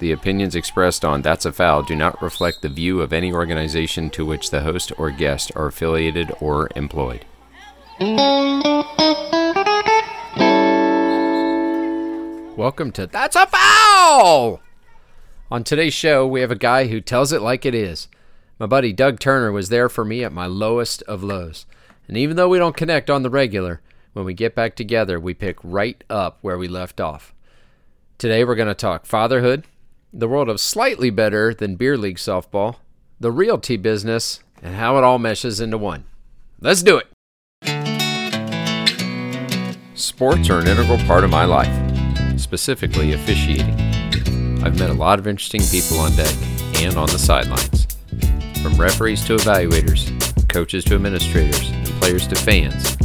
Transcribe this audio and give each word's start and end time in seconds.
The 0.00 0.12
opinions 0.12 0.54
expressed 0.54 1.04
on 1.04 1.22
That's 1.22 1.44
a 1.44 1.52
Foul 1.52 1.82
do 1.82 1.96
not 1.96 2.22
reflect 2.22 2.62
the 2.62 2.68
view 2.68 3.00
of 3.00 3.12
any 3.12 3.32
organization 3.32 4.10
to 4.10 4.24
which 4.24 4.50
the 4.50 4.60
host 4.60 4.92
or 4.96 5.10
guest 5.10 5.50
are 5.56 5.66
affiliated 5.66 6.30
or 6.40 6.68
employed. 6.76 7.24
Welcome 12.56 12.92
to 12.92 13.08
That's 13.08 13.34
a 13.34 13.48
Foul! 13.48 14.60
On 15.50 15.64
today's 15.64 15.94
show, 15.94 16.24
we 16.28 16.42
have 16.42 16.52
a 16.52 16.56
guy 16.56 16.86
who 16.86 17.00
tells 17.00 17.32
it 17.32 17.42
like 17.42 17.66
it 17.66 17.74
is. 17.74 18.06
My 18.60 18.66
buddy 18.66 18.92
Doug 18.92 19.18
Turner 19.18 19.50
was 19.50 19.68
there 19.68 19.88
for 19.88 20.04
me 20.04 20.22
at 20.22 20.32
my 20.32 20.46
lowest 20.46 21.02
of 21.02 21.24
lows. 21.24 21.66
And 22.06 22.16
even 22.16 22.36
though 22.36 22.48
we 22.48 22.58
don't 22.58 22.76
connect 22.76 23.10
on 23.10 23.24
the 23.24 23.30
regular, 23.30 23.80
when 24.12 24.24
we 24.24 24.32
get 24.32 24.54
back 24.54 24.76
together, 24.76 25.18
we 25.18 25.34
pick 25.34 25.58
right 25.64 26.04
up 26.08 26.38
where 26.40 26.56
we 26.56 26.68
left 26.68 27.00
off. 27.00 27.34
Today, 28.16 28.44
we're 28.44 28.54
going 28.54 28.68
to 28.68 28.74
talk 28.74 29.04
fatherhood, 29.04 29.64
the 30.12 30.28
world 30.28 30.48
of 30.48 30.60
slightly 30.60 31.10
better 31.10 31.52
than 31.52 31.76
beer 31.76 31.96
league 31.96 32.16
softball, 32.16 32.76
the 33.20 33.30
realty 33.30 33.76
business, 33.76 34.40
and 34.62 34.74
how 34.74 34.96
it 34.96 35.04
all 35.04 35.18
meshes 35.18 35.60
into 35.60 35.78
one. 35.78 36.04
Let's 36.60 36.82
do 36.82 36.98
it! 36.98 37.06
Sports 39.94 40.48
are 40.50 40.60
an 40.60 40.68
integral 40.68 40.98
part 40.98 41.24
of 41.24 41.30
my 41.30 41.44
life, 41.44 42.40
specifically 42.40 43.12
officiating. 43.12 43.74
I've 44.64 44.78
met 44.78 44.90
a 44.90 44.94
lot 44.94 45.18
of 45.18 45.26
interesting 45.26 45.60
people 45.62 45.98
on 45.98 46.14
deck 46.16 46.34
and 46.76 46.96
on 46.96 47.08
the 47.08 47.18
sidelines. 47.18 47.86
From 48.62 48.76
referees 48.76 49.24
to 49.26 49.36
evaluators, 49.36 50.08
coaches 50.48 50.84
to 50.84 50.94
administrators, 50.94 51.70
and 51.70 51.86
players 52.00 52.26
to 52.28 52.34
fans, 52.34 52.96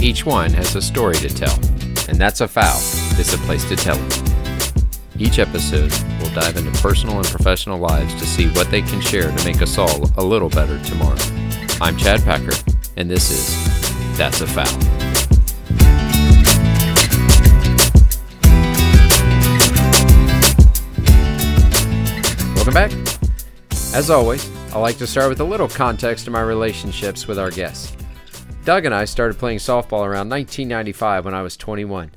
each 0.00 0.24
one 0.26 0.52
has 0.52 0.74
a 0.74 0.82
story 0.82 1.16
to 1.16 1.28
tell, 1.28 1.54
and 2.08 2.18
that's 2.18 2.40
a 2.40 2.48
foul. 2.48 2.78
It's 3.18 3.34
a 3.34 3.38
place 3.38 3.68
to 3.68 3.76
tell 3.76 3.96
it. 3.98 4.25
Each 5.18 5.38
episode, 5.38 5.90
we'll 6.20 6.34
dive 6.34 6.58
into 6.58 6.70
personal 6.82 7.16
and 7.16 7.26
professional 7.26 7.78
lives 7.78 8.12
to 8.16 8.26
see 8.26 8.48
what 8.48 8.70
they 8.70 8.82
can 8.82 9.00
share 9.00 9.34
to 9.34 9.44
make 9.46 9.62
us 9.62 9.78
all 9.78 10.10
a 10.18 10.22
little 10.22 10.50
better 10.50 10.78
tomorrow. 10.82 11.16
I'm 11.80 11.96
Chad 11.96 12.22
Packer, 12.22 12.52
and 12.98 13.10
this 13.10 13.30
is 13.30 14.18
That's 14.18 14.42
a 14.42 14.46
Foul. 14.46 14.66
Welcome 22.54 22.74
back. 22.74 22.92
As 23.94 24.10
always, 24.10 24.50
I 24.74 24.78
like 24.78 24.98
to 24.98 25.06
start 25.06 25.30
with 25.30 25.40
a 25.40 25.44
little 25.44 25.68
context 25.68 26.26
to 26.26 26.30
my 26.30 26.42
relationships 26.42 27.26
with 27.26 27.38
our 27.38 27.50
guests. 27.50 27.96
Doug 28.66 28.84
and 28.84 28.94
I 28.94 29.06
started 29.06 29.38
playing 29.38 29.60
softball 29.60 30.04
around 30.04 30.28
1995 30.28 31.24
when 31.24 31.32
I 31.32 31.40
was 31.40 31.56
21. 31.56 32.10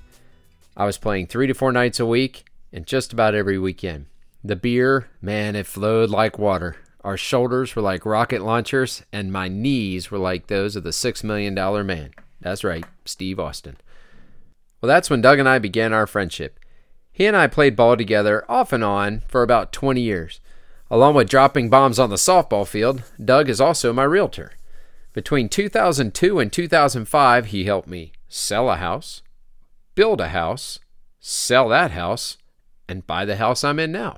I 0.75 0.85
was 0.85 0.97
playing 0.97 1.27
three 1.27 1.47
to 1.47 1.53
four 1.53 1.71
nights 1.71 2.01
a 2.01 2.05
week 2.05 2.43
and 2.71 2.85
just 2.85 3.13
about 3.13 3.35
every 3.35 3.57
weekend. 3.57 4.05
The 4.43 4.55
beer, 4.55 5.09
man, 5.21 5.55
it 5.55 5.67
flowed 5.67 6.09
like 6.09 6.39
water. 6.39 6.77
Our 7.03 7.17
shoulders 7.17 7.75
were 7.75 7.81
like 7.81 8.05
rocket 8.05 8.41
launchers, 8.41 9.03
and 9.11 9.31
my 9.31 9.47
knees 9.47 10.11
were 10.11 10.17
like 10.17 10.47
those 10.47 10.75
of 10.75 10.83
the 10.83 10.93
Six 10.93 11.23
Million 11.23 11.55
Dollar 11.55 11.83
Man. 11.83 12.11
That's 12.41 12.63
right, 12.63 12.85
Steve 13.05 13.39
Austin. 13.39 13.77
Well, 14.81 14.87
that's 14.87 15.09
when 15.09 15.21
Doug 15.21 15.39
and 15.39 15.49
I 15.49 15.59
began 15.59 15.93
our 15.93 16.07
friendship. 16.07 16.59
He 17.11 17.25
and 17.25 17.35
I 17.35 17.47
played 17.47 17.75
ball 17.75 17.97
together 17.97 18.45
off 18.49 18.71
and 18.71 18.83
on 18.83 19.23
for 19.27 19.43
about 19.43 19.73
20 19.73 19.99
years. 19.99 20.39
Along 20.89 21.15
with 21.15 21.29
dropping 21.29 21.69
bombs 21.69 21.99
on 21.99 22.09
the 22.09 22.15
softball 22.15 22.65
field, 22.65 23.03
Doug 23.23 23.49
is 23.49 23.61
also 23.61 23.91
my 23.91 24.03
realtor. 24.03 24.53
Between 25.13 25.49
2002 25.49 26.39
and 26.39 26.51
2005, 26.51 27.45
he 27.47 27.65
helped 27.65 27.87
me 27.87 28.13
sell 28.27 28.69
a 28.69 28.77
house, 28.77 29.21
build 29.95 30.21
a 30.21 30.29
house, 30.29 30.79
sell 31.19 31.67
that 31.69 31.91
house, 31.91 32.37
and 32.89 33.07
buy 33.07 33.23
the 33.23 33.37
house 33.37 33.63
I'm 33.63 33.79
in 33.79 33.91
now. 33.91 34.17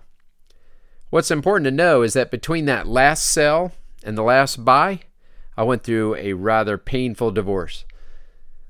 What's 1.11 1.29
important 1.29 1.65
to 1.65 1.71
know 1.71 2.01
is 2.01 2.13
that 2.13 2.31
between 2.31 2.65
that 2.65 2.87
last 2.87 3.23
sell 3.23 3.73
and 4.03 4.17
the 4.17 4.23
last 4.23 4.63
buy, 4.63 5.01
I 5.57 5.63
went 5.63 5.83
through 5.83 6.15
a 6.15 6.33
rather 6.33 6.77
painful 6.77 7.31
divorce. 7.31 7.85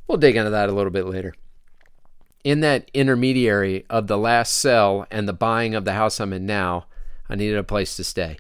We'll 0.08 0.18
dig 0.18 0.36
into 0.36 0.50
that 0.50 0.68
a 0.68 0.74
little 0.74 0.92
bit 0.92 1.06
later. 1.06 1.36
In 2.44 2.62
that 2.62 2.90
intermediary 2.94 3.86
of 3.90 4.08
the 4.08 4.18
last 4.18 4.54
sell 4.54 5.06
and 5.12 5.28
the 5.28 5.34
buying 5.34 5.76
of 5.76 5.86
the 5.86 5.94
house 5.94 6.20
I'm 6.20 6.34
in 6.34 6.48
now, 6.48 6.88
I 7.30 7.36
needed 7.36 7.58
a 7.58 7.64
place 7.64 7.96
to 7.96 8.04
stay. 8.04 8.38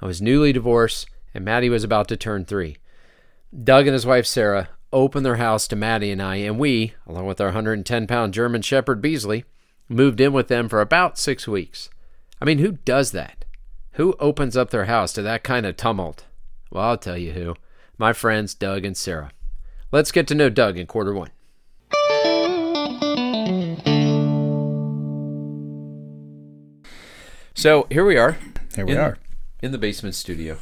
I 0.00 0.06
was 0.06 0.22
newly 0.22 0.52
divorced, 0.52 1.08
and 1.34 1.44
Maddie 1.44 1.68
was 1.68 1.82
about 1.82 2.06
to 2.08 2.16
turn 2.16 2.44
three. 2.44 2.76
Doug 3.52 3.88
and 3.88 3.94
his 3.94 4.06
wife 4.06 4.26
Sarah 4.26 4.68
opened 4.92 5.26
their 5.26 5.36
house 5.36 5.66
to 5.68 5.76
Maddie 5.76 6.12
and 6.12 6.22
I, 6.22 6.36
and 6.36 6.58
we, 6.58 6.94
along 7.06 7.26
with 7.26 7.40
our 7.40 7.48
110 7.48 8.06
pound 8.06 8.32
German 8.32 8.62
Shepherd 8.62 9.02
Beasley, 9.02 9.44
moved 9.88 10.20
in 10.20 10.32
with 10.32 10.48
them 10.48 10.68
for 10.68 10.80
about 10.80 11.18
six 11.18 11.46
weeks. 11.46 11.90
I 12.40 12.44
mean, 12.44 12.58
who 12.58 12.72
does 12.84 13.12
that? 13.12 13.44
Who 13.92 14.14
opens 14.18 14.56
up 14.56 14.70
their 14.70 14.86
house 14.86 15.12
to 15.14 15.22
that 15.22 15.42
kind 15.44 15.66
of 15.66 15.76
tumult? 15.76 16.24
Well, 16.70 16.84
I'll 16.84 16.98
tell 16.98 17.18
you 17.18 17.32
who. 17.32 17.56
My 17.98 18.12
friends 18.12 18.54
Doug 18.54 18.84
and 18.84 18.96
Sarah. 18.96 19.30
Let's 19.90 20.12
get 20.12 20.26
to 20.28 20.34
know 20.34 20.48
Doug 20.48 20.78
in 20.78 20.86
quarter 20.86 21.12
one. 21.12 21.30
So 27.54 27.86
here 27.90 28.04
we 28.04 28.16
are. 28.16 28.36
Here 28.74 28.86
we 28.86 28.92
in, 28.92 28.98
are. 28.98 29.18
in 29.62 29.72
the 29.72 29.78
basement 29.78 30.14
studio. 30.14 30.58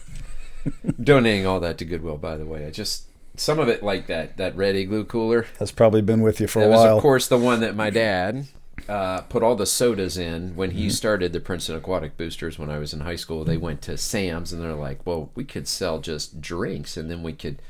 Donating 1.02 1.46
all 1.46 1.60
that 1.60 1.78
to 1.78 1.84
Goodwill, 1.84 2.18
by 2.18 2.36
the 2.36 2.44
way. 2.44 2.66
I 2.66 2.70
just 2.70 3.04
some 3.36 3.58
of 3.58 3.68
it 3.68 3.82
like 3.82 4.06
that 4.08 4.36
that 4.36 4.56
red 4.56 4.76
igloo 4.76 5.04
cooler. 5.04 5.46
That's 5.58 5.72
probably 5.72 6.02
been 6.02 6.20
with 6.20 6.40
you 6.40 6.46
for 6.46 6.60
That 6.60 6.66
a 6.66 6.70
was 6.70 6.80
while. 6.80 6.96
of 6.96 7.02
course 7.02 7.28
the 7.28 7.38
one 7.38 7.60
that 7.60 7.76
my 7.76 7.90
dad 7.90 8.48
uh, 8.88 9.22
put 9.22 9.42
all 9.42 9.56
the 9.56 9.66
sodas 9.66 10.16
in 10.18 10.54
when 10.56 10.72
he 10.72 10.82
mm-hmm. 10.82 10.90
started 10.90 11.32
the 11.32 11.40
Princeton 11.40 11.76
Aquatic 11.76 12.16
Boosters 12.16 12.58
when 12.58 12.70
I 12.70 12.78
was 12.78 12.92
in 12.92 13.00
high 13.00 13.16
school. 13.16 13.44
They 13.44 13.54
mm-hmm. 13.54 13.64
went 13.64 13.82
to 13.82 13.96
Sam's 13.96 14.52
and 14.52 14.62
they're 14.62 14.74
like, 14.74 15.06
"Well, 15.06 15.30
we 15.34 15.44
could 15.44 15.68
sell 15.68 16.00
just 16.00 16.40
drinks, 16.40 16.96
and 16.96 17.10
then 17.10 17.22
we 17.22 17.32
could." 17.32 17.60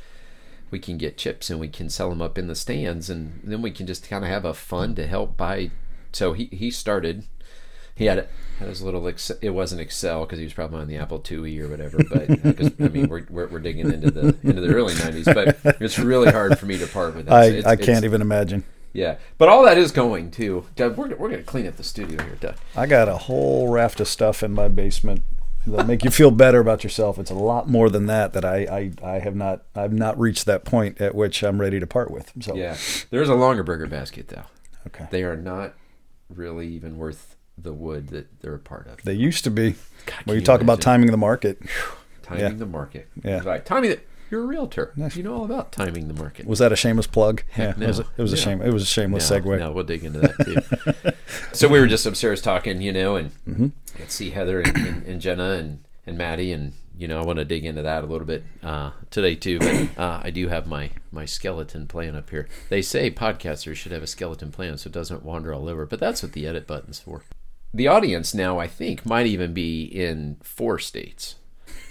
We 0.72 0.78
can 0.78 0.98
get 0.98 1.18
chips 1.18 1.50
and 1.50 1.58
we 1.58 1.66
can 1.66 1.90
sell 1.90 2.10
them 2.10 2.22
up 2.22 2.38
in 2.38 2.46
the 2.46 2.54
stands, 2.54 3.10
and 3.10 3.40
then 3.42 3.60
we 3.60 3.72
can 3.72 3.88
just 3.88 4.08
kind 4.08 4.22
of 4.22 4.30
have 4.30 4.44
a 4.44 4.54
fund 4.54 4.94
to 4.94 5.06
help 5.08 5.36
buy. 5.36 5.72
So 6.12 6.32
he, 6.32 6.44
he 6.52 6.70
started 6.70 7.24
he 8.00 8.06
had 8.06 8.28
had 8.58 8.68
his 8.68 8.80
little 8.80 9.06
Ex- 9.06 9.30
it 9.42 9.50
wasn't 9.50 9.82
Excel 9.82 10.24
because 10.24 10.38
he 10.38 10.44
was 10.44 10.54
probably 10.54 10.80
on 10.80 10.88
the 10.88 10.96
Apple 10.96 11.20
IIe 11.20 11.60
or 11.60 11.68
whatever. 11.68 11.98
But 12.08 12.30
uh, 12.30 12.36
because 12.42 12.72
I 12.80 12.88
mean 12.88 13.08
we're, 13.08 13.26
we're, 13.28 13.46
we're 13.48 13.58
digging 13.58 13.92
into 13.92 14.10
the 14.10 14.34
into 14.42 14.60
the 14.62 14.74
early 14.74 14.94
'90s, 14.94 15.34
but 15.34 15.76
it's 15.82 15.98
really 15.98 16.30
hard 16.32 16.58
for 16.58 16.64
me 16.64 16.78
to 16.78 16.86
part 16.86 17.14
with 17.14 17.28
it. 17.28 17.32
I, 17.32 17.44
It's- 17.46 17.66
I 17.66 17.76
can't 17.76 18.06
even 18.06 18.22
imagine. 18.22 18.64
Yeah, 18.92 19.18
but 19.38 19.48
all 19.48 19.64
that 19.64 19.78
is 19.78 19.92
going 19.92 20.30
too. 20.30 20.66
Doug, 20.76 20.96
we're 20.96 21.14
we're 21.16 21.30
gonna 21.30 21.42
clean 21.42 21.66
up 21.66 21.76
the 21.76 21.84
studio 21.84 22.22
here, 22.22 22.36
Doug. 22.40 22.56
I 22.76 22.86
got 22.86 23.08
a 23.08 23.16
whole 23.16 23.68
raft 23.68 24.00
of 24.00 24.08
stuff 24.08 24.42
in 24.42 24.52
my 24.52 24.68
basement 24.68 25.22
that 25.66 25.86
make 25.86 26.02
you 26.04 26.10
feel 26.10 26.30
better 26.30 26.58
about 26.58 26.82
yourself. 26.82 27.18
It's 27.18 27.30
a 27.30 27.34
lot 27.34 27.68
more 27.68 27.90
than 27.90 28.06
that 28.06 28.32
that 28.32 28.44
I, 28.44 28.92
I, 29.02 29.14
I 29.14 29.18
have 29.20 29.36
not 29.36 29.62
I've 29.76 29.92
not 29.92 30.18
reached 30.18 30.46
that 30.46 30.64
point 30.64 31.00
at 31.00 31.14
which 31.14 31.42
I'm 31.42 31.60
ready 31.60 31.78
to 31.78 31.86
part 31.86 32.10
with. 32.10 32.32
So 32.40 32.54
Yeah, 32.56 32.76
there's 33.10 33.28
a 33.28 33.34
Longaberger 33.34 33.88
basket 33.88 34.28
though. 34.28 34.44
okay. 34.88 35.06
They 35.10 35.22
are 35.22 35.36
not 35.36 35.74
really 36.28 36.66
even 36.68 36.96
worth 36.96 37.36
the 37.58 37.72
wood 37.72 38.08
that 38.08 38.40
they're 38.40 38.54
a 38.54 38.58
part 38.58 38.86
of. 38.86 39.02
They 39.02 39.12
used 39.12 39.44
to 39.44 39.50
be. 39.50 39.74
can 40.06 40.22
When 40.24 40.34
you 40.34 40.40
you 40.40 40.46
talk 40.46 40.62
about 40.62 40.80
timing 40.80 41.10
the 41.10 41.16
market, 41.16 41.60
Timing 42.22 42.42
yeah. 42.44 42.50
the 42.50 42.66
market. 42.66 43.08
Yeah. 43.22 43.42
Right. 43.44 43.64
Timing 43.64 43.90
the. 43.90 44.00
You're 44.30 44.42
a 44.42 44.46
realtor. 44.46 44.92
You 45.14 45.22
know 45.22 45.34
all 45.34 45.44
about 45.44 45.72
timing 45.72 46.08
the 46.08 46.14
market. 46.14 46.46
was 46.46 46.58
that 46.60 46.72
a 46.72 46.76
shameless 46.76 47.06
plug? 47.06 47.42
Heck 47.50 47.76
yeah, 47.78 47.84
it 47.84 47.88
was 47.88 47.98
a, 47.98 48.02
no. 48.02 48.08
it 48.16 48.22
was 48.22 48.32
a 48.32 48.36
shame. 48.36 48.62
It 48.62 48.72
was 48.72 48.82
a 48.82 48.86
shameless 48.86 49.30
no, 49.30 49.40
segue. 49.40 49.58
No, 49.58 49.72
we'll 49.72 49.84
dig 49.84 50.04
into 50.04 50.20
that 50.20 51.02
too. 51.02 51.12
so 51.52 51.68
we 51.68 51.80
were 51.80 51.86
just 51.86 52.06
upstairs 52.06 52.40
talking, 52.40 52.80
you 52.80 52.92
know, 52.92 53.16
and 53.16 53.30
Mm-hmm. 53.48 53.68
to 53.96 54.10
see 54.10 54.30
Heather 54.30 54.60
and, 54.60 54.76
and, 54.76 55.06
and 55.06 55.20
Jenna 55.20 55.50
and, 55.52 55.84
and 56.06 56.16
Maddie, 56.16 56.52
and 56.52 56.72
you 56.96 57.08
know, 57.08 57.18
I 57.20 57.24
want 57.24 57.38
to 57.38 57.44
dig 57.44 57.64
into 57.64 57.82
that 57.82 58.04
a 58.04 58.06
little 58.06 58.26
bit 58.26 58.44
uh, 58.62 58.90
today 59.10 59.34
too. 59.34 59.58
But 59.58 59.98
uh, 59.98 60.20
I 60.22 60.30
do 60.30 60.48
have 60.48 60.66
my 60.66 60.90
my 61.10 61.24
skeleton 61.24 61.86
plan 61.88 62.14
up 62.14 62.30
here. 62.30 62.46
They 62.68 62.82
say 62.82 63.10
podcasters 63.10 63.76
should 63.76 63.92
have 63.92 64.02
a 64.02 64.06
skeleton 64.06 64.52
plan 64.52 64.76
so 64.78 64.88
it 64.88 64.92
doesn't 64.92 65.24
wander 65.24 65.52
all 65.52 65.68
over, 65.68 65.86
but 65.86 65.98
that's 65.98 66.22
what 66.22 66.32
the 66.32 66.46
edit 66.46 66.66
button's 66.66 67.00
for. 67.00 67.22
The 67.72 67.88
audience 67.88 68.34
now, 68.34 68.58
I 68.58 68.66
think, 68.66 69.06
might 69.06 69.26
even 69.26 69.54
be 69.54 69.84
in 69.84 70.36
four 70.42 70.78
states. 70.78 71.36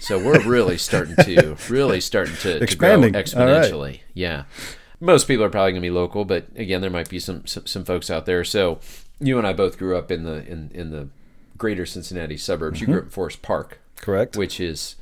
So 0.00 0.18
we're 0.18 0.42
really 0.46 0.78
starting 0.78 1.16
to 1.16 1.56
really 1.68 2.00
starting 2.00 2.34
to, 2.36 2.52
to 2.66 2.76
grow 2.76 3.02
Expanding. 3.02 3.14
All 3.14 3.20
right. 3.20 3.26
exponentially. 3.26 4.00
Yeah. 4.14 4.44
Most 4.98 5.26
people 5.28 5.44
are 5.44 5.50
probably 5.50 5.72
going 5.72 5.82
to 5.82 5.86
be 5.86 5.90
local, 5.90 6.24
but 6.24 6.46
again, 6.56 6.80
there 6.80 6.90
might 6.90 7.08
be 7.08 7.18
some, 7.18 7.46
some 7.46 7.66
some 7.66 7.84
folks 7.84 8.10
out 8.10 8.26
there. 8.26 8.44
So 8.44 8.80
you 9.18 9.38
and 9.38 9.46
I 9.46 9.52
both 9.52 9.78
grew 9.78 9.96
up 9.96 10.10
in 10.10 10.24
the 10.24 10.46
in 10.46 10.70
in 10.74 10.90
the 10.90 11.08
greater 11.56 11.86
Cincinnati 11.86 12.36
suburbs. 12.36 12.80
You 12.80 12.86
mm-hmm. 12.86 12.92
grew 12.92 13.00
up 13.00 13.06
in 13.06 13.10
Forest 13.10 13.42
Park, 13.42 13.80
Correct. 13.96 14.36
which 14.36 14.60
is 14.60 14.96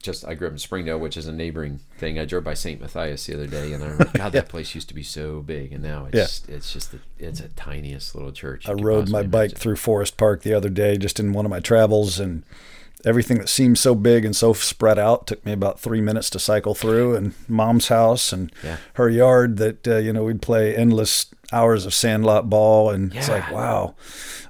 just 0.00 0.26
I 0.26 0.34
grew 0.34 0.46
up 0.46 0.52
in 0.52 0.58
Springdale, 0.58 0.98
which 0.98 1.16
is 1.16 1.26
a 1.26 1.32
neighboring 1.32 1.80
thing. 1.98 2.18
I 2.18 2.24
drove 2.24 2.44
by 2.44 2.54
St. 2.54 2.80
Matthias 2.80 3.26
the 3.26 3.34
other 3.34 3.46
day, 3.46 3.72
and 3.72 3.82
I 3.82 3.88
remember, 3.88 4.10
God, 4.18 4.32
that 4.32 4.48
place 4.48 4.74
used 4.74 4.88
to 4.88 4.94
be 4.94 5.02
so 5.02 5.40
big, 5.40 5.72
and 5.72 5.82
now 5.82 6.06
it's 6.06 6.14
Yeah. 6.14 6.22
just, 6.22 6.48
it's 6.48 6.72
just 6.72 6.92
the, 6.92 7.00
it's 7.18 7.40
a 7.40 7.48
tiniest 7.48 8.14
little 8.14 8.32
church. 8.32 8.68
I 8.68 8.72
rode 8.72 9.08
my 9.08 9.22
bike 9.22 9.50
imagine. 9.50 9.58
through 9.58 9.76
Forest 9.76 10.16
Park 10.16 10.42
the 10.42 10.54
other 10.54 10.68
day, 10.68 10.96
just 10.98 11.18
in 11.18 11.32
one 11.32 11.44
of 11.44 11.50
my 11.50 11.60
travels, 11.60 12.20
and 12.20 12.44
everything 13.04 13.38
that 13.38 13.48
seemed 13.48 13.78
so 13.78 13.94
big 13.94 14.24
and 14.24 14.34
so 14.34 14.52
spread 14.52 14.98
out 14.98 15.26
took 15.26 15.44
me 15.46 15.52
about 15.52 15.78
three 15.78 16.00
minutes 16.00 16.30
to 16.30 16.38
cycle 16.38 16.74
through. 16.74 17.14
And 17.14 17.34
mom's 17.48 17.88
house 17.88 18.32
and 18.32 18.52
Yeah. 18.64 18.78
her 18.94 19.08
yard 19.08 19.56
that 19.58 19.86
uh, 19.86 19.96
you 19.96 20.12
know 20.12 20.24
we'd 20.24 20.42
play 20.42 20.74
endless 20.76 21.26
hours 21.52 21.86
of 21.86 21.94
sandlot 21.94 22.50
ball, 22.50 22.90
and 22.90 23.14
it's 23.14 23.28
like 23.28 23.50
wow. 23.50 23.94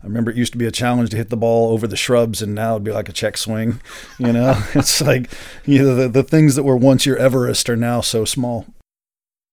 I 0.02 0.06
remember 0.06 0.30
it 0.30 0.36
used 0.36 0.52
to 0.52 0.58
be 0.58 0.66
a 0.66 0.70
challenge 0.72 1.10
to 1.10 1.16
hit 1.16 1.28
the 1.28 1.36
ball 1.36 1.70
over 1.72 1.86
the 1.86 1.96
shrubs, 1.96 2.40
and 2.42 2.54
now 2.54 2.72
it'd 2.72 2.84
be 2.84 2.92
like 2.92 3.08
a 3.08 3.12
check 3.12 3.36
swing. 3.36 3.80
You 4.18 4.32
know, 4.32 4.60
it's 4.74 5.00
like 5.00 5.30
you 5.64 5.82
know 5.82 5.94
the 5.94 6.08
the 6.08 6.22
things 6.24 6.54
that 6.56 6.62
were 6.64 6.76
once 6.76 7.06
your 7.06 7.16
Everest 7.16 7.68
are 7.70 7.76
now 7.76 8.00
so 8.00 8.24
small. 8.24 8.66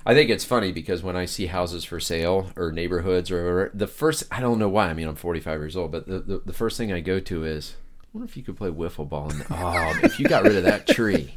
I 0.07 0.13
think 0.13 0.29
it's 0.29 0.45
funny 0.45 0.71
because 0.71 1.01
when 1.01 1.15
I 1.15 1.25
see 1.25 1.47
houses 1.47 1.83
for 1.83 1.99
sale 1.99 2.51
or 2.55 2.71
neighborhoods 2.71 3.31
or 3.31 3.41
whatever, 3.41 3.71
the 3.73 3.87
first 3.87 4.23
I 4.31 4.39
don't 4.39 4.59
know 4.59 4.69
why. 4.69 4.87
I 4.89 4.93
mean, 4.93 5.07
I'm 5.07 5.15
45 5.15 5.59
years 5.59 5.75
old, 5.75 5.91
but 5.91 6.07
the, 6.07 6.19
the, 6.19 6.41
the 6.45 6.53
first 6.53 6.77
thing 6.77 6.93
I 6.93 6.99
go 6.99 7.19
to 7.19 7.43
is, 7.43 7.75
wonder 8.15 8.29
if 8.29 8.37
you 8.37 8.43
could 8.43 8.55
play 8.55 8.69
wiffle 8.69 9.07
ball. 9.07 9.29
In 9.29 9.39
the, 9.39 9.45
oh, 9.51 9.99
if 10.03 10.19
you 10.19 10.27
got 10.27 10.43
rid 10.43 10.55
of 10.55 10.63
that 10.63 10.87
tree, 10.87 11.33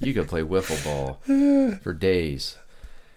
you 0.00 0.14
could 0.14 0.28
play 0.28 0.40
wiffle 0.40 0.82
ball 0.82 1.20
for 1.82 1.92
days. 1.92 2.56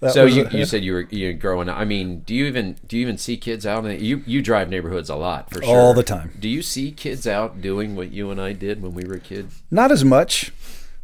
That 0.02 0.12
so 0.12 0.26
you, 0.26 0.50
you 0.50 0.66
said 0.66 0.84
you 0.84 0.92
were 0.92 1.08
you 1.10 1.28
were 1.28 1.34
growing 1.34 1.70
up. 1.70 1.78
I 1.78 1.86
mean, 1.86 2.20
do 2.20 2.36
you 2.36 2.46
even 2.46 2.76
do 2.86 2.98
you 2.98 3.02
even 3.02 3.18
see 3.18 3.38
kids 3.38 3.66
out? 3.66 3.86
In 3.86 3.92
the, 3.92 4.04
you 4.04 4.22
you 4.26 4.42
drive 4.42 4.70
neighborhoods 4.70 5.10
a 5.10 5.16
lot 5.16 5.50
for 5.50 5.64
sure. 5.64 5.80
All 5.80 5.94
the 5.94 6.04
time. 6.04 6.36
Do 6.38 6.50
you 6.50 6.62
see 6.62 6.92
kids 6.92 7.26
out 7.26 7.62
doing 7.62 7.96
what 7.96 8.12
you 8.12 8.32
and 8.32 8.42
I 8.42 8.52
did 8.52 8.82
when 8.82 8.94
we 8.94 9.06
were 9.06 9.18
kids? 9.18 9.64
Not 9.72 9.94
as 9.94 10.04
much. 10.04 10.52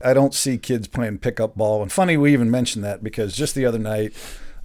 I 0.04 0.13
don't 0.13 0.34
see 0.34 0.58
kids 0.58 0.90
playing 0.90 1.19
pickup 1.19 1.56
ball. 1.56 1.81
And 1.81 1.90
funny 1.92 2.18
we 2.18 2.34
even 2.34 2.52
mentioned 2.52 2.84
that 2.84 3.02
because 3.02 3.38
just 3.38 3.56
the 3.56 3.66
other 3.66 3.80
night, 3.80 4.13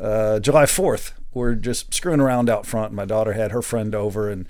uh, 0.01 0.41
July 0.41 0.65
4th, 0.65 1.13
we're 1.35 1.55
just 1.55 1.93
screwing 1.95 2.21
around 2.21 2.49
out 2.49 2.67
front. 2.67 2.93
My 2.95 3.05
daughter 3.05 3.35
had 3.35 3.53
her 3.53 3.61
friend 3.61 3.95
over 3.95 4.31
and 4.31 4.49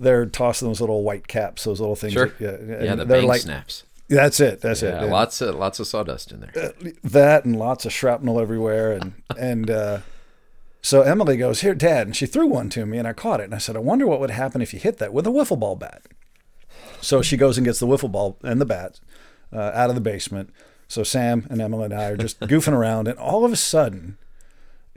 they're 0.00 0.26
tossing 0.26 0.68
those 0.68 0.80
little 0.80 1.02
white 1.02 1.28
caps, 1.28 1.64
those 1.64 1.80
little 1.80 1.96
things. 1.96 2.12
Sure. 2.14 2.26
that- 2.38 2.60
yeah, 2.62 2.84
Yeah, 2.84 2.94
the 2.94 3.04
they're 3.04 3.18
bang 3.20 3.28
like, 3.28 3.40
snaps. 3.40 3.84
That's 4.08 4.40
it. 4.40 4.60
That's 4.62 4.80
Yeah, 4.82 4.96
it. 4.98 5.02
And 5.02 5.12
lots 5.12 5.40
of 5.42 5.54
lots 5.56 5.80
of 5.80 5.86
sawdust 5.86 6.32
in 6.32 6.40
there. 6.40 6.72
that 7.04 7.44
and 7.44 7.58
lots 7.58 7.84
of 7.84 7.92
shrapnel 7.92 8.40
everywhere. 8.40 8.92
And, 8.92 9.12
and, 9.38 9.70
uh, 9.70 9.98
so 10.80 11.02
Emily 11.02 11.36
goes, 11.36 11.60
Here, 11.60 11.74
Dad. 11.74 12.06
And 12.06 12.16
she 12.16 12.24
threw 12.24 12.46
one 12.46 12.70
to 12.70 12.86
me 12.86 12.96
and 12.98 13.06
I 13.06 13.12
caught 13.12 13.40
it. 13.40 13.44
And 13.44 13.54
I 13.54 13.58
said, 13.58 13.76
I 13.76 13.80
wonder 13.80 14.06
what 14.06 14.20
would 14.20 14.30
happen 14.30 14.62
if 14.62 14.72
you 14.72 14.80
hit 14.80 14.98
that 14.98 15.12
with 15.12 15.26
a 15.26 15.30
wiffle 15.30 15.58
ball 15.58 15.76
bat. 15.76 16.02
So 17.00 17.20
she 17.22 17.36
goes 17.36 17.58
and 17.58 17.64
gets 17.66 17.80
the 17.80 17.86
wiffle 17.86 18.10
ball 18.10 18.38
and 18.42 18.60
the 18.60 18.64
bat 18.66 18.98
uh, 19.52 19.72
out 19.74 19.90
of 19.90 19.94
the 19.94 20.00
basement. 20.00 20.50
So 20.86 21.02
Sam 21.02 21.46
and 21.50 21.60
Emily 21.60 21.86
and 21.86 21.94
I 21.94 22.04
are 22.06 22.16
just 22.16 22.40
goofing 22.40 22.72
around. 22.72 23.08
And 23.08 23.18
all 23.18 23.44
of 23.44 23.52
a 23.52 23.56
sudden, 23.56 24.16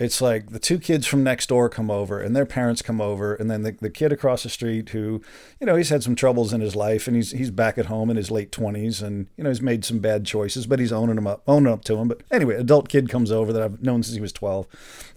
it's 0.02 0.20
like 0.20 0.50
the 0.50 0.58
two 0.58 0.80
kids 0.80 1.06
from 1.06 1.24
next 1.24 1.50
door 1.50 1.70
come 1.70 1.92
over 1.92 2.20
and 2.20 2.36
their 2.36 2.46
parents 2.46 2.82
come 2.82 3.00
over. 3.00 3.36
And 3.36 3.52
then 3.52 3.62
the, 3.62 3.72
the 3.74 3.90
kid 3.90 4.12
across 4.12 4.42
the 4.42 4.50
street 4.50 4.90
who, 4.90 5.22
you 5.60 5.68
know, 5.68 5.76
he's 5.76 5.90
had 5.90 6.02
some 6.02 6.16
troubles 6.16 6.54
in 6.54 6.60
his 6.60 6.76
life 6.76 7.06
and 7.06 7.16
he's, 7.16 7.30
he's 7.32 7.52
back 7.52 7.78
at 7.78 7.86
home 7.86 8.10
in 8.10 8.18
his 8.18 8.32
late 8.32 8.52
20s 8.52 9.04
and, 9.04 9.28
you 9.38 9.44
know, 9.44 9.52
he's 9.52 9.62
made 9.62 9.86
some 9.86 10.00
bad 10.00 10.26
choices, 10.26 10.66
but 10.66 10.80
he's 10.80 10.92
owning 10.92 11.18
them 11.18 11.28
up, 11.28 11.44
owning 11.48 11.72
up 11.72 11.84
to 11.84 11.98
him 11.98 12.08
But 12.08 12.24
anyway, 12.32 12.56
adult 12.56 12.90
kid 12.90 13.10
comes 13.10 13.32
over 13.32 13.54
that 13.54 13.62
I've 13.62 13.84
known 13.84 14.02
since 14.02 14.16
he 14.16 14.22
was 14.22 14.34
12. 14.34 14.68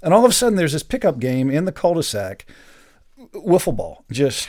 And 0.03 0.13
all 0.13 0.23
of 0.23 0.31
a 0.31 0.35
sudden, 0.35 0.57
there's 0.57 0.75
this 0.75 0.83
pickup 0.83 1.19
game 1.19 1.49
in 1.51 1.65
the 1.65 1.73
cul-de-sac, 1.73 2.45
wiffle 3.33 3.75
ball, 3.75 4.05
just. 4.13 4.49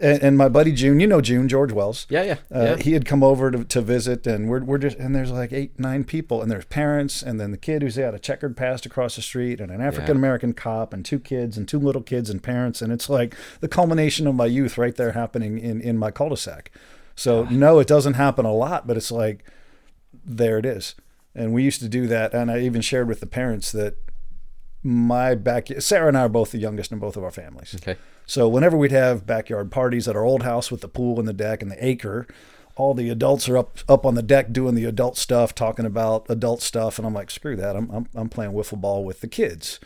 And, 0.00 0.22
and 0.22 0.36
my 0.36 0.48
buddy 0.48 0.72
June, 0.72 0.98
you 0.98 1.06
know 1.06 1.20
June 1.20 1.48
George 1.48 1.70
Wells. 1.70 2.06
Yeah, 2.10 2.24
yeah, 2.24 2.36
Uh, 2.52 2.62
yeah. 2.64 2.76
He 2.78 2.94
had 2.94 3.04
come 3.06 3.22
over 3.22 3.52
to, 3.52 3.64
to 3.64 3.80
visit, 3.80 4.26
and 4.26 4.48
we're, 4.48 4.64
we're 4.64 4.78
just 4.78 4.98
and 4.98 5.14
there's 5.14 5.30
like 5.30 5.52
eight 5.52 5.78
nine 5.78 6.02
people, 6.02 6.42
and 6.42 6.50
there's 6.50 6.64
parents, 6.64 7.22
and 7.22 7.40
then 7.40 7.52
the 7.52 7.56
kid 7.56 7.82
who's 7.82 7.96
got 7.96 8.12
a 8.12 8.18
checkered 8.18 8.56
past 8.56 8.84
across 8.86 9.14
the 9.14 9.22
street, 9.22 9.60
and 9.60 9.70
an 9.70 9.80
African 9.80 10.16
American 10.16 10.52
cop, 10.52 10.92
and 10.92 11.04
two 11.04 11.20
kids, 11.20 11.56
and 11.56 11.68
two 11.68 11.78
little 11.78 12.02
kids, 12.02 12.28
and 12.28 12.42
parents, 12.42 12.82
and 12.82 12.92
it's 12.92 13.08
like 13.08 13.36
the 13.60 13.68
culmination 13.68 14.26
of 14.26 14.34
my 14.34 14.46
youth 14.46 14.76
right 14.76 14.96
there 14.96 15.12
happening 15.12 15.58
in 15.58 15.80
in 15.80 15.96
my 15.96 16.10
cul-de-sac. 16.10 16.72
So 17.14 17.44
no, 17.44 17.78
it 17.78 17.86
doesn't 17.86 18.14
happen 18.14 18.44
a 18.44 18.52
lot, 18.52 18.88
but 18.88 18.96
it's 18.96 19.12
like 19.12 19.44
there 20.24 20.58
it 20.58 20.66
is, 20.66 20.96
and 21.36 21.52
we 21.54 21.62
used 21.62 21.80
to 21.82 21.88
do 21.88 22.08
that, 22.08 22.34
and 22.34 22.50
I 22.50 22.58
even 22.60 22.80
shared 22.80 23.06
with 23.06 23.20
the 23.20 23.26
parents 23.26 23.70
that 23.70 23.94
my 24.82 25.36
back 25.36 25.68
Sarah 25.78 26.08
and 26.08 26.18
I 26.18 26.22
are 26.22 26.28
both 26.28 26.50
the 26.50 26.58
youngest 26.58 26.90
in 26.90 26.98
both 26.98 27.16
of 27.16 27.22
our 27.22 27.30
families. 27.30 27.76
Okay. 27.76 27.96
So 28.26 28.48
whenever 28.48 28.76
we'd 28.76 28.92
have 28.92 29.26
backyard 29.26 29.70
parties 29.70 30.08
at 30.08 30.16
our 30.16 30.24
old 30.24 30.42
house 30.42 30.70
with 30.70 30.80
the 30.80 30.88
pool 30.88 31.18
and 31.18 31.28
the 31.28 31.32
deck 31.32 31.62
and 31.62 31.70
the 31.70 31.84
acre, 31.84 32.26
all 32.76 32.94
the 32.94 33.08
adults 33.08 33.48
are 33.48 33.56
up 33.56 33.78
up 33.88 34.04
on 34.04 34.14
the 34.14 34.22
deck 34.22 34.52
doing 34.52 34.74
the 34.74 34.84
adult 34.84 35.16
stuff, 35.16 35.54
talking 35.54 35.86
about 35.86 36.26
adult 36.28 36.60
stuff, 36.60 36.98
and 36.98 37.06
I'm 37.06 37.14
like, 37.14 37.30
screw 37.30 37.56
that. 37.56 37.76
I'm 37.76 37.90
I'm, 37.90 38.08
I'm 38.14 38.28
playing 38.28 38.52
wiffle 38.52 38.80
ball 38.80 39.04
with 39.04 39.20
the 39.20 39.28
kids. 39.28 39.78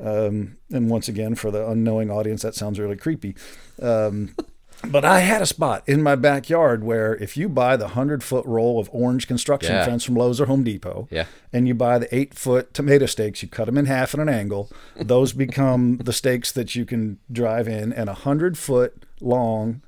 Um, 0.00 0.58
and 0.70 0.88
once 0.88 1.08
again, 1.08 1.34
for 1.34 1.50
the 1.50 1.68
unknowing 1.68 2.10
audience, 2.10 2.42
that 2.42 2.54
sounds 2.54 2.78
really 2.78 2.96
creepy. 2.96 3.34
Um, 3.82 4.34
but 4.86 5.04
I 5.04 5.20
had 5.20 5.42
a 5.42 5.46
spot 5.46 5.82
in 5.86 6.02
my 6.02 6.14
backyard 6.14 6.84
where 6.84 7.14
if 7.16 7.36
you 7.36 7.48
buy 7.48 7.76
the 7.76 7.88
hundred 7.88 8.22
foot 8.22 8.44
roll 8.46 8.78
of 8.78 8.88
orange 8.92 9.26
construction 9.26 9.74
Yeah. 9.74 9.84
fence 9.84 10.04
from 10.04 10.14
Lowe's 10.14 10.40
or 10.40 10.46
Home 10.46 10.62
Depot, 10.64 11.08
Yeah. 11.10 11.24
and 11.52 11.66
you 11.66 11.74
buy 11.74 11.98
the 11.98 12.14
eight 12.14 12.34
foot 12.34 12.72
tomato 12.74 13.06
stakes, 13.06 13.42
you 13.42 13.48
cut 13.48 13.66
them 13.66 13.76
in 13.78 13.86
half 13.86 14.14
at 14.14 14.20
an 14.20 14.28
angle. 14.28 14.70
Those 14.96 15.32
become 15.32 15.98
the 16.04 16.12
stakes 16.12 16.52
that 16.52 16.74
you 16.74 16.84
can 16.84 17.18
drive 17.30 17.66
in, 17.68 17.92
and 17.92 18.08
a 18.08 18.14
hundred 18.14 18.56
foot 18.58 19.04
long 19.20 19.82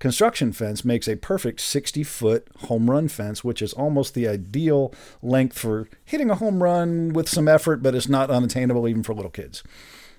construction 0.00 0.50
fence 0.52 0.84
makes 0.84 1.06
a 1.06 1.14
perfect 1.14 1.60
60 1.60 2.02
foot 2.02 2.48
home 2.62 2.90
run 2.90 3.06
fence, 3.06 3.44
which 3.44 3.62
is 3.62 3.72
almost 3.74 4.14
the 4.14 4.26
ideal 4.26 4.92
length 5.22 5.56
for 5.56 5.88
hitting 6.04 6.28
a 6.28 6.34
home 6.34 6.60
run 6.60 7.12
with 7.12 7.28
some 7.28 7.46
effort, 7.46 7.82
but 7.84 7.94
it's 7.94 8.08
not 8.08 8.28
unattainable 8.28 8.88
even 8.88 9.04
for 9.04 9.14
little 9.14 9.30
kids. 9.30 9.62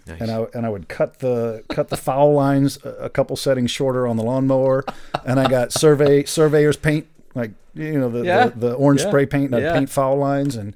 Nice. 0.06 0.20
And 0.22 0.30
I 0.32 0.46
and 0.54 0.66
I 0.66 0.70
would 0.70 0.88
cut 0.90 1.20
the 1.20 1.64
cut 1.70 1.90
the 1.90 1.98
foul 1.98 2.34
lines 2.34 2.78
a, 2.84 3.10
couple 3.10 3.36
settings 3.38 3.72
shorter 3.72 4.06
on 4.08 4.18
the 4.18 4.24
lawnmower, 4.24 4.84
and 5.26 5.40
I 5.40 5.48
got 5.50 5.72
survey 5.72 6.24
surveyor's 6.26 6.76
paint 6.78 7.08
like 7.36 7.52
you 7.74 7.98
know 8.00 8.10
the 8.10 8.24
Yeah. 8.26 8.48
the, 8.48 8.60
the 8.70 8.74
orange 8.74 9.02
Yeah. 9.02 9.08
spray 9.08 9.26
paint 9.26 9.54
and 9.54 9.66
I'd 9.66 9.74
paint 9.74 9.90
foul 9.90 10.18
lines 10.18 10.56
and 10.56 10.76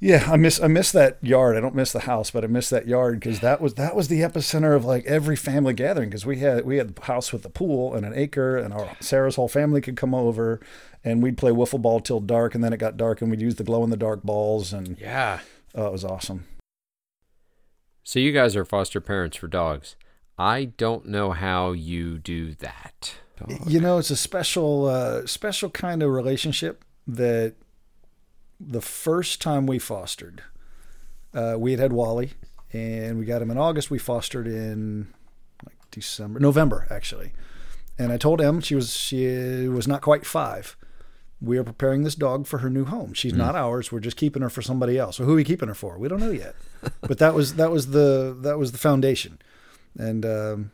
yeah, 0.00 0.28
I 0.30 0.36
miss 0.36 0.60
I 0.60 0.66
miss 0.66 0.90
that 0.92 1.16
yard. 1.22 1.56
I 1.56 1.60
don't 1.60 1.74
miss 1.74 1.92
the 1.92 2.00
house, 2.00 2.30
but 2.32 2.44
I 2.44 2.48
miss 2.48 2.68
that 2.70 2.86
yard 2.88 3.20
because 3.20 3.40
that 3.40 3.60
was 3.60 3.74
that 3.74 3.94
was 3.94 4.08
the 4.08 4.20
epicenter 4.20 4.74
of 4.76 4.84
like 4.84 5.06
every 5.06 5.36
family 5.36 5.72
gathering 5.72 6.10
because 6.10 6.26
we 6.26 6.40
had 6.40 6.64
we 6.66 6.76
had 6.76 6.94
the 6.96 7.02
house 7.02 7.32
with 7.32 7.42
the 7.42 7.48
pool 7.48 7.94
and 7.94 8.04
an 8.04 8.12
acre 8.14 8.56
and 8.56 8.74
our 8.74 8.90
Sarah's 9.00 9.36
whole 9.36 9.48
family 9.48 9.80
could 9.80 9.96
come 9.96 10.12
over 10.14 10.60
and 11.04 11.22
we'd 11.22 11.38
play 11.38 11.52
wiffle 11.52 11.80
ball 11.80 12.00
till 12.00 12.20
dark 12.20 12.54
and 12.54 12.62
then 12.64 12.72
it 12.72 12.78
got 12.78 12.96
dark 12.96 13.22
and 13.22 13.30
we'd 13.30 13.40
use 13.40 13.54
the 13.54 13.64
glow 13.64 13.84
in 13.84 13.90
the 13.90 13.96
dark 13.96 14.22
balls 14.24 14.72
and 14.72 14.98
Yeah. 15.00 15.38
oh, 15.74 15.86
it 15.86 15.92
was 15.92 16.04
awesome. 16.04 16.44
So 18.04 18.18
you 18.18 18.32
guys 18.32 18.54
are 18.54 18.64
foster 18.66 19.00
parents 19.00 19.36
for 19.36 19.48
dogs. 19.48 19.96
I 20.38 20.66
don't 20.66 21.06
know 21.06 21.32
how 21.32 21.72
you 21.72 22.18
do 22.18 22.54
that. 22.56 23.14
You 23.66 23.80
know, 23.80 23.98
it's 23.98 24.10
a 24.10 24.16
special 24.16 24.86
uh, 24.86 25.26
special 25.26 25.70
kind 25.70 26.02
of 26.02 26.10
relationship 26.10 26.84
that 27.06 27.54
the 28.60 28.80
first 28.80 29.40
time 29.42 29.66
we 29.66 29.78
fostered, 29.78 30.42
uh, 31.34 31.56
we 31.58 31.72
had 31.72 31.80
had 31.80 31.92
Wally, 31.92 32.32
and 32.72 33.18
we 33.18 33.24
got 33.24 33.42
him 33.42 33.50
in 33.50 33.58
August. 33.58 33.90
We 33.90 33.98
fostered 33.98 34.46
in 34.46 35.08
like 35.64 35.76
December, 35.90 36.40
November 36.40 36.86
actually. 36.90 37.32
And 37.98 38.12
I 38.12 38.16
told 38.16 38.40
Em 38.40 38.60
she 38.60 38.74
was 38.74 38.94
she 38.94 39.68
was 39.68 39.88
not 39.88 40.02
quite 40.02 40.26
five. 40.26 40.76
We 41.40 41.58
are 41.58 41.64
preparing 41.64 42.04
this 42.04 42.14
dog 42.14 42.46
for 42.46 42.58
her 42.58 42.70
new 42.70 42.84
home. 42.84 43.12
She's 43.12 43.34
not 43.34 43.54
ours. 43.54 43.92
We're 43.92 44.00
just 44.00 44.16
keeping 44.16 44.42
her 44.42 44.48
for 44.48 44.62
somebody 44.62 44.96
else. 44.96 45.16
So 45.16 45.24
who 45.24 45.32
are 45.32 45.36
we 45.36 45.44
keeping 45.44 45.68
her 45.68 45.74
for? 45.74 45.98
We 45.98 46.08
don't 46.08 46.20
know 46.20 46.30
yet. 46.30 46.54
But 47.00 47.18
that 47.18 47.34
was 47.34 47.54
that 47.54 47.70
was 47.70 47.88
the 47.88 48.36
that 48.40 48.58
was 48.58 48.72
the 48.72 48.78
foundation. 48.78 49.38
And 49.96 50.24
um, 50.26 50.70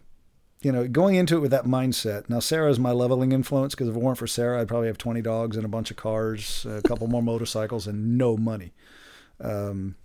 you 0.62 0.70
know, 0.70 0.86
going 0.86 1.14
into 1.14 1.36
it 1.36 1.40
with 1.40 1.50
that 1.52 1.64
mindset. 1.64 2.28
Now, 2.28 2.40
Sarah 2.40 2.70
is 2.70 2.78
my 2.78 2.92
leveling 2.92 3.32
influence 3.32 3.74
because 3.74 3.88
if 3.88 3.96
it 3.96 4.02
weren't 4.02 4.18
for 4.18 4.26
Sarah, 4.26 4.60
I'd 4.60 4.68
probably 4.68 4.88
have 4.88 4.98
20 4.98 5.22
dogs 5.22 5.56
and 5.56 5.64
a 5.64 5.68
bunch 5.68 5.90
of 5.90 5.96
cars, 5.96 6.66
a 6.68 6.82
couple 6.82 7.06
more 7.06 7.22
motorcycles, 7.32 7.86
and 7.86 8.18
no 8.18 8.36
money. 8.36 8.72
Um, 9.40 9.96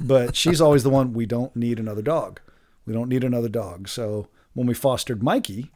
but 0.00 0.34
she's 0.34 0.60
always 0.60 0.82
the 0.82 0.90
one, 0.90 1.12
we 1.12 1.26
don't 1.26 1.54
need 1.54 1.78
another 1.78 2.02
dog. 2.02 2.40
We 2.86 2.94
don't 2.94 3.08
need 3.08 3.24
another 3.24 3.48
dog. 3.48 3.88
So 3.88 4.28
when 4.54 4.66
we 4.66 4.74
fostered 4.74 5.22
Mikey, 5.22 5.70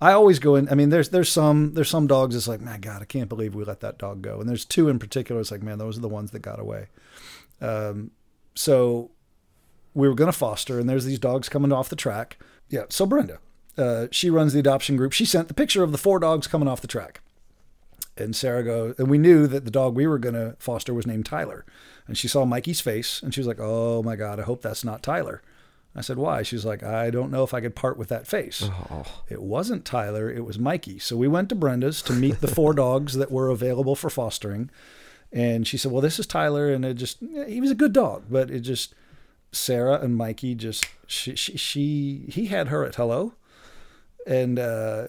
I 0.00 0.12
always 0.12 0.40
go 0.40 0.56
in. 0.56 0.68
I 0.68 0.74
mean, 0.74 0.90
there's 0.90 1.10
there's 1.10 1.28
some 1.28 1.74
there's 1.74 1.88
some 1.88 2.08
dogs. 2.08 2.34
It's 2.34 2.48
like, 2.48 2.60
my 2.60 2.76
God, 2.76 3.02
I 3.02 3.04
can't 3.04 3.28
believe 3.28 3.54
we 3.54 3.64
let 3.64 3.80
that 3.80 3.98
dog 3.98 4.22
go. 4.22 4.40
And 4.40 4.48
there's 4.48 4.64
two 4.64 4.88
in 4.88 4.98
particular. 4.98 5.40
It's 5.40 5.52
like, 5.52 5.62
man, 5.62 5.78
those 5.78 5.96
are 5.96 6.00
the 6.00 6.08
ones 6.08 6.32
that 6.32 6.40
got 6.40 6.58
away. 6.58 6.88
Um, 7.60 8.10
so 8.54 9.10
we 9.94 10.08
were 10.08 10.14
going 10.14 10.30
to 10.30 10.36
foster, 10.36 10.78
and 10.78 10.88
there's 10.88 11.04
these 11.04 11.18
dogs 11.18 11.48
coming 11.48 11.72
off 11.72 11.88
the 11.88 11.96
track. 11.96 12.38
Yeah. 12.68 12.84
So 12.88 13.06
Brenda, 13.06 13.38
uh, 13.76 14.06
she 14.10 14.30
runs 14.30 14.52
the 14.52 14.60
adoption 14.60 14.96
group. 14.96 15.12
She 15.12 15.24
sent 15.24 15.48
the 15.48 15.54
picture 15.54 15.82
of 15.82 15.92
the 15.92 15.98
four 15.98 16.18
dogs 16.18 16.46
coming 16.46 16.68
off 16.68 16.80
the 16.80 16.86
track. 16.86 17.20
And 18.16 18.36
Sarah 18.36 18.62
goes, 18.62 18.94
and 18.98 19.08
we 19.08 19.16
knew 19.18 19.46
that 19.46 19.64
the 19.64 19.70
dog 19.70 19.94
we 19.94 20.06
were 20.06 20.18
going 20.18 20.34
to 20.34 20.56
foster 20.58 20.92
was 20.92 21.06
named 21.06 21.24
Tyler. 21.24 21.64
And 22.06 22.18
she 22.18 22.28
saw 22.28 22.44
Mikey's 22.44 22.80
face, 22.80 23.22
and 23.22 23.32
she 23.32 23.40
was 23.40 23.46
like, 23.46 23.60
"Oh 23.60 24.02
my 24.02 24.16
God, 24.16 24.38
I 24.38 24.42
hope 24.42 24.60
that's 24.60 24.84
not 24.84 25.02
Tyler." 25.02 25.40
I 25.94 26.00
said, 26.00 26.18
"Why?" 26.18 26.42
She's 26.42 26.64
like, 26.64 26.82
"I 26.82 27.10
don't 27.10 27.30
know 27.30 27.42
if 27.42 27.54
I 27.54 27.60
could 27.60 27.74
part 27.74 27.96
with 27.96 28.08
that 28.08 28.26
face." 28.26 28.68
Oh. 28.90 29.04
It 29.28 29.40
wasn't 29.40 29.84
Tyler, 29.84 30.30
it 30.30 30.44
was 30.44 30.58
Mikey. 30.58 30.98
So 30.98 31.16
we 31.16 31.28
went 31.28 31.48
to 31.50 31.54
Brenda's 31.54 32.02
to 32.02 32.12
meet 32.12 32.40
the 32.40 32.48
four 32.48 32.74
dogs 32.74 33.14
that 33.14 33.30
were 33.30 33.48
available 33.48 33.94
for 33.94 34.10
fostering. 34.10 34.70
And 35.32 35.66
she 35.66 35.76
said, 35.76 35.92
Well, 35.92 36.02
this 36.02 36.18
is 36.18 36.26
Tyler. 36.26 36.72
And 36.72 36.84
it 36.84 36.94
just, 36.94 37.18
he 37.20 37.60
was 37.60 37.70
a 37.70 37.76
good 37.76 37.92
dog, 37.92 38.24
but 38.30 38.50
it 38.50 38.60
just, 38.60 38.94
Sarah 39.52 40.00
and 40.00 40.16
Mikey 40.16 40.54
just, 40.54 40.86
she, 41.06 41.36
she, 41.36 41.56
she 41.56 42.24
he 42.28 42.46
had 42.46 42.68
her 42.68 42.84
at 42.84 42.94
hello. 42.94 43.34
And, 44.26 44.58
uh, 44.58 45.08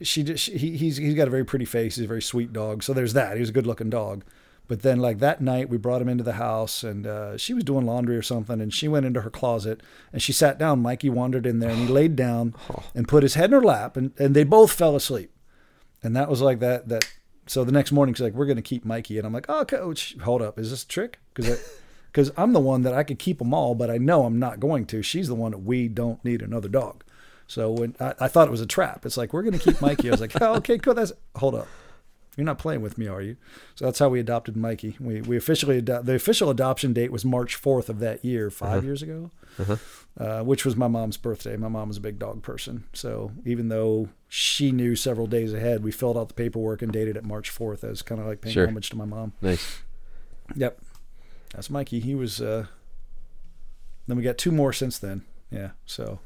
she 0.00 0.22
just, 0.22 0.46
he, 0.46 0.76
he's, 0.76 0.98
he's 0.98 1.14
got 1.14 1.26
a 1.26 1.30
very 1.30 1.44
pretty 1.44 1.64
face. 1.64 1.96
He's 1.96 2.04
a 2.04 2.08
very 2.08 2.22
sweet 2.22 2.52
dog. 2.52 2.82
So 2.82 2.92
there's 2.92 3.14
that. 3.14 3.34
He 3.34 3.40
was 3.40 3.48
a 3.48 3.52
good 3.52 3.66
looking 3.66 3.90
dog. 3.90 4.24
But 4.68 4.82
then, 4.82 4.98
like 4.98 5.18
that 5.18 5.40
night, 5.40 5.70
we 5.70 5.78
brought 5.78 6.02
him 6.02 6.10
into 6.10 6.22
the 6.22 6.34
house, 6.34 6.84
and 6.84 7.06
uh, 7.06 7.38
she 7.38 7.54
was 7.54 7.64
doing 7.64 7.86
laundry 7.86 8.16
or 8.16 8.22
something, 8.22 8.60
and 8.60 8.72
she 8.72 8.86
went 8.86 9.06
into 9.06 9.22
her 9.22 9.30
closet 9.30 9.82
and 10.12 10.20
she 10.20 10.32
sat 10.32 10.58
down. 10.58 10.82
Mikey 10.82 11.08
wandered 11.08 11.46
in 11.46 11.58
there, 11.58 11.70
and 11.70 11.80
he 11.80 11.86
laid 11.92 12.14
down 12.14 12.54
and 12.94 13.08
put 13.08 13.22
his 13.22 13.34
head 13.34 13.46
in 13.46 13.52
her 13.52 13.62
lap, 13.62 13.96
and, 13.96 14.12
and 14.18 14.36
they 14.36 14.44
both 14.44 14.70
fell 14.70 14.94
asleep. 14.94 15.32
And 16.02 16.14
that 16.14 16.28
was 16.28 16.42
like 16.42 16.60
that. 16.60 16.88
That 16.88 17.08
so 17.48 17.64
the 17.64 17.72
next 17.72 17.92
morning, 17.92 18.14
she's 18.14 18.22
like, 18.22 18.34
"We're 18.34 18.46
going 18.46 18.56
to 18.56 18.62
keep 18.62 18.84
Mikey," 18.84 19.18
and 19.18 19.26
I'm 19.26 19.32
like, 19.32 19.46
"Oh, 19.48 19.64
coach, 19.64 20.16
hold 20.22 20.42
up, 20.42 20.58
is 20.58 20.70
this 20.70 20.82
a 20.84 20.88
trick?" 20.88 21.18
Because 21.34 21.60
because 22.12 22.30
I'm 22.36 22.52
the 22.52 22.60
one 22.60 22.82
that 22.82 22.94
I 22.94 23.02
could 23.02 23.18
keep 23.18 23.38
them 23.38 23.54
all, 23.54 23.74
but 23.74 23.90
I 23.90 23.98
know 23.98 24.24
I'm 24.24 24.38
not 24.38 24.60
going 24.60 24.86
to. 24.86 25.02
She's 25.02 25.28
the 25.28 25.34
one 25.34 25.52
that 25.52 25.58
we 25.58 25.88
don't 25.88 26.24
need 26.24 26.42
another 26.42 26.68
dog. 26.68 27.04
So 27.46 27.70
when 27.70 27.96
I, 27.98 28.14
I 28.20 28.28
thought 28.28 28.46
it 28.46 28.50
was 28.50 28.60
a 28.60 28.66
trap, 28.66 29.06
it's 29.06 29.16
like 29.16 29.32
we're 29.32 29.42
going 29.42 29.58
to 29.58 29.64
keep 29.64 29.80
Mikey. 29.80 30.08
I 30.08 30.10
was 30.12 30.20
like, 30.20 30.40
oh, 30.40 30.56
okay, 30.56 30.78
cool. 30.78 30.94
That's 30.94 31.12
hold 31.36 31.54
up. 31.54 31.66
You're 32.36 32.44
not 32.44 32.58
playing 32.58 32.82
with 32.82 32.98
me, 32.98 33.08
are 33.08 33.20
you? 33.20 33.36
So 33.74 33.86
that's 33.86 33.98
how 33.98 34.10
we 34.10 34.20
adopted 34.20 34.56
Mikey. 34.56 34.96
We 35.00 35.22
we 35.22 35.36
officially 35.36 35.78
ado- 35.78 36.02
the 36.04 36.14
official 36.14 36.50
adoption 36.50 36.92
date 36.92 37.10
was 37.10 37.24
March 37.24 37.60
4th 37.60 37.88
of 37.88 37.98
that 37.98 38.24
year, 38.24 38.48
5 38.48 38.84
years 38.84 39.02
ago, 39.02 39.32
uh, 40.20 40.42
which 40.44 40.64
was 40.64 40.76
my 40.76 40.86
mom's 40.86 41.16
birthday. 41.16 41.56
My 41.56 41.66
mom 41.68 41.88
was 41.88 41.96
a 41.96 42.00
big 42.00 42.18
dog 42.20 42.42
person, 42.42 42.84
so 42.92 43.32
even 43.44 43.70
though 43.70 44.10
she 44.28 44.70
knew 44.72 44.94
several 44.94 45.26
days 45.26 45.52
ahead, 45.54 45.82
we 45.82 45.90
filled 45.90 46.16
out 46.18 46.28
the 46.28 46.34
paperwork 46.34 46.82
and 46.82 46.92
dated 46.92 47.16
it 47.16 47.24
March 47.24 47.50
4th 47.50 47.82
as 47.82 48.02
kind 48.02 48.20
of 48.20 48.26
like 48.26 48.40
paying 48.42 48.52
Sure. 48.54 48.66
homage 48.68 48.90
to 48.90 48.96
my 48.96 49.04
mom. 49.06 49.32
Nice. 49.40 49.78
Yep, 50.54 50.78
that's 51.54 51.70
Mikey. 51.70 52.00
He 52.00 52.14
was. 52.14 52.40
Uh, 52.40 52.66
then 54.06 54.16
we 54.16 54.22
got 54.22 54.38
two 54.38 54.50
more 54.52 54.72
since 54.72 54.98
then. 54.98 55.22
Yeah, 55.50 55.70
so 55.86 56.20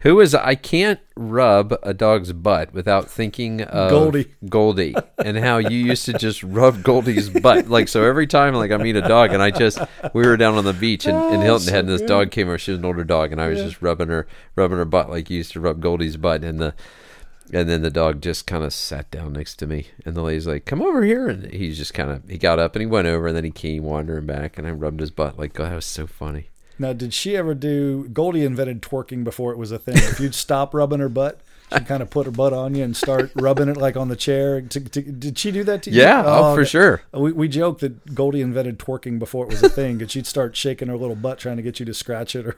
Who 0.00 0.20
is 0.20 0.34
I 0.34 0.54
can't 0.54 1.00
rub 1.16 1.74
a 1.82 1.92
dog's 1.92 2.32
butt 2.32 2.72
without 2.72 3.10
thinking 3.10 3.62
of 3.62 3.90
Goldie. 3.90 4.34
Goldie 4.48 4.94
and 5.18 5.36
how 5.36 5.58
you 5.58 5.76
used 5.76 6.04
to 6.06 6.12
just 6.14 6.42
rub 6.42 6.82
Goldie's 6.82 7.28
butt. 7.30 7.68
Like 7.68 7.88
so 7.88 8.04
every 8.04 8.26
time 8.26 8.54
like 8.54 8.70
I 8.70 8.76
meet 8.76 8.96
a 8.96 9.02
dog 9.02 9.32
and 9.32 9.42
I 9.42 9.50
just 9.50 9.78
we 10.14 10.24
were 10.26 10.36
down 10.36 10.54
on 10.56 10.64
the 10.64 10.72
beach 10.72 11.06
in, 11.06 11.14
in 11.14 11.20
Oh, 11.20 11.40
Hilton 11.40 11.68
Head 11.68 11.80
and 11.84 11.88
this 11.88 12.02
dog 12.02 12.30
came 12.30 12.46
over, 12.48 12.58
she 12.58 12.70
was 12.72 12.78
an 12.78 12.84
older 12.84 13.04
dog 13.04 13.32
and 13.32 13.40
I 13.40 13.48
was 13.48 13.58
just 13.60 13.82
rubbing 13.82 14.08
her 14.08 14.26
rubbing 14.56 14.78
her 14.78 14.84
butt 14.84 15.10
like 15.10 15.28
you 15.30 15.38
used 15.38 15.52
to 15.52 15.60
rub 15.60 15.80
Goldie's 15.80 16.16
butt 16.16 16.42
and 16.44 16.58
the 16.60 16.74
and 17.52 17.68
then 17.68 17.82
the 17.82 17.90
dog 17.90 18.20
just 18.20 18.46
kind 18.46 18.64
of 18.64 18.72
sat 18.72 19.10
down 19.10 19.32
next 19.32 19.56
to 19.56 19.66
me 19.66 19.88
and 20.04 20.14
the 20.14 20.22
lady's 20.22 20.46
like, 20.46 20.64
Come 20.64 20.80
over 20.82 21.02
here 21.04 21.28
and 21.28 21.52
he's 21.52 21.76
just 21.78 21.94
kinda 21.94 22.22
he 22.28 22.38
got 22.38 22.58
up 22.58 22.74
and 22.74 22.80
he 22.80 22.86
went 22.86 23.08
over 23.08 23.28
and 23.28 23.36
then 23.36 23.44
he 23.44 23.50
came 23.50 23.84
wandering 23.84 24.26
back 24.26 24.58
and 24.58 24.66
I 24.66 24.70
rubbed 24.70 25.00
his 25.00 25.10
butt 25.10 25.38
like 25.38 25.52
God, 25.52 25.70
that 25.70 25.76
was 25.76 25.86
so 25.86 26.06
funny. 26.06 26.48
Now, 26.78 26.94
did 26.94 27.12
she 27.12 27.36
ever 27.36 27.54
do? 27.54 28.08
Goldie 28.08 28.42
invented 28.42 28.80
twerking 28.80 29.22
before 29.22 29.52
it 29.52 29.58
was 29.58 29.70
a 29.70 29.78
thing. 29.78 29.98
If 29.98 30.18
you'd 30.18 30.34
stop 30.34 30.72
rubbing 30.72 31.00
her 31.00 31.10
butt, 31.10 31.38
she'd 31.70 31.86
kind 31.86 32.02
of 32.02 32.08
put 32.08 32.24
her 32.24 32.32
butt 32.32 32.54
on 32.54 32.74
you 32.74 32.82
and 32.82 32.96
start 32.96 33.32
rubbing 33.34 33.68
it 33.68 33.76
like 33.76 33.98
on 33.98 34.08
the 34.08 34.16
chair. 34.16 34.62
To, 34.62 34.80
to, 34.80 35.02
did 35.02 35.36
she 35.38 35.50
do 35.50 35.62
that 35.64 35.82
to 35.82 35.90
you? 35.90 36.00
Yeah, 36.00 36.22
oh, 36.24 36.52
oh 36.52 36.54
for 36.54 36.62
that- 36.62 36.68
sure. 36.70 37.02
We, 37.12 37.32
we 37.32 37.48
joked 37.48 37.82
that 37.82 38.14
Goldie 38.14 38.40
invented 38.40 38.78
twerking 38.78 39.18
before 39.18 39.44
it 39.44 39.50
was 39.50 39.62
a 39.62 39.68
thing, 39.68 39.98
because 39.98 40.10
she'd 40.12 40.26
start 40.26 40.56
shaking 40.56 40.88
her 40.88 40.96
little 40.96 41.16
butt 41.16 41.38
trying 41.38 41.58
to 41.58 41.62
get 41.62 41.80
you 41.80 41.84
to 41.84 41.92
scratch 41.92 42.34
it. 42.34 42.46
Or 42.46 42.56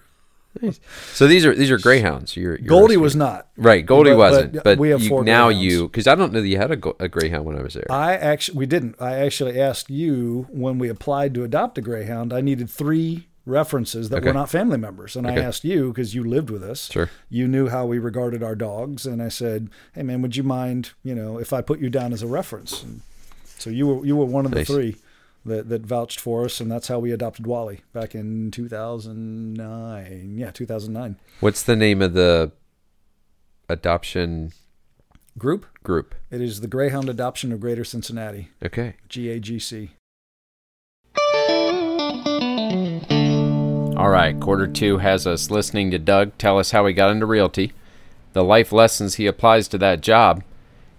So 1.13 1.27
these 1.27 1.45
are 1.47 1.55
these 1.55 1.71
are 1.71 1.79
greyhounds. 1.79 2.37
You're, 2.37 2.57
you're 2.57 2.69
Goldie 2.69 2.97
was 2.97 3.17
not. 3.17 3.49
Right, 3.57 3.85
Goldie 3.85 4.11
But- 4.11 4.19
wasn't, 4.19 4.53
but 4.55 4.65
but, 4.65 4.79
we 4.79 4.91
have 4.91 5.03
you, 5.03 5.09
four 5.09 5.25
now 5.25 5.49
you 5.49 5.89
because 5.89 6.07
I 6.07 6.15
don't 6.15 6.33
know 6.33 6.41
that 6.41 6.49
you 6.49 6.57
had 6.59 6.71
a, 6.71 7.03
a 7.03 7.09
greyhound 7.09 7.45
when 7.45 7.59
I 7.59 7.63
was 7.63 7.75
there. 7.75 7.87
I 7.91 8.15
actually 8.15 8.59
we 8.59 8.67
didn't. 8.67 8.97
I 9.01 9.15
actually 9.15 9.61
asked 9.61 9.91
you 9.91 10.47
when 10.51 10.79
we 10.79 10.89
applied 10.89 11.35
to 11.35 11.45
adopt 11.45 11.79
a 11.79 11.81
greyhound. 11.81 12.33
I 12.33 12.41
needed 12.43 12.69
three 12.71 13.29
references 13.45 14.09
that 14.11 14.23
were 14.25 14.33
not 14.33 14.49
family 14.51 14.79
members, 14.79 15.17
and 15.17 15.27
I 15.27 15.35
asked 15.37 15.65
you 15.65 15.89
because 15.89 16.15
you 16.15 16.23
lived 16.23 16.49
with 16.51 16.63
us. 16.63 16.91
Sure. 16.91 17.11
You 17.29 17.49
knew 17.49 17.69
how 17.69 17.87
we 17.87 17.99
regarded 17.99 18.43
our 18.43 18.55
dogs, 18.55 19.05
and 19.07 19.23
I 19.23 19.29
said, 19.31 19.69
"Hey, 19.95 20.03
man, 20.03 20.23
would 20.23 20.37
you 20.37 20.43
mind, 20.45 20.91
you 21.03 21.15
know, 21.15 21.39
if 21.39 21.53
I 21.53 21.61
put 21.61 21.81
you 21.81 21.91
down 21.91 22.13
as 22.13 22.23
a 22.23 22.27
reference?" 22.29 22.83
And 22.83 23.01
so 23.59 23.71
you 23.71 23.87
were 23.87 24.07
you 24.07 24.17
were 24.17 24.27
one 24.27 24.45
of 24.45 24.53
the 24.53 24.59
Nice. 24.59 24.67
three 24.69 24.97
that 25.45 25.69
that 25.69 25.83
vouched 25.87 26.21
for 26.21 26.45
us, 26.45 26.61
and 26.61 26.71
that's 26.71 26.89
how 26.89 26.99
we 26.99 27.11
adopted 27.13 27.47
Wally 27.47 27.81
back 27.93 28.15
in 28.15 28.51
2009. 28.51 30.35
Yeah, 30.39 30.51
2009. 30.51 31.17
What's 31.41 31.63
the 31.63 31.77
name 31.77 32.01
of 32.03 32.15
the 32.15 32.53
adoption 33.69 34.53
Group. 35.39 35.67
group? 35.83 36.15
It 36.31 36.41
is 36.41 36.61
the 36.61 36.69
Greyhound 36.69 37.09
Adoption 37.09 37.53
of 37.53 37.61
Greater 37.61 37.85
Cincinnati, 37.85 38.51
Okay. 38.65 38.97
GAGC. 39.09 39.91
All 43.97 44.09
right, 44.11 44.39
quarter 44.41 44.67
two 44.67 44.99
has 44.99 45.27
us 45.27 45.51
listening 45.51 45.91
to 45.93 45.99
Doug 45.99 46.37
tell 46.39 46.59
us 46.59 46.73
how 46.73 46.85
he 46.87 46.93
got 46.93 47.11
into 47.11 47.25
realty, 47.27 47.73
the 48.33 48.43
life 48.43 48.73
lessons 48.73 49.15
he 49.15 49.27
applies 49.27 49.69
to 49.69 49.79
that 49.79 50.01
job, 50.01 50.43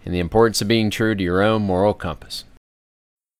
and 0.06 0.14
the 0.14 0.20
importance 0.20 0.62
of 0.62 0.68
being 0.68 0.90
true 0.90 1.14
to 1.16 1.24
your 1.24 1.42
own 1.42 1.64
moral 1.64 1.94
compass. 1.94 2.46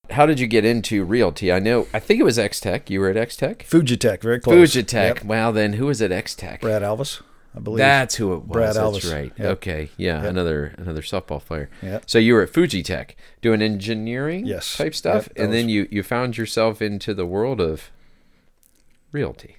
How 0.10 0.26
did 0.26 0.40
you 0.40 0.48
get 0.48 0.66
into 0.66 1.04
realty? 1.06 1.52
I 1.52 1.60
know, 1.60 1.88
I 1.94 2.00
think 2.00 2.20
it 2.20 2.24
was 2.24 2.38
X 2.38 2.60
Tech. 2.60 2.90
You 2.90 3.00
were 3.00 3.10
at 3.10 3.18
X 3.18 3.38
Tech? 3.38 3.60
Fujitec, 3.66 4.22
very 4.22 4.40
close. 4.40 4.74
Fujitec. 4.76 5.16
Yep. 5.16 5.24
Well, 5.24 5.52
then 5.54 5.74
who 5.74 5.86
was 5.86 6.02
at 6.02 6.12
X 6.12 6.36
Tech? 6.36 6.60
Brad 6.60 6.82
Alvis, 6.82 7.22
I 7.56 7.60
believe. 7.60 7.78
That's 7.78 8.16
who 8.16 8.34
it 8.34 8.40
was. 8.40 8.50
Brad 8.50 8.76
That's 8.76 9.06
Alvis. 9.06 9.14
right. 9.14 9.32
Yep. 9.38 9.48
Okay. 9.58 9.90
Yeah. 9.96 10.22
Yep. 10.22 10.30
Another 10.30 10.76
another 10.78 11.02
softball 11.02 11.44
player. 11.44 11.70
Yep. 11.82 12.04
So 12.10 12.20
you 12.20 12.34
were 12.34 12.42
at 12.44 12.50
Fujitec 12.52 13.12
doing 13.42 13.62
engineering 13.62 14.46
Yes. 14.46 14.76
type 14.76 14.94
stuff, 14.94 15.30
and 15.38 15.54
then 15.54 15.70
you 15.70 15.88
you 15.90 16.04
found 16.04 16.38
yourself 16.38 16.82
into 16.82 17.14
the 17.14 17.26
world 17.26 17.62
of 17.62 17.90
realty. 19.14 19.56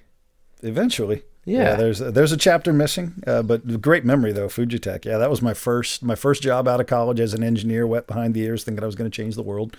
Eventually. 0.61 1.23
Yeah. 1.45 1.75
there's 1.75 1.99
there's 1.99 2.31
a 2.31 2.37
chapter 2.37 2.73
missing, 2.73 3.21
uh, 3.27 3.43
but 3.43 3.79
great 3.79 4.03
memory 4.03 4.31
though. 4.31 4.47
Fujitec, 4.47 5.05
yeah, 5.05 5.17
that 5.19 5.29
was 5.29 5.41
my 5.41 5.53
first 5.53 6.01
my 6.01 6.15
first 6.15 6.41
job 6.41 6.67
out 6.67 6.81
of 6.81 6.87
college 6.87 7.19
as 7.19 7.33
an 7.35 7.43
engineer, 7.43 7.85
wet 7.85 8.07
behind 8.07 8.33
the 8.33 8.41
ears, 8.41 8.63
thinking 8.63 8.83
I 8.83 8.87
was 8.87 8.95
going 8.95 9.09
to 9.09 9.15
change 9.15 9.35
the 9.35 9.43
world, 9.43 9.77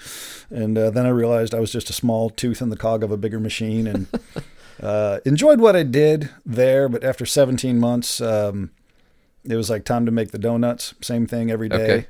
and 0.48 0.78
uh, 0.78 0.90
then 0.90 1.06
I 1.06 1.08
realized 1.08 1.54
I 1.54 1.60
was 1.60 1.72
just 1.72 1.90
a 1.90 1.92
small 1.92 2.30
tooth 2.30 2.62
in 2.62 2.70
the 2.70 2.76
cog 2.76 3.02
of 3.02 3.10
a 3.10 3.16
bigger 3.16 3.40
machine, 3.40 3.88
and 3.88 4.06
uh, 4.80 5.18
enjoyed 5.24 5.60
what 5.60 5.74
I 5.74 5.82
did 5.82 6.30
there. 6.44 6.88
But 6.88 7.02
after 7.02 7.26
17 7.26 7.80
months, 7.80 8.20
um, 8.20 8.70
it 9.44 9.56
was 9.56 9.68
like 9.68 9.84
time 9.84 10.06
to 10.06 10.12
make 10.12 10.30
the 10.30 10.38
donuts. 10.38 10.94
Same 11.00 11.26
thing 11.26 11.50
every 11.50 11.68
day. 11.68 12.06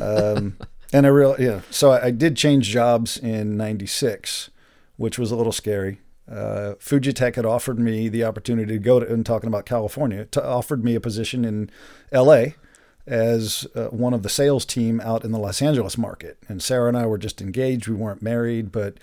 um, 0.00 0.56
and 0.92 1.04
I 1.04 1.10
real 1.10 1.36
yeah. 1.38 1.60
So 1.70 1.90
I, 1.92 2.06
I 2.06 2.10
did 2.12 2.34
change 2.34 2.68
jobs 2.68 3.18
in 3.18 3.58
'96, 3.58 4.48
which 4.96 5.18
was 5.18 5.30
a 5.30 5.36
little 5.36 5.52
scary. 5.52 5.98
Uh, 6.30 6.74
Fujitec 6.80 7.36
had 7.36 7.46
offered 7.46 7.78
me 7.78 8.08
the 8.08 8.24
opportunity 8.24 8.72
to 8.72 8.78
go 8.78 9.00
to, 9.00 9.12
and 9.12 9.24
talking 9.24 9.48
about 9.48 9.64
California, 9.64 10.24
to, 10.26 10.44
offered 10.44 10.84
me 10.84 10.94
a 10.94 11.00
position 11.00 11.44
in 11.44 11.70
L.A. 12.10 12.56
as 13.06 13.66
uh, 13.74 13.86
one 13.86 14.12
of 14.12 14.22
the 14.22 14.28
sales 14.28 14.64
team 14.64 15.00
out 15.00 15.24
in 15.24 15.30
the 15.30 15.38
Los 15.38 15.62
Angeles 15.62 15.96
market. 15.96 16.38
And 16.48 16.62
Sarah 16.62 16.88
and 16.88 16.96
I 16.96 17.06
were 17.06 17.18
just 17.18 17.40
engaged. 17.40 17.86
We 17.86 17.94
weren't 17.94 18.22
married, 18.22 18.72
but 18.72 18.98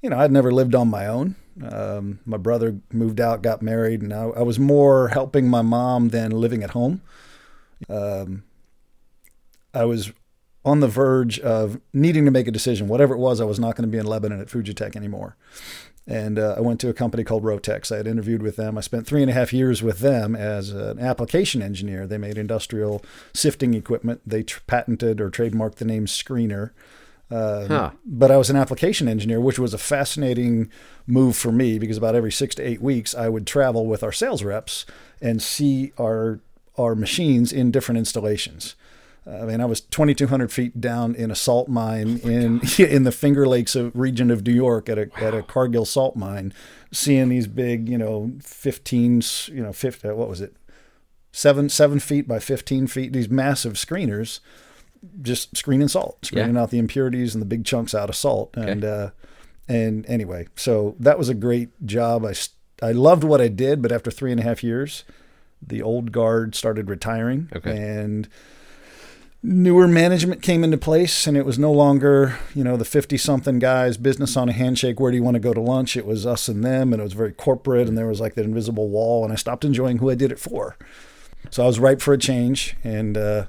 you 0.00 0.10
know, 0.10 0.18
I'd 0.18 0.32
never 0.32 0.50
lived 0.50 0.74
on 0.74 0.88
my 0.88 1.06
own. 1.06 1.36
Um, 1.62 2.20
my 2.24 2.38
brother 2.38 2.78
moved 2.90 3.20
out, 3.20 3.42
got 3.42 3.60
married, 3.60 4.00
and 4.00 4.12
I, 4.12 4.22
I 4.22 4.42
was 4.42 4.58
more 4.58 5.08
helping 5.08 5.48
my 5.48 5.62
mom 5.62 6.08
than 6.08 6.30
living 6.30 6.62
at 6.62 6.70
home. 6.70 7.02
Um, 7.88 8.44
I 9.74 9.84
was 9.84 10.12
on 10.64 10.80
the 10.80 10.88
verge 10.88 11.40
of 11.40 11.80
needing 11.92 12.24
to 12.24 12.30
make 12.30 12.46
a 12.46 12.52
decision. 12.52 12.88
Whatever 12.88 13.14
it 13.14 13.18
was, 13.18 13.40
I 13.40 13.44
was 13.44 13.58
not 13.58 13.76
going 13.76 13.88
to 13.88 13.92
be 13.92 13.98
in 13.98 14.06
Lebanon 14.06 14.40
at 14.40 14.48
Fujitec 14.48 14.96
anymore. 14.96 15.36
And 16.06 16.38
uh, 16.38 16.54
I 16.56 16.60
went 16.60 16.80
to 16.80 16.88
a 16.88 16.94
company 16.94 17.22
called 17.22 17.44
Rotex. 17.44 17.92
I 17.92 17.98
had 17.98 18.08
interviewed 18.08 18.42
with 18.42 18.56
them. 18.56 18.76
I 18.76 18.80
spent 18.80 19.06
three 19.06 19.22
and 19.22 19.30
a 19.30 19.34
half 19.34 19.52
years 19.52 19.82
with 19.84 20.00
them 20.00 20.34
as 20.34 20.70
an 20.70 20.98
application 20.98 21.62
engineer. 21.62 22.06
They 22.08 22.18
made 22.18 22.36
industrial 22.36 23.04
sifting 23.32 23.74
equipment. 23.74 24.20
They 24.26 24.42
tr- 24.42 24.60
patented 24.66 25.20
or 25.20 25.30
trademarked 25.30 25.76
the 25.76 25.84
name 25.84 26.06
Screener. 26.06 26.70
Um, 27.30 27.66
Huh. 27.68 27.90
But 28.04 28.30
I 28.30 28.36
was 28.36 28.50
an 28.50 28.56
application 28.56 29.08
engineer, 29.08 29.40
which 29.40 29.58
was 29.58 29.72
a 29.72 29.78
fascinating 29.78 30.70
move 31.06 31.36
for 31.36 31.52
me 31.52 31.78
because 31.78 31.96
about 31.96 32.14
every 32.16 32.32
six 32.32 32.54
to 32.56 32.62
eight 32.62 32.82
weeks, 32.82 33.14
I 33.14 33.28
would 33.28 33.46
travel 33.46 33.86
with 33.86 34.02
our 34.02 34.12
sales 34.12 34.42
reps 34.42 34.84
and 35.20 35.40
see 35.40 35.92
our 35.98 36.40
our 36.78 36.94
machines 36.94 37.52
in 37.52 37.70
different 37.70 37.98
installations. 37.98 38.74
I 39.24 39.44
mean, 39.44 39.60
I 39.60 39.66
was 39.66 39.80
2,200 39.80 40.50
feet 40.50 40.80
down 40.80 41.14
in 41.14 41.30
a 41.30 41.34
salt 41.36 41.68
mine 41.68 42.18
in 42.24 42.60
in 42.78 43.04
the 43.04 43.12
Finger 43.12 43.46
Lakes 43.46 43.76
of, 43.76 43.94
region 43.94 44.30
of 44.30 44.44
New 44.44 44.52
York 44.52 44.88
at 44.88 44.98
a 44.98 45.08
at 45.16 45.32
a 45.34 45.42
Cargill 45.42 45.84
salt 45.84 46.16
mine, 46.16 46.52
seeing 46.90 47.28
these 47.28 47.46
big, 47.46 47.88
you 47.88 47.98
know, 47.98 48.32
15, 48.42 49.22
you 49.46 49.62
know, 49.62 49.72
50, 49.72 50.08
what 50.08 50.28
was 50.28 50.40
it, 50.40 50.56
seven 51.32 51.68
seven 51.68 52.00
feet 52.00 52.26
by 52.26 52.38
15 52.40 52.86
feet, 52.88 53.12
these 53.12 53.28
massive 53.28 53.74
screeners, 53.74 54.40
just 55.20 55.56
screening 55.56 55.88
salt, 55.88 56.18
screening 56.24 56.56
out 56.56 56.70
the 56.70 56.78
impurities 56.78 57.34
and 57.34 57.40
the 57.42 57.46
big 57.46 57.64
chunks 57.64 57.94
out 57.94 58.08
of 58.08 58.16
salt, 58.16 58.50
and 58.56 58.84
uh, 58.84 59.10
and 59.68 60.04
anyway, 60.08 60.48
so 60.56 60.96
that 60.98 61.16
was 61.18 61.28
a 61.28 61.34
great 61.34 61.70
job. 61.86 62.24
I 62.24 62.34
I 62.84 62.90
loved 62.90 63.22
what 63.22 63.40
I 63.40 63.46
did, 63.46 63.80
but 63.82 63.92
after 63.92 64.10
three 64.10 64.32
and 64.32 64.40
a 64.40 64.42
half 64.42 64.64
years, 64.64 65.04
the 65.64 65.80
old 65.80 66.10
guard 66.10 66.56
started 66.56 66.90
retiring, 66.90 67.48
Okay. 67.54 67.70
and 67.70 68.28
newer 69.42 69.88
management 69.88 70.40
came 70.40 70.62
into 70.62 70.78
place 70.78 71.26
and 71.26 71.36
it 71.36 71.44
was 71.44 71.58
no 71.58 71.72
longer 71.72 72.38
you 72.54 72.62
know 72.62 72.76
the 72.76 72.84
50 72.84 73.18
something 73.18 73.58
guys 73.58 73.96
business 73.96 74.36
on 74.36 74.48
a 74.48 74.52
handshake 74.52 75.00
where 75.00 75.10
do 75.10 75.16
you 75.16 75.22
want 75.22 75.34
to 75.34 75.40
go 75.40 75.52
to 75.52 75.60
lunch 75.60 75.96
it 75.96 76.06
was 76.06 76.24
us 76.24 76.46
and 76.48 76.62
them 76.62 76.92
and 76.92 77.00
it 77.00 77.02
was 77.02 77.12
very 77.12 77.32
corporate 77.32 77.88
and 77.88 77.98
there 77.98 78.06
was 78.06 78.20
like 78.20 78.34
that 78.34 78.44
invisible 78.44 78.88
wall 78.88 79.24
and 79.24 79.32
i 79.32 79.36
stopped 79.36 79.64
enjoying 79.64 79.98
who 79.98 80.08
i 80.08 80.14
did 80.14 80.30
it 80.30 80.38
for 80.38 80.76
so 81.50 81.64
i 81.64 81.66
was 81.66 81.80
ripe 81.80 82.00
for 82.00 82.14
a 82.14 82.18
change 82.18 82.76
and 82.84 83.16
uh, 83.18 83.46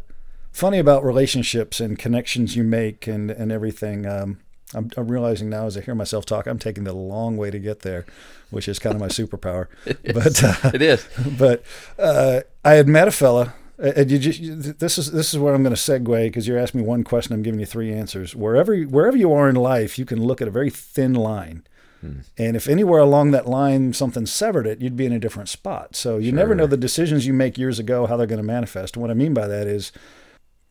funny 0.51 0.79
about 0.79 1.03
relationships 1.03 1.79
and 1.79 2.00
connections 2.00 2.55
you 2.55 2.63
make 2.63 3.05
and, 3.05 3.29
and 3.29 3.51
everything 3.51 4.07
um, 4.07 4.39
I'm, 4.75 4.89
I'm 4.97 5.12
realizing 5.12 5.50
now 5.50 5.67
as 5.67 5.77
I 5.77 5.81
hear 5.81 5.93
myself 5.93 6.25
talk, 6.25 6.47
I'm 6.47 6.57
taking 6.57 6.83
the 6.83 6.93
long 6.93 7.38
way 7.38 7.51
to 7.51 7.59
get 7.59 7.81
there, 7.81 8.07
which 8.50 8.67
is 8.67 8.79
kind 8.79 8.95
of 8.95 9.00
my 9.00 9.07
superpower. 9.07 9.67
but 9.85 10.43
uh, 10.43 10.71
It 10.73 10.81
is. 10.81 11.07
but 11.38 11.63
uh, 12.00 12.41
I 12.65 12.73
had 12.73 12.88
met 12.88 13.07
a 13.07 13.12
fella. 13.12 13.53
Uh, 13.80 13.88
uh, 13.88 13.94
and 13.96 14.12
you 14.12 14.20
just, 14.20 14.80
this 14.80 14.98
is 14.98 15.12
this 15.12 15.34
is 15.34 15.39
where 15.39 15.53
I'm 15.53 15.63
going 15.63 15.75
to 15.75 15.82
segue 15.82 16.25
because 16.25 16.48
you're 16.48 16.60
asking 16.60 16.82
me 16.82 16.88
one 16.88 17.03
question, 17.03 17.34
I'm 17.34 17.44
giving 17.44 17.60
you 17.60 17.65
three 17.65 17.92
answers. 17.92 18.36
Wherever 18.36 18.75
wherever 18.84 19.18
you 19.18 19.34
are 19.34 19.50
in 19.50 19.56
life, 19.56 19.98
you 19.98 20.06
can 20.06 20.24
look 20.24 20.42
at 20.42 20.48
a 20.48 20.51
very 20.51 20.70
thin 20.70 21.13
line, 21.13 21.63
hmm. 22.01 22.20
and 22.38 22.56
if 22.56 22.68
anywhere 22.68 23.00
along 23.00 23.32
that 23.32 23.48
line 23.48 23.94
something 23.94 24.25
severed 24.25 24.68
it, 24.68 24.82
you'd 24.82 24.98
be 24.98 25.06
in 25.06 25.13
a 25.13 25.20
different 25.20 25.50
spot. 25.50 25.96
So 25.96 26.18
you 26.18 26.32
never 26.32 26.56
know 26.56 26.68
the 26.68 26.77
decisions 26.77 27.25
you 27.25 27.34
make 27.34 27.58
years 27.58 27.80
ago 27.80 28.06
how 28.06 28.18
they're 28.18 28.27
going 28.27 28.38
to 28.38 28.44
manifest. 28.44 28.96
And 28.96 29.01
what 29.01 29.12
I 29.12 29.15
mean 29.15 29.34
by 29.34 29.48
that 29.48 29.68
is, 29.68 29.92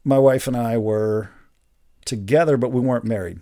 my 0.04 0.18
wife 0.18 0.46
and 0.46 0.56
I 0.56 0.78
were 0.78 1.30
together, 2.04 2.56
but 2.56 2.72
we 2.72 2.80
weren't 2.80 3.04
married, 3.04 3.40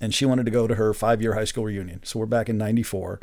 and 0.00 0.14
she 0.14 0.24
wanted 0.24 0.46
to 0.46 0.52
go 0.52 0.66
to 0.66 0.74
her 0.74 0.92
five 0.92 1.22
year 1.22 1.34
high 1.34 1.44
school 1.44 1.64
reunion. 1.64 2.00
So 2.04 2.18
we're 2.18 2.26
back 2.26 2.48
in 2.48 2.58
'94, 2.58 3.20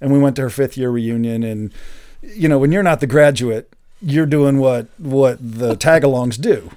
and 0.00 0.12
we 0.12 0.18
went 0.20 0.36
to 0.36 0.42
her 0.42 0.50
fifth 0.50 0.76
year 0.76 0.90
reunion, 0.90 1.42
and 1.42 1.74
you 2.22 2.48
know 2.48 2.58
when 2.58 2.70
you're 2.70 2.84
not 2.84 3.00
the 3.00 3.06
graduate 3.08 3.73
you're 4.04 4.26
doing 4.26 4.58
what 4.58 4.88
what 4.98 5.38
the 5.40 5.76
tag-alongs 5.76 6.40
do. 6.40 6.70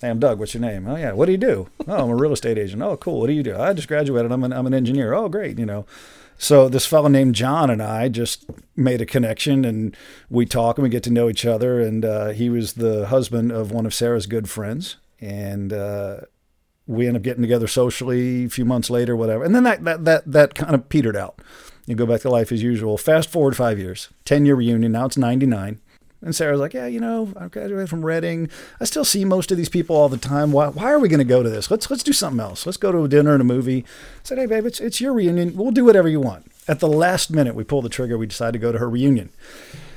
Hey, 0.00 0.08
I'm 0.08 0.18
Doug. 0.18 0.38
What's 0.38 0.54
your 0.54 0.62
name? 0.62 0.88
Oh 0.88 0.96
yeah. 0.96 1.12
What 1.12 1.26
do 1.26 1.32
you 1.32 1.38
do? 1.38 1.68
Oh, 1.86 2.04
I'm 2.04 2.10
a 2.10 2.16
real 2.16 2.32
estate 2.32 2.56
agent. 2.56 2.82
Oh, 2.82 2.96
cool. 2.96 3.20
What 3.20 3.26
do 3.26 3.34
you 3.34 3.42
do? 3.42 3.56
I 3.56 3.74
just 3.74 3.88
graduated. 3.88 4.32
I'm 4.32 4.42
an 4.44 4.52
I'm 4.52 4.66
an 4.66 4.74
engineer. 4.74 5.12
Oh, 5.12 5.28
great. 5.28 5.58
You 5.58 5.66
know. 5.66 5.84
So 6.38 6.70
this 6.70 6.86
fellow 6.86 7.08
named 7.08 7.34
John 7.34 7.68
and 7.68 7.82
I 7.82 8.08
just 8.08 8.46
made 8.74 9.02
a 9.02 9.06
connection, 9.06 9.66
and 9.66 9.94
we 10.30 10.46
talk 10.46 10.78
and 10.78 10.82
we 10.82 10.88
get 10.88 11.02
to 11.02 11.10
know 11.10 11.28
each 11.28 11.44
other. 11.44 11.80
And 11.80 12.02
uh, 12.02 12.28
he 12.30 12.48
was 12.48 12.74
the 12.74 13.08
husband 13.08 13.52
of 13.52 13.72
one 13.72 13.84
of 13.84 13.92
Sarah's 13.92 14.24
good 14.24 14.48
friends, 14.48 14.96
and 15.20 15.70
uh, 15.70 16.20
we 16.86 17.06
end 17.06 17.18
up 17.18 17.22
getting 17.22 17.42
together 17.42 17.66
socially 17.66 18.46
a 18.46 18.48
few 18.48 18.64
months 18.64 18.88
later, 18.88 19.14
whatever. 19.14 19.44
And 19.44 19.54
then 19.54 19.64
that 19.64 19.84
that 19.84 20.04
that 20.06 20.32
that 20.32 20.54
kind 20.54 20.74
of 20.74 20.88
petered 20.88 21.16
out. 21.16 21.42
You 21.84 21.94
go 21.94 22.06
back 22.06 22.22
to 22.22 22.30
life 22.30 22.50
as 22.52 22.62
usual. 22.62 22.96
Fast 22.96 23.28
forward 23.28 23.54
five 23.54 23.78
years, 23.78 24.08
ten 24.24 24.46
year 24.46 24.54
reunion. 24.54 24.92
Now 24.92 25.04
it's 25.04 25.18
ninety 25.18 25.46
nine. 25.46 25.78
And 26.22 26.34
Sarah's 26.36 26.60
like, 26.60 26.74
yeah, 26.74 26.86
you 26.86 27.00
know, 27.00 27.32
I 27.34 27.48
graduated 27.48 27.88
from 27.88 28.04
Reading. 28.04 28.50
I 28.78 28.84
still 28.84 29.06
see 29.06 29.24
most 29.24 29.50
of 29.50 29.56
these 29.56 29.70
people 29.70 29.96
all 29.96 30.10
the 30.10 30.18
time. 30.18 30.52
Why, 30.52 30.68
why 30.68 30.90
are 30.92 30.98
we 30.98 31.08
going 31.08 31.18
to 31.18 31.24
go 31.24 31.42
to 31.42 31.48
this? 31.48 31.70
Let's 31.70 31.90
let's 31.90 32.02
do 32.02 32.12
something 32.12 32.40
else. 32.40 32.66
Let's 32.66 32.76
go 32.76 32.92
to 32.92 33.04
a 33.04 33.08
dinner 33.08 33.32
and 33.32 33.40
a 33.40 33.44
movie. 33.44 33.84
I 33.86 34.20
said, 34.24 34.36
hey, 34.38 34.46
babe, 34.46 34.66
it's 34.66 34.80
it's 34.80 35.00
your 35.00 35.14
reunion. 35.14 35.56
We'll 35.56 35.70
do 35.70 35.84
whatever 35.84 36.08
you 36.08 36.20
want. 36.20 36.50
At 36.68 36.80
the 36.80 36.88
last 36.88 37.30
minute, 37.30 37.54
we 37.54 37.64
pull 37.64 37.80
the 37.80 37.88
trigger. 37.88 38.18
We 38.18 38.26
decide 38.26 38.52
to 38.52 38.58
go 38.58 38.70
to 38.70 38.78
her 38.78 38.88
reunion. 38.88 39.30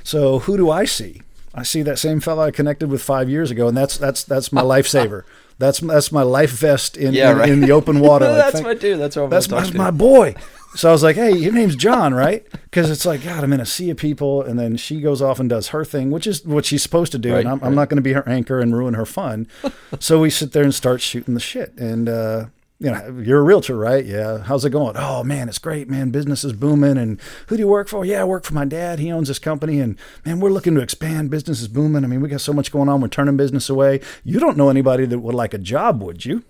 So 0.02 0.40
who 0.40 0.56
do 0.56 0.70
I 0.70 0.86
see? 0.86 1.20
I 1.54 1.62
see 1.62 1.82
that 1.82 1.98
same 1.98 2.20
fellow 2.20 2.42
I 2.44 2.50
connected 2.50 2.90
with 2.90 3.02
five 3.02 3.28
years 3.28 3.50
ago, 3.50 3.68
and 3.68 3.76
that's 3.76 3.96
that's 3.98 4.24
that's 4.24 4.50
my 4.50 4.62
lifesaver. 4.62 5.22
That's 5.58 5.78
that's 5.80 6.10
my 6.10 6.22
life 6.22 6.50
vest 6.50 6.96
in 6.96 7.12
Yeah, 7.14 7.30
in, 7.32 7.38
right. 7.38 7.48
in 7.48 7.60
the 7.60 7.70
open 7.70 8.00
water. 8.00 8.24
Like, 8.28 8.36
that's 8.36 8.52
thank- 8.54 8.64
my 8.66 8.74
dude. 8.74 8.98
That's 8.98 9.14
what 9.14 9.24
I'm 9.24 9.30
that's 9.30 9.48
my, 9.50 9.70
my 9.72 9.90
boy. 9.92 10.34
So 10.76 10.88
I 10.88 10.92
was 10.92 11.02
like, 11.02 11.16
hey, 11.16 11.32
your 11.32 11.52
name's 11.52 11.76
John, 11.76 12.14
right? 12.14 12.44
Because 12.50 12.90
it's 12.90 13.06
like, 13.06 13.22
God, 13.22 13.44
I'm 13.44 13.52
in 13.52 13.60
a 13.60 13.66
sea 13.66 13.90
of 13.90 13.96
people. 13.96 14.42
And 14.42 14.58
then 14.58 14.76
she 14.76 15.00
goes 15.00 15.22
off 15.22 15.38
and 15.38 15.48
does 15.48 15.68
her 15.68 15.84
thing, 15.84 16.10
which 16.10 16.26
is 16.26 16.44
what 16.44 16.64
she's 16.64 16.82
supposed 16.82 17.12
to 17.12 17.18
do. 17.18 17.32
Right, 17.32 17.40
and 17.40 17.48
I'm, 17.48 17.58
right. 17.60 17.68
I'm 17.68 17.74
not 17.74 17.88
going 17.88 17.96
to 17.96 18.02
be 18.02 18.12
her 18.12 18.28
anchor 18.28 18.60
and 18.60 18.76
ruin 18.76 18.94
her 18.94 19.06
fun. 19.06 19.46
so 20.00 20.20
we 20.20 20.30
sit 20.30 20.52
there 20.52 20.64
and 20.64 20.74
start 20.74 21.00
shooting 21.00 21.34
the 21.34 21.40
shit. 21.40 21.78
And, 21.78 22.08
uh, 22.08 22.46
you 22.80 22.90
know, 22.90 23.22
you're 23.24 23.38
a 23.38 23.42
realtor, 23.42 23.76
right? 23.76 24.04
Yeah. 24.04 24.38
How's 24.38 24.64
it 24.64 24.70
going? 24.70 24.96
Oh, 24.96 25.22
man, 25.22 25.48
it's 25.48 25.58
great, 25.58 25.88
man. 25.88 26.10
Business 26.10 26.42
is 26.42 26.52
booming. 26.52 26.98
And 26.98 27.20
who 27.46 27.56
do 27.56 27.62
you 27.62 27.68
work 27.68 27.88
for? 27.88 28.04
Yeah, 28.04 28.22
I 28.22 28.24
work 28.24 28.44
for 28.44 28.54
my 28.54 28.64
dad. 28.64 28.98
He 28.98 29.12
owns 29.12 29.28
this 29.28 29.38
company. 29.38 29.78
And, 29.78 29.96
man, 30.24 30.40
we're 30.40 30.50
looking 30.50 30.74
to 30.74 30.80
expand. 30.80 31.30
Business 31.30 31.60
is 31.60 31.68
booming. 31.68 32.02
I 32.02 32.08
mean, 32.08 32.20
we 32.20 32.28
got 32.28 32.40
so 32.40 32.52
much 32.52 32.72
going 32.72 32.88
on. 32.88 33.00
We're 33.00 33.08
turning 33.08 33.36
business 33.36 33.70
away. 33.70 34.00
You 34.24 34.40
don't 34.40 34.56
know 34.56 34.70
anybody 34.70 35.06
that 35.06 35.20
would 35.20 35.36
like 35.36 35.54
a 35.54 35.58
job, 35.58 36.02
would 36.02 36.24
you? 36.24 36.42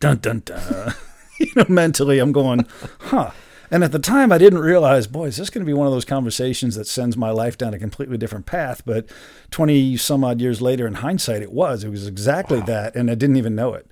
dun 0.00 0.18
dun 0.18 0.42
dun. 0.44 0.94
you 1.40 1.52
know, 1.56 1.66
mentally, 1.68 2.18
I'm 2.18 2.32
going, 2.32 2.66
huh. 3.00 3.30
And 3.70 3.82
at 3.82 3.92
the 3.92 3.98
time, 3.98 4.30
I 4.30 4.38
didn't 4.38 4.60
realize, 4.60 5.06
boy, 5.06 5.26
is 5.26 5.36
this 5.36 5.50
going 5.50 5.64
to 5.64 5.66
be 5.66 5.72
one 5.72 5.88
of 5.88 5.92
those 5.92 6.04
conversations 6.04 6.76
that 6.76 6.86
sends 6.86 7.16
my 7.16 7.30
life 7.30 7.58
down 7.58 7.74
a 7.74 7.78
completely 7.78 8.16
different 8.16 8.46
path? 8.46 8.82
But 8.86 9.08
20 9.50 9.96
some 9.96 10.22
odd 10.22 10.40
years 10.40 10.62
later, 10.62 10.86
in 10.86 10.94
hindsight, 10.94 11.42
it 11.42 11.52
was. 11.52 11.82
It 11.82 11.88
was 11.90 12.06
exactly 12.06 12.60
that, 12.60 12.94
and 12.94 13.10
I 13.10 13.16
didn't 13.16 13.36
even 13.36 13.56
know 13.56 13.74
it. 13.74 13.90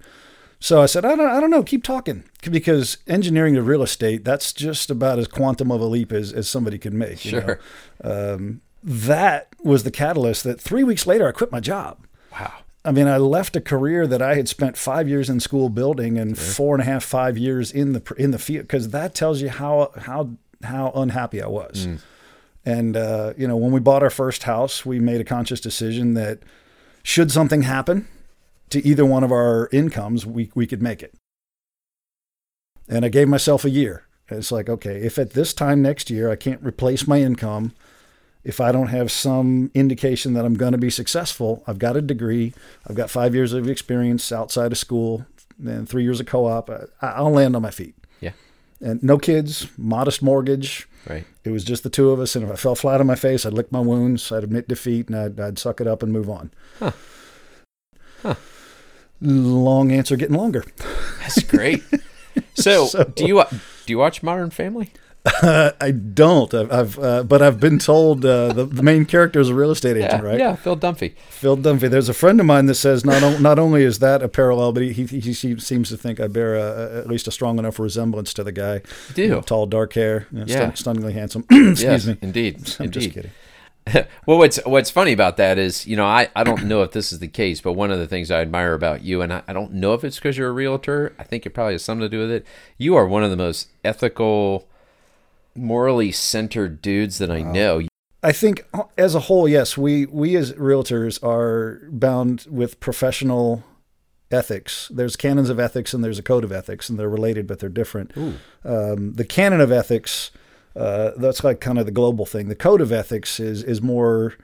So 0.60 0.80
I 0.80 0.86
said, 0.86 1.04
I 1.04 1.16
don't, 1.16 1.28
I 1.28 1.40
don't 1.40 1.50
know, 1.50 1.62
keep 1.62 1.82
talking. 1.82 2.24
Because 2.48 2.98
engineering 3.06 3.54
to 3.54 3.62
real 3.62 3.82
estate, 3.82 4.24
that's 4.24 4.52
just 4.52 4.90
about 4.90 5.18
as 5.18 5.26
quantum 5.26 5.70
of 5.70 5.80
a 5.80 5.84
leap 5.84 6.12
as, 6.12 6.32
as 6.32 6.48
somebody 6.48 6.78
could 6.78 6.94
make. 6.94 7.24
you 7.24 7.32
know. 7.32 7.40
Sure. 7.40 7.60
Um, 8.02 8.60
that 8.82 9.48
was 9.62 9.82
the 9.82 9.90
catalyst 9.90 10.44
that 10.44 10.60
three 10.60 10.84
weeks 10.84 11.06
later, 11.06 11.26
I 11.26 11.32
quit 11.32 11.50
my 11.50 11.60
job. 11.60 12.06
Wow. 12.32 12.63
I 12.84 12.92
mean, 12.92 13.08
I 13.08 13.16
left 13.16 13.56
a 13.56 13.60
career 13.60 14.06
that 14.06 14.20
I 14.20 14.34
had 14.34 14.48
spent 14.48 14.76
five 14.76 15.08
years 15.08 15.30
in 15.30 15.40
school 15.40 15.70
building 15.70 16.18
and 16.18 16.38
four 16.38 16.74
and 16.74 16.82
a 16.82 16.84
half, 16.84 17.02
five 17.02 17.38
years 17.38 17.72
in 17.72 17.94
the 17.94 18.14
in 18.18 18.30
the 18.30 18.38
field 18.38 18.62
because 18.64 18.90
that 18.90 19.14
tells 19.14 19.40
you 19.40 19.48
how 19.48 19.90
how 19.96 20.30
how 20.62 20.92
unhappy 20.94 21.42
I 21.42 21.46
was. 21.46 21.86
And 22.66 22.96
uh, 22.96 23.32
you 23.36 23.48
know, 23.48 23.56
when 23.56 23.72
we 23.72 23.80
bought 23.80 24.02
our 24.02 24.10
first 24.10 24.42
house, 24.42 24.84
we 24.84 25.00
made 25.00 25.20
a 25.20 25.24
conscious 25.24 25.60
decision 25.60 26.14
that 26.14 26.40
should 27.02 27.30
something 27.30 27.62
happen 27.62 28.06
to 28.70 28.86
either 28.86 29.04
one 29.06 29.24
of 29.24 29.32
our 29.32 29.68
incomes, 29.72 30.26
we 30.26 30.50
we 30.54 30.66
could 30.66 30.82
make 30.82 31.02
it. 31.02 31.14
And 32.88 33.04
I 33.04 33.08
gave 33.08 33.28
myself 33.28 33.64
a 33.64 33.70
year. 33.70 34.06
It's 34.28 34.52
like, 34.52 34.68
okay, 34.68 34.96
if 34.96 35.18
at 35.18 35.30
this 35.30 35.54
time 35.54 35.82
next 35.82 36.10
year 36.10 36.30
I 36.30 36.36
can't 36.36 36.62
replace 36.62 37.06
my 37.06 37.20
income, 37.20 37.72
if 38.44 38.60
I 38.60 38.70
don't 38.72 38.88
have 38.88 39.10
some 39.10 39.70
indication 39.74 40.34
that 40.34 40.44
I'm 40.44 40.54
going 40.54 40.72
to 40.72 40.78
be 40.78 40.90
successful, 40.90 41.62
I've 41.66 41.78
got 41.78 41.96
a 41.96 42.02
degree, 42.02 42.52
I've 42.86 42.96
got 42.96 43.10
five 43.10 43.34
years 43.34 43.52
of 43.52 43.68
experience 43.68 44.30
outside 44.32 44.70
of 44.72 44.78
school, 44.78 45.24
and 45.64 45.88
three 45.88 46.02
years 46.02 46.20
of 46.20 46.26
co-op. 46.26 46.68
I, 46.70 46.84
I'll 47.00 47.30
land 47.30 47.56
on 47.56 47.62
my 47.62 47.70
feet. 47.70 47.94
Yeah. 48.20 48.32
And 48.80 49.02
no 49.02 49.18
kids, 49.18 49.68
modest 49.78 50.22
mortgage. 50.22 50.86
Right. 51.08 51.24
It 51.44 51.50
was 51.50 51.64
just 51.64 51.82
the 51.82 51.90
two 51.90 52.10
of 52.10 52.20
us, 52.20 52.34
and 52.36 52.44
if 52.44 52.50
I 52.50 52.56
fell 52.56 52.74
flat 52.74 53.00
on 53.00 53.06
my 53.06 53.14
face, 53.14 53.44
I'd 53.46 53.52
lick 53.52 53.70
my 53.72 53.80
wounds, 53.80 54.30
I'd 54.32 54.44
admit 54.44 54.68
defeat, 54.68 55.08
and 55.08 55.16
I'd, 55.16 55.40
I'd 55.40 55.58
suck 55.58 55.80
it 55.80 55.86
up 55.86 56.02
and 56.02 56.12
move 56.12 56.28
on. 56.30 56.50
Huh. 56.78 56.92
Huh. 58.22 58.34
Long 59.20 59.92
answer, 59.92 60.16
getting 60.16 60.36
longer. 60.36 60.64
That's 61.20 61.42
great. 61.42 61.82
So, 62.56 62.86
So- 62.86 63.04
do 63.04 63.26
you 63.26 63.44
do 63.86 63.92
you 63.92 63.98
watch 63.98 64.20
Modern 64.22 64.50
Family? 64.50 64.92
I 65.80 65.90
don't. 65.90 66.52
I've, 66.52 66.70
I've 66.70 66.98
uh, 66.98 67.22
but 67.22 67.40
I've 67.40 67.58
been 67.58 67.78
told 67.78 68.26
uh, 68.26 68.52
the, 68.52 68.66
the 68.66 68.82
main 68.82 69.06
character 69.06 69.40
is 69.40 69.48
a 69.48 69.54
real 69.54 69.70
estate 69.70 69.96
agent, 69.96 70.22
Yeah, 70.22 70.28
right? 70.28 70.38
yeah, 70.38 70.54
Phil 70.54 70.76
Dunphy. 70.76 71.14
Phil 71.30 71.56
Dunphy. 71.56 71.88
There's 71.88 72.10
a 72.10 72.14
friend 72.14 72.38
of 72.40 72.46
mine 72.46 72.66
that 72.66 72.74
says 72.74 73.04
not 73.06 73.22
o- 73.22 73.38
not 73.38 73.58
only 73.58 73.84
is 73.84 74.00
that 74.00 74.22
a 74.22 74.28
parallel, 74.28 74.72
but 74.72 74.82
he, 74.82 74.92
he, 74.92 75.18
he 75.20 75.32
seems 75.32 75.88
to 75.88 75.96
think 75.96 76.20
I 76.20 76.26
bear 76.26 76.56
a, 76.56 76.60
a- 76.62 76.98
at 77.00 77.06
least 77.06 77.26
a 77.26 77.30
strong 77.30 77.58
enough 77.58 77.78
resemblance 77.78 78.34
to 78.34 78.44
the 78.44 78.52
guy. 78.52 78.74
You 79.08 79.14
do. 79.14 79.22
You 79.22 79.28
know, 79.28 79.40
tall, 79.40 79.64
dark 79.66 79.94
hair, 79.94 80.26
you 80.30 80.40
know, 80.40 80.44
Yeah. 80.46 80.56
stun- 80.56 80.76
stunningly 80.76 81.14
handsome. 81.14 81.44
Excuse 81.50 81.82
yes, 81.82 82.06
me. 82.06 82.16
indeed, 82.20 82.56
I'm 82.78 82.84
indeed. 82.86 83.00
just 83.00 83.14
kidding. 83.14 83.30
well, 84.26 84.38
what's 84.38 84.56
what's 84.66 84.90
funny 84.90 85.12
about 85.12 85.36
that 85.38 85.56
is, 85.58 85.86
you 85.86 85.94
know, 85.96 86.06
I, 86.06 86.28
I 86.36 86.42
don't 86.44 86.64
know 86.64 86.82
if 86.82 86.92
this 86.92 87.12
is 87.14 87.18
the 87.18 87.28
case, 87.28 87.60
but 87.62 87.72
one 87.72 87.90
of 87.90 87.98
the 87.98 88.06
things 88.06 88.30
I 88.30 88.40
admire 88.42 88.72
about 88.74 89.02
you, 89.02 89.20
and 89.22 89.32
I, 89.32 89.42
I 89.48 89.52
don't 89.54 89.72
know 89.72 89.92
if 89.94 90.04
it's 90.04 90.16
because 90.16 90.36
you're 90.38 90.48
a 90.48 90.52
realtor. 90.52 91.14
I 91.18 91.22
think 91.24 91.44
it 91.46 91.50
probably 91.50 91.74
has 91.74 91.84
something 91.84 92.00
to 92.04 92.08
do 92.08 92.18
with 92.20 92.30
it. 92.30 92.46
You 92.78 92.94
are 92.96 93.06
one 93.06 93.24
of 93.24 93.30
the 93.30 93.36
most 93.36 93.68
ethical, 93.84 94.66
morally 95.54 96.12
centered 96.12 96.82
dudes 96.82 97.18
that 97.18 97.30
I 97.30 97.42
know. 97.42 97.82
I 98.22 98.32
think 98.32 98.66
as 98.96 99.14
a 99.14 99.20
whole, 99.20 99.46
yes, 99.46 99.76
we 99.76 100.06
we 100.06 100.34
as 100.36 100.52
realtors 100.52 101.22
are 101.22 101.82
bound 101.90 102.46
with 102.50 102.80
professional 102.80 103.62
ethics. 104.30 104.90
There's 104.92 105.14
canons 105.16 105.50
of 105.50 105.60
ethics 105.60 105.92
and 105.92 106.02
there's 106.02 106.18
a 106.18 106.22
code 106.22 106.44
of 106.44 106.50
ethics, 106.52 106.88
and 106.88 106.98
they're 106.98 107.08
related, 107.08 107.46
but 107.46 107.58
they're 107.58 107.68
different. 107.68 108.12
Um, 108.64 109.12
the 109.14 109.24
canon 109.24 109.60
of 109.60 109.70
ethics, 109.70 110.30
uh, 110.74 111.12
that's 111.18 111.44
like 111.44 111.60
kind 111.60 111.78
of 111.78 111.84
the 111.86 111.92
global 111.92 112.24
thing. 112.24 112.48
The 112.48 112.54
code 112.54 112.80
of 112.80 112.90
ethics 112.92 113.38
is 113.38 113.62
is 113.62 113.82
more 113.82 114.34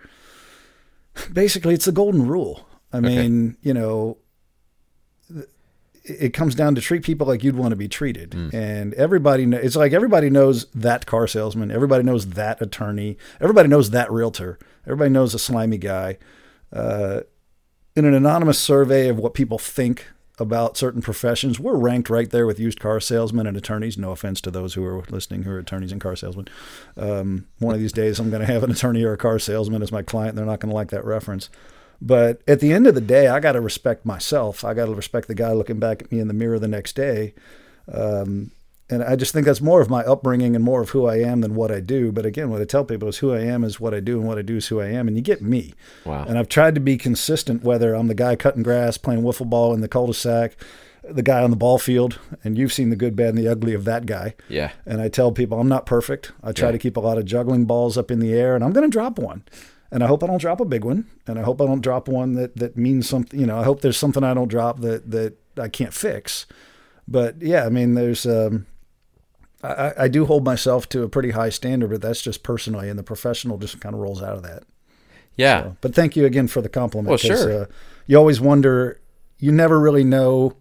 basically 1.32 1.74
it's 1.74 1.86
the 1.86 1.92
golden 1.92 2.26
rule. 2.26 2.68
I 2.92 3.00
mean, 3.00 3.56
you 3.62 3.72
know, 3.72 4.18
it 6.04 6.32
comes 6.32 6.54
down 6.54 6.74
to 6.74 6.80
treat 6.80 7.02
people 7.02 7.26
like 7.26 7.44
you'd 7.44 7.56
want 7.56 7.70
to 7.72 7.76
be 7.76 7.88
treated. 7.88 8.34
And 8.54 8.94
everybody, 8.94 9.44
it's 9.44 9.76
like 9.76 9.92
everybody 9.92 10.30
knows 10.30 10.66
that 10.74 11.06
car 11.06 11.26
salesman. 11.26 11.70
Everybody 11.70 12.02
knows 12.02 12.30
that 12.30 12.60
attorney. 12.62 13.18
Everybody 13.40 13.68
knows 13.68 13.90
that 13.90 14.10
realtor. 14.10 14.58
Everybody 14.86 15.10
knows 15.10 15.34
a 15.34 15.38
slimy 15.38 15.78
guy. 15.78 16.18
Uh, 16.72 17.20
in 17.96 18.04
an 18.04 18.14
anonymous 18.14 18.58
survey 18.58 19.08
of 19.08 19.18
what 19.18 19.34
people 19.34 19.58
think 19.58 20.06
about 20.38 20.76
certain 20.76 21.02
professions, 21.02 21.60
we're 21.60 21.76
ranked 21.76 22.08
right 22.08 22.30
there 22.30 22.46
with 22.46 22.58
used 22.58 22.80
car 22.80 22.98
salesmen 22.98 23.46
and 23.46 23.56
attorneys. 23.56 23.98
No 23.98 24.12
offense 24.12 24.40
to 24.42 24.50
those 24.50 24.74
who 24.74 24.84
are 24.84 25.02
listening 25.10 25.42
who 25.42 25.50
are 25.50 25.58
attorneys 25.58 25.92
and 25.92 26.00
car 26.00 26.16
salesmen. 26.16 26.48
Um, 26.96 27.46
one 27.58 27.74
of 27.74 27.80
these 27.80 27.92
days, 27.92 28.18
I'm 28.18 28.30
going 28.30 28.40
to 28.40 28.52
have 28.52 28.62
an 28.62 28.70
attorney 28.70 29.04
or 29.04 29.12
a 29.12 29.18
car 29.18 29.38
salesman 29.38 29.82
as 29.82 29.92
my 29.92 30.02
client. 30.02 30.30
And 30.30 30.38
they're 30.38 30.46
not 30.46 30.60
going 30.60 30.70
to 30.70 30.74
like 30.74 30.90
that 30.90 31.04
reference. 31.04 31.50
But 32.02 32.40
at 32.48 32.60
the 32.60 32.72
end 32.72 32.86
of 32.86 32.94
the 32.94 33.00
day, 33.00 33.28
I 33.28 33.40
got 33.40 33.52
to 33.52 33.60
respect 33.60 34.06
myself. 34.06 34.64
I 34.64 34.72
got 34.74 34.86
to 34.86 34.94
respect 34.94 35.28
the 35.28 35.34
guy 35.34 35.52
looking 35.52 35.78
back 35.78 36.02
at 36.02 36.10
me 36.10 36.18
in 36.18 36.28
the 36.28 36.34
mirror 36.34 36.58
the 36.58 36.66
next 36.68 36.96
day. 36.96 37.34
Um, 37.92 38.52
and 38.88 39.04
I 39.04 39.14
just 39.16 39.32
think 39.32 39.46
that's 39.46 39.60
more 39.60 39.80
of 39.80 39.88
my 39.90 40.02
upbringing 40.02 40.56
and 40.56 40.64
more 40.64 40.80
of 40.80 40.90
who 40.90 41.06
I 41.06 41.16
am 41.16 41.42
than 41.42 41.54
what 41.54 41.70
I 41.70 41.78
do. 41.80 42.10
But 42.10 42.26
again, 42.26 42.50
what 42.50 42.60
I 42.60 42.64
tell 42.64 42.84
people 42.84 43.08
is 43.08 43.18
who 43.18 43.32
I 43.32 43.40
am 43.40 43.62
is 43.62 43.78
what 43.78 43.94
I 43.94 44.00
do, 44.00 44.18
and 44.18 44.26
what 44.26 44.38
I 44.38 44.42
do 44.42 44.56
is 44.56 44.66
who 44.68 44.80
I 44.80 44.86
am. 44.86 45.06
And 45.06 45.16
you 45.16 45.22
get 45.22 45.42
me. 45.42 45.74
Wow. 46.04 46.24
And 46.26 46.36
I've 46.38 46.48
tried 46.48 46.74
to 46.74 46.80
be 46.80 46.96
consistent, 46.96 47.62
whether 47.62 47.94
I'm 47.94 48.08
the 48.08 48.14
guy 48.14 48.34
cutting 48.34 48.62
grass, 48.64 48.96
playing 48.98 49.22
wiffle 49.22 49.48
ball 49.48 49.72
in 49.74 49.80
the 49.80 49.86
cul-de-sac, 49.88 50.56
the 51.08 51.22
guy 51.22 51.42
on 51.42 51.50
the 51.50 51.56
ball 51.56 51.78
field, 51.78 52.18
and 52.42 52.58
you've 52.58 52.72
seen 52.72 52.90
the 52.90 52.96
good, 52.96 53.14
bad, 53.14 53.28
and 53.30 53.38
the 53.38 53.46
ugly 53.48 53.74
of 53.74 53.84
that 53.84 54.06
guy. 54.06 54.34
Yeah. 54.48 54.72
And 54.86 55.00
I 55.00 55.08
tell 55.08 55.30
people 55.32 55.60
I'm 55.60 55.68
not 55.68 55.86
perfect. 55.86 56.32
I 56.42 56.52
try 56.52 56.68
Yeah. 56.68 56.72
to 56.72 56.78
keep 56.78 56.96
a 56.96 57.00
lot 57.00 57.16
of 57.18 57.24
juggling 57.24 57.66
balls 57.66 57.96
up 57.96 58.10
in 58.10 58.18
the 58.20 58.32
air, 58.32 58.54
and 58.56 58.64
I'm 58.64 58.72
going 58.72 58.88
to 58.90 58.92
drop 58.92 59.18
one. 59.18 59.44
And 59.92 60.04
I 60.04 60.06
hope 60.06 60.22
I 60.22 60.28
don't 60.28 60.40
drop 60.40 60.60
a 60.60 60.64
big 60.64 60.84
one, 60.84 61.06
and 61.26 61.36
I 61.36 61.42
hope 61.42 61.60
I 61.60 61.66
don't 61.66 61.80
drop 61.80 62.06
one 62.06 62.34
that, 62.34 62.56
that 62.56 62.76
means 62.76 63.08
something. 63.08 63.40
You 63.40 63.46
know, 63.46 63.58
I 63.58 63.64
hope 63.64 63.80
there's 63.80 63.96
something 63.96 64.22
I 64.22 64.34
don't 64.34 64.48
drop 64.48 64.80
that 64.80 65.10
that 65.10 65.34
I 65.58 65.68
can't 65.68 65.92
fix. 65.92 66.46
But 67.08 67.42
yeah, 67.42 67.66
I 67.66 67.70
mean, 67.70 67.94
there's 67.94 68.24
um, 68.24 68.66
I, 69.64 69.92
I 69.98 70.08
do 70.08 70.26
hold 70.26 70.44
myself 70.44 70.88
to 70.90 71.02
a 71.02 71.08
pretty 71.08 71.30
high 71.30 71.48
standard, 71.48 71.90
but 71.90 72.02
that's 72.02 72.22
just 72.22 72.44
personally, 72.44 72.88
and 72.88 72.96
the 72.98 73.02
professional 73.02 73.58
just 73.58 73.80
kind 73.80 73.94
of 73.94 74.00
rolls 74.00 74.22
out 74.22 74.36
of 74.36 74.42
that. 74.44 74.62
Yeah. 75.36 75.62
So, 75.62 75.76
but 75.80 75.94
thank 75.94 76.14
you 76.14 76.24
again 76.24 76.46
for 76.46 76.62
the 76.62 76.68
compliment. 76.68 77.08
Well, 77.08 77.18
sure. 77.18 77.62
Uh, 77.62 77.66
you 78.06 78.16
always 78.16 78.40
wonder, 78.40 79.00
you 79.38 79.50
never 79.50 79.80
really 79.80 80.04
know 80.04 80.56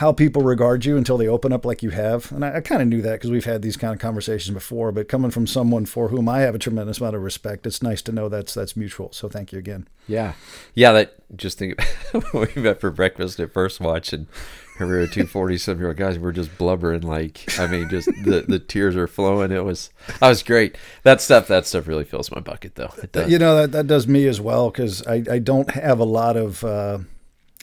how 0.00 0.12
people 0.12 0.40
regard 0.40 0.82
you 0.86 0.96
until 0.96 1.18
they 1.18 1.28
open 1.28 1.52
up 1.52 1.66
like 1.66 1.82
you 1.82 1.90
have. 1.90 2.32
And 2.32 2.42
I, 2.42 2.56
I 2.56 2.60
kind 2.62 2.80
of 2.80 2.88
knew 2.88 3.02
that 3.02 3.12
because 3.12 3.30
we've 3.30 3.44
had 3.44 3.60
these 3.60 3.76
kind 3.76 3.92
of 3.92 4.00
conversations 4.00 4.54
before. 4.54 4.92
But 4.92 5.08
coming 5.08 5.30
from 5.30 5.46
someone 5.46 5.84
for 5.84 6.08
whom 6.08 6.26
I 6.26 6.40
have 6.40 6.54
a 6.54 6.58
tremendous 6.58 7.00
amount 7.00 7.16
of 7.16 7.22
respect, 7.22 7.66
it's 7.66 7.82
nice 7.82 8.00
to 8.02 8.12
know 8.12 8.30
that's 8.30 8.54
that's 8.54 8.78
mutual. 8.78 9.12
So 9.12 9.28
thank 9.28 9.52
you 9.52 9.58
again. 9.58 9.86
Yeah. 10.08 10.32
Yeah, 10.72 10.92
that 10.92 11.36
just 11.36 11.58
think 11.58 11.78
we 12.32 12.48
met 12.56 12.80
for 12.80 12.90
breakfast 12.90 13.38
at 13.40 13.52
first 13.52 13.78
watch 13.78 14.14
and 14.14 14.26
we 14.78 14.86
were 14.86 15.06
two 15.06 15.26
forty 15.26 15.58
some 15.58 15.78
year 15.78 15.88
old 15.88 15.98
guys, 15.98 16.16
we 16.16 16.24
were 16.24 16.32
just 16.32 16.56
blubbering 16.56 17.02
like 17.02 17.44
I 17.58 17.66
mean 17.66 17.90
just 17.90 18.06
the, 18.24 18.42
the 18.48 18.58
tears 18.58 18.96
were 18.96 19.06
flowing. 19.06 19.52
It 19.52 19.66
was 19.66 19.90
that 20.06 20.28
was 20.28 20.42
great. 20.42 20.78
That 21.02 21.20
stuff 21.20 21.46
that 21.48 21.66
stuff 21.66 21.86
really 21.86 22.04
fills 22.04 22.30
my 22.30 22.40
bucket 22.40 22.76
though. 22.76 22.94
It 23.02 23.12
does. 23.12 23.30
You 23.30 23.38
know 23.38 23.54
that 23.56 23.72
that 23.72 23.86
does 23.86 24.08
me 24.08 24.26
as 24.26 24.40
well 24.40 24.70
because 24.70 25.06
I, 25.06 25.22
I 25.30 25.38
don't 25.40 25.70
have 25.72 26.00
a 26.00 26.04
lot 26.04 26.38
of 26.38 26.64
uh, 26.64 27.00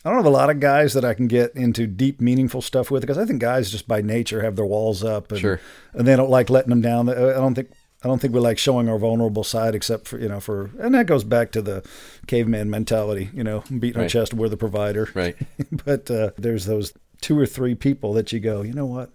I 0.07 0.11
don't 0.11 0.19
have 0.19 0.25
a 0.25 0.29
lot 0.29 0.49
of 0.49 0.59
guys 0.61 0.93
that 0.93 1.03
I 1.03 1.13
can 1.13 1.27
get 1.27 1.53
into 1.55 1.85
deep 1.85 2.21
meaningful 2.21 2.61
stuff 2.61 2.89
with 2.89 3.01
because 3.01 3.17
I 3.17 3.25
think 3.25 3.41
guys 3.41 3.69
just 3.69 3.87
by 3.87 4.01
nature 4.01 4.41
have 4.41 4.55
their 4.55 4.65
walls 4.65 5.03
up 5.03 5.31
and 5.31 5.41
Sure. 5.41 5.59
and 5.93 6.07
they 6.07 6.15
don't 6.15 6.29
like 6.29 6.49
letting 6.49 6.69
them 6.69 6.81
down. 6.81 7.09
I 7.09 7.13
don't 7.33 7.55
think 7.55 7.71
I 8.03 8.07
don't 8.07 8.19
think 8.21 8.33
we 8.33 8.39
like 8.39 8.57
showing 8.57 8.87
our 8.87 8.97
vulnerable 8.97 9.43
side 9.43 9.75
except 9.75 10.07
for 10.07 10.17
you 10.19 10.29
know 10.29 10.39
for 10.39 10.71
and 10.79 10.95
that 10.95 11.07
goes 11.07 11.23
back 11.25 11.51
to 11.51 11.61
the 11.61 11.83
caveman 12.27 12.69
mentality 12.69 13.29
you 13.33 13.43
know 13.43 13.63
beating 13.79 14.01
our 14.01 14.07
chest 14.07 14.33
we're 14.33 14.49
the 14.49 14.55
provider 14.55 15.09
Right. 15.13 15.35
but 15.85 16.09
uh, 16.09 16.29
there's 16.37 16.65
those 16.65 16.93
two 17.21 17.37
or 17.37 17.45
three 17.47 17.75
people 17.75 18.13
that 18.13 18.31
you 18.31 18.39
go 18.39 18.61
you 18.61 18.71
know 18.73 18.85
what 18.85 19.09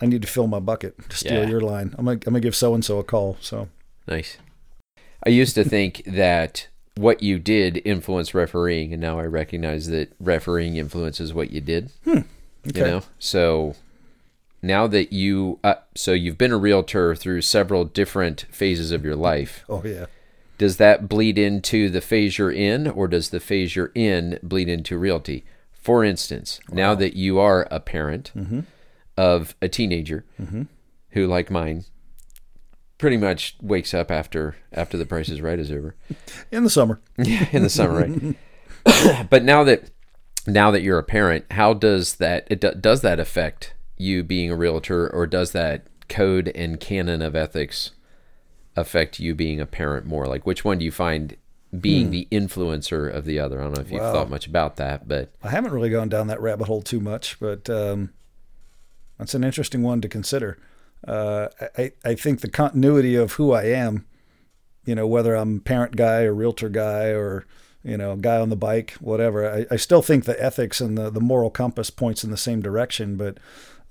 I 0.00 0.06
need 0.06 0.22
to 0.22 0.28
fill 0.28 0.46
my 0.46 0.60
bucket 0.60 1.08
to 1.08 1.16
steal 1.16 1.42
Yeah. 1.44 1.48
your 1.48 1.60
line 1.60 1.94
I'm 1.96 2.04
gonna 2.04 2.16
I'm 2.26 2.32
gonna 2.34 2.40
give 2.40 2.56
so 2.56 2.74
and 2.74 2.84
so 2.84 2.98
a 2.98 3.04
call 3.04 3.36
so. 3.40 3.68
Nice. 4.06 4.38
I 5.24 5.30
used 5.30 5.54
to 5.56 5.64
think 5.64 6.02
that 6.06 6.68
what 6.98 7.22
you 7.22 7.38
did 7.38 7.80
influenced 7.84 8.34
refereeing, 8.34 8.92
and 8.92 9.00
now 9.00 9.18
I 9.18 9.24
recognize 9.24 9.88
that 9.88 10.12
refereeing 10.18 10.76
influences 10.76 11.32
what 11.32 11.50
you 11.50 11.60
did. 11.60 11.90
Hmm, 12.04 12.22
you 12.64 12.70
Okay. 12.70 12.80
know, 12.80 13.02
so 13.18 13.76
now 14.62 14.86
that 14.88 15.12
you, 15.12 15.60
uh, 15.62 15.76
so 15.94 16.12
you've 16.12 16.38
been 16.38 16.52
a 16.52 16.58
realtor 16.58 17.14
through 17.14 17.42
several 17.42 17.84
different 17.84 18.46
phases 18.50 18.90
of 18.90 19.04
your 19.04 19.16
life. 19.16 19.64
Oh 19.68 19.82
yeah. 19.84 20.06
Does 20.58 20.78
that 20.78 21.08
bleed 21.08 21.38
into 21.38 21.88
the 21.88 22.00
phase 22.00 22.36
you're 22.36 22.50
in, 22.50 22.88
or 22.88 23.06
does 23.06 23.30
the 23.30 23.38
phase 23.38 23.76
you're 23.76 23.92
in 23.94 24.40
bleed 24.42 24.68
into 24.68 24.98
realty? 24.98 25.44
For 25.72 26.02
instance, 26.02 26.58
now 26.72 26.96
that 26.96 27.14
you 27.14 27.38
are 27.38 27.68
a 27.70 27.78
parent 27.78 28.32
mm-hmm. 28.36 28.60
of 29.16 29.54
a 29.62 29.68
teenager 29.68 30.24
mm-hmm. 30.40 30.62
who, 31.10 31.28
like 31.28 31.48
mine, 31.48 31.84
pretty 32.98 33.16
much 33.16 33.56
wakes 33.62 33.94
up 33.94 34.10
after 34.10 34.56
after 34.72 34.96
the 34.98 35.06
Price 35.06 35.28
is 35.28 35.40
Right 35.40 35.58
is 35.58 35.70
over 35.70 35.94
In 36.52 36.64
the 36.64 36.70
summer. 36.70 37.00
Yeah, 37.18 37.48
in 37.52 37.62
the 37.62 37.70
summer, 37.70 37.94
right? 38.84 39.28
but 39.30 39.44
now 39.44 39.64
that 39.64 39.90
now 40.46 40.70
that 40.70 40.82
you're 40.82 40.98
a 40.98 41.02
parent, 41.04 41.44
how 41.52 41.74
does 41.74 42.16
that 42.16 42.46
it 42.50 42.60
do, 42.60 42.72
does 42.72 43.00
that 43.02 43.20
affect 43.20 43.74
you 43.96 44.22
being 44.22 44.50
a 44.50 44.56
realtor, 44.56 45.08
or 45.08 45.26
does 45.26 45.52
that 45.52 45.86
code 46.08 46.50
and 46.54 46.80
canon 46.80 47.20
of 47.22 47.34
ethics 47.36 47.90
affect 48.76 49.18
you 49.18 49.34
being 49.34 49.60
a 49.60 49.66
parent 49.66 50.06
more? 50.06 50.26
Like, 50.26 50.46
which 50.46 50.64
one 50.64 50.78
do 50.78 50.84
you 50.84 50.92
find 50.92 51.36
being 51.78 52.10
the 52.10 52.26
influencer 52.32 53.12
of 53.12 53.24
the 53.26 53.38
other? 53.38 53.60
I 53.60 53.64
don't 53.64 53.74
know 53.74 53.82
if 53.82 53.90
you've 53.90 54.00
Wow. 54.00 54.12
thought 54.12 54.30
much 54.30 54.46
about 54.46 54.76
that, 54.76 55.06
but 55.06 55.32
I 55.42 55.50
haven't 55.50 55.72
really 55.72 55.90
gone 55.90 56.08
down 56.08 56.28
that 56.28 56.40
rabbit 56.40 56.66
hole 56.66 56.80
too 56.80 57.00
much, 57.00 57.38
but 57.40 57.68
um, 57.68 58.10
that's 59.18 59.34
an 59.34 59.44
interesting 59.44 59.82
one 59.82 60.00
to 60.00 60.08
consider. 60.08 60.56
Uh, 61.06 61.48
I, 61.76 61.92
I 62.04 62.14
think 62.14 62.40
the 62.40 62.50
continuity 62.50 63.14
of 63.14 63.32
who 63.32 63.52
I 63.52 63.64
am, 63.64 64.06
you 64.84 64.94
know, 64.94 65.06
whether 65.06 65.34
I'm 65.34 65.60
parent 65.60 65.96
guy 65.96 66.22
or 66.22 66.34
realtor 66.34 66.68
guy 66.68 67.08
or, 67.08 67.46
you 67.84 67.96
know, 67.96 68.16
guy 68.16 68.38
on 68.38 68.48
the 68.48 68.56
bike, 68.56 68.92
whatever, 69.00 69.48
I, 69.48 69.66
I 69.70 69.76
still 69.76 70.02
think 70.02 70.24
the 70.24 70.42
ethics 70.42 70.80
and 70.80 70.98
the, 70.98 71.10
the 71.10 71.20
moral 71.20 71.50
compass 71.50 71.90
points 71.90 72.24
in 72.24 72.30
the 72.30 72.36
same 72.36 72.60
direction, 72.60 73.16
but 73.16 73.38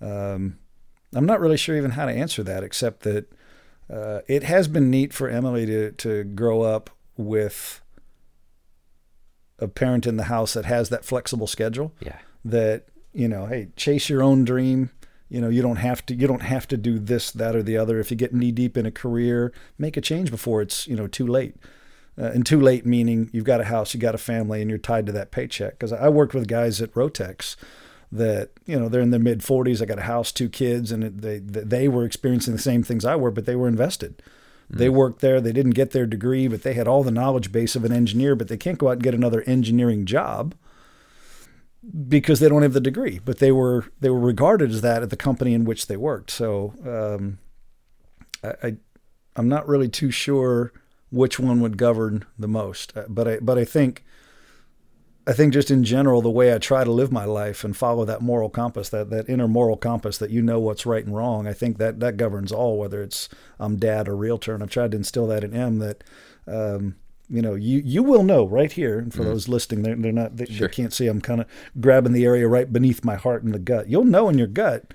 um, 0.01 0.57
I'm 1.13 1.25
not 1.25 1.39
really 1.39 1.57
sure 1.57 1.77
even 1.77 1.91
how 1.91 2.05
to 2.05 2.11
answer 2.11 2.43
that, 2.43 2.63
except 2.63 3.01
that 3.03 3.31
uh, 3.89 4.19
it 4.27 4.43
has 4.43 4.67
been 4.67 4.89
neat 4.89 5.13
for 5.13 5.29
Emily 5.29 5.65
to, 5.65 5.91
to 5.93 6.23
grow 6.23 6.61
up 6.61 6.89
with 7.15 7.81
a 9.59 9.67
parent 9.67 10.05
in 10.05 10.17
the 10.17 10.25
house 10.25 10.53
that 10.53 10.65
has 10.65 10.89
that 10.89 11.05
flexible 11.05 11.47
schedule 11.47 11.93
yeah, 11.99 12.17
that 12.45 12.85
you 13.11 13.27
know 13.27 13.47
hey 13.47 13.69
chase 13.75 14.09
your 14.09 14.21
own 14.21 14.45
dream 14.45 14.91
you 15.29 15.41
know 15.41 15.49
you 15.49 15.61
don't 15.61 15.77
have 15.77 16.05
to 16.05 16.15
you 16.15 16.27
don't 16.27 16.41
have 16.41 16.67
to 16.67 16.77
do 16.77 16.99
this 16.99 17.31
that 17.31 17.55
or 17.55 17.63
the 17.63 17.77
other. 17.77 17.99
If 17.99 18.11
you 18.11 18.17
get 18.17 18.33
knee 18.33 18.51
deep 18.51 18.77
in 18.77 18.85
a 18.85 18.91
career 18.91 19.51
make 19.77 19.97
a 19.97 20.01
change 20.01 20.31
before 20.31 20.61
it's 20.61 20.87
you 20.87 20.95
know 20.95 21.07
too 21.07 21.27
late. 21.27 21.55
Uh, 22.19 22.31
and 22.33 22.47
too 22.47 22.59
late 22.59 22.83
meaning 22.83 23.29
you've 23.31 23.45
got 23.45 23.61
a 23.61 23.65
house 23.65 23.93
you 23.93 23.99
got 23.99 24.15
a 24.15 24.17
family 24.17 24.59
and 24.59 24.71
you're 24.71 24.79
tied 24.79 25.05
to 25.05 25.11
that 25.11 25.29
paycheck. 25.31 25.73
Because 25.73 25.93
i 25.93 26.09
worked 26.09 26.33
with 26.33 26.47
guys 26.47 26.81
at 26.81 26.93
rotex 26.93 27.55
that 28.11 28.49
you 28.65 28.79
know 28.79 28.89
they're 28.89 29.01
in 29.01 29.11
their 29.11 29.19
mid 29.19 29.41
40s 29.41 29.81
i 29.81 29.85
got 29.85 29.99
a 29.99 30.03
house 30.03 30.31
two 30.31 30.49
kids 30.49 30.91
and 30.91 31.03
it, 31.03 31.21
they 31.21 31.39
they 31.39 31.87
were 31.87 32.05
experiencing 32.05 32.53
the 32.53 32.61
same 32.61 32.81
things 32.81 33.03
i 33.05 33.15
were 33.15 33.31
but 33.31 33.45
they 33.45 33.55
were 33.55 33.67
invested. 33.67 34.21
They 34.69 34.89
worked 34.89 35.21
there 35.21 35.39
they 35.39 35.53
didn't 35.53 35.75
get 35.75 35.91
their 35.91 36.05
degree 36.05 36.47
but 36.47 36.63
they 36.63 36.73
had 36.73 36.87
all 36.87 37.03
the 37.03 37.11
knowledge 37.11 37.51
base 37.51 37.75
of 37.75 37.85
an 37.85 37.93
engineer 37.93 38.35
but 38.35 38.47
they 38.47 38.57
can't 38.57 38.77
go 38.77 38.87
out 38.87 38.93
and 38.93 39.03
get 39.03 39.13
another 39.13 39.43
engineering 39.43 40.05
job 40.05 40.55
because 42.07 42.39
they 42.39 42.49
don't 42.49 42.63
have 42.63 42.73
the 42.73 42.81
degree, 42.81 43.19
but 43.23 43.39
they 43.39 43.51
were 43.51 43.85
they 43.99 44.09
were 44.09 44.19
regarded 44.19 44.71
as 44.71 44.81
that 44.81 45.03
at 45.03 45.09
the 45.09 45.17
company 45.17 45.53
in 45.53 45.65
which 45.65 45.87
they 45.87 45.97
worked. 45.97 46.31
So 46.31 46.73
um, 46.85 47.39
I, 48.43 48.67
I 48.67 48.77
I'm 49.35 49.47
not 49.47 49.67
really 49.67 49.87
too 49.87 50.11
sure 50.11 50.73
which 51.09 51.39
one 51.39 51.61
would 51.61 51.77
govern 51.77 52.25
the 52.37 52.47
most, 52.47 52.95
Uh, 52.97 53.05
but 53.07 53.27
I 53.27 53.39
but 53.39 53.57
I 53.57 53.65
think 53.65 54.03
I 55.25 55.33
think 55.33 55.53
just 55.53 55.71
in 55.71 55.83
general 55.83 56.21
the 56.21 56.29
way 56.29 56.53
I 56.53 56.57
try 56.57 56.83
to 56.83 56.91
live 56.91 57.11
my 57.11 57.25
life 57.25 57.63
and 57.63 57.75
follow 57.75 58.05
that 58.05 58.21
moral 58.21 58.49
compass, 58.49 58.89
that 58.89 59.09
that 59.11 59.29
inner 59.29 59.47
moral 59.47 59.77
compass 59.77 60.17
that 60.17 60.31
you 60.31 60.41
know 60.41 60.59
what's 60.59 60.85
right 60.85 61.05
and 61.05 61.15
wrong. 61.15 61.47
I 61.47 61.53
think 61.53 61.77
that 61.77 61.99
that 61.99 62.17
governs 62.17 62.51
all, 62.51 62.77
whether 62.77 63.01
it's 63.01 63.29
I'm 63.59 63.77
dad 63.77 64.07
or 64.07 64.15
realtor, 64.15 64.53
and 64.53 64.63
I've 64.63 64.69
tried 64.69 64.91
to 64.91 64.97
instill 64.97 65.27
that 65.27 65.43
in 65.43 65.51
him 65.51 65.79
that. 65.79 66.03
Um, 66.47 66.95
you 67.29 67.41
know, 67.41 67.55
you 67.55 67.81
you 67.83 68.03
will 68.03 68.23
know 68.23 68.45
right 68.45 68.71
here. 68.71 68.99
And 68.99 69.13
for 69.13 69.21
mm-hmm. 69.21 69.29
those 69.29 69.47
listening, 69.47 69.83
they're, 69.83 69.95
they're 69.95 70.11
not 70.11 70.37
they, 70.37 70.45
Sure. 70.45 70.67
they 70.67 70.73
can't 70.73 70.93
see. 70.93 71.07
I'm 71.07 71.21
kind 71.21 71.41
of 71.41 71.47
grabbing 71.79 72.13
the 72.13 72.25
area 72.25 72.47
right 72.47 72.71
beneath 72.71 73.03
my 73.03 73.15
heart 73.15 73.43
and 73.43 73.53
the 73.53 73.59
gut. 73.59 73.89
You'll 73.89 74.05
know 74.05 74.29
in 74.29 74.37
your 74.37 74.47
gut 74.47 74.93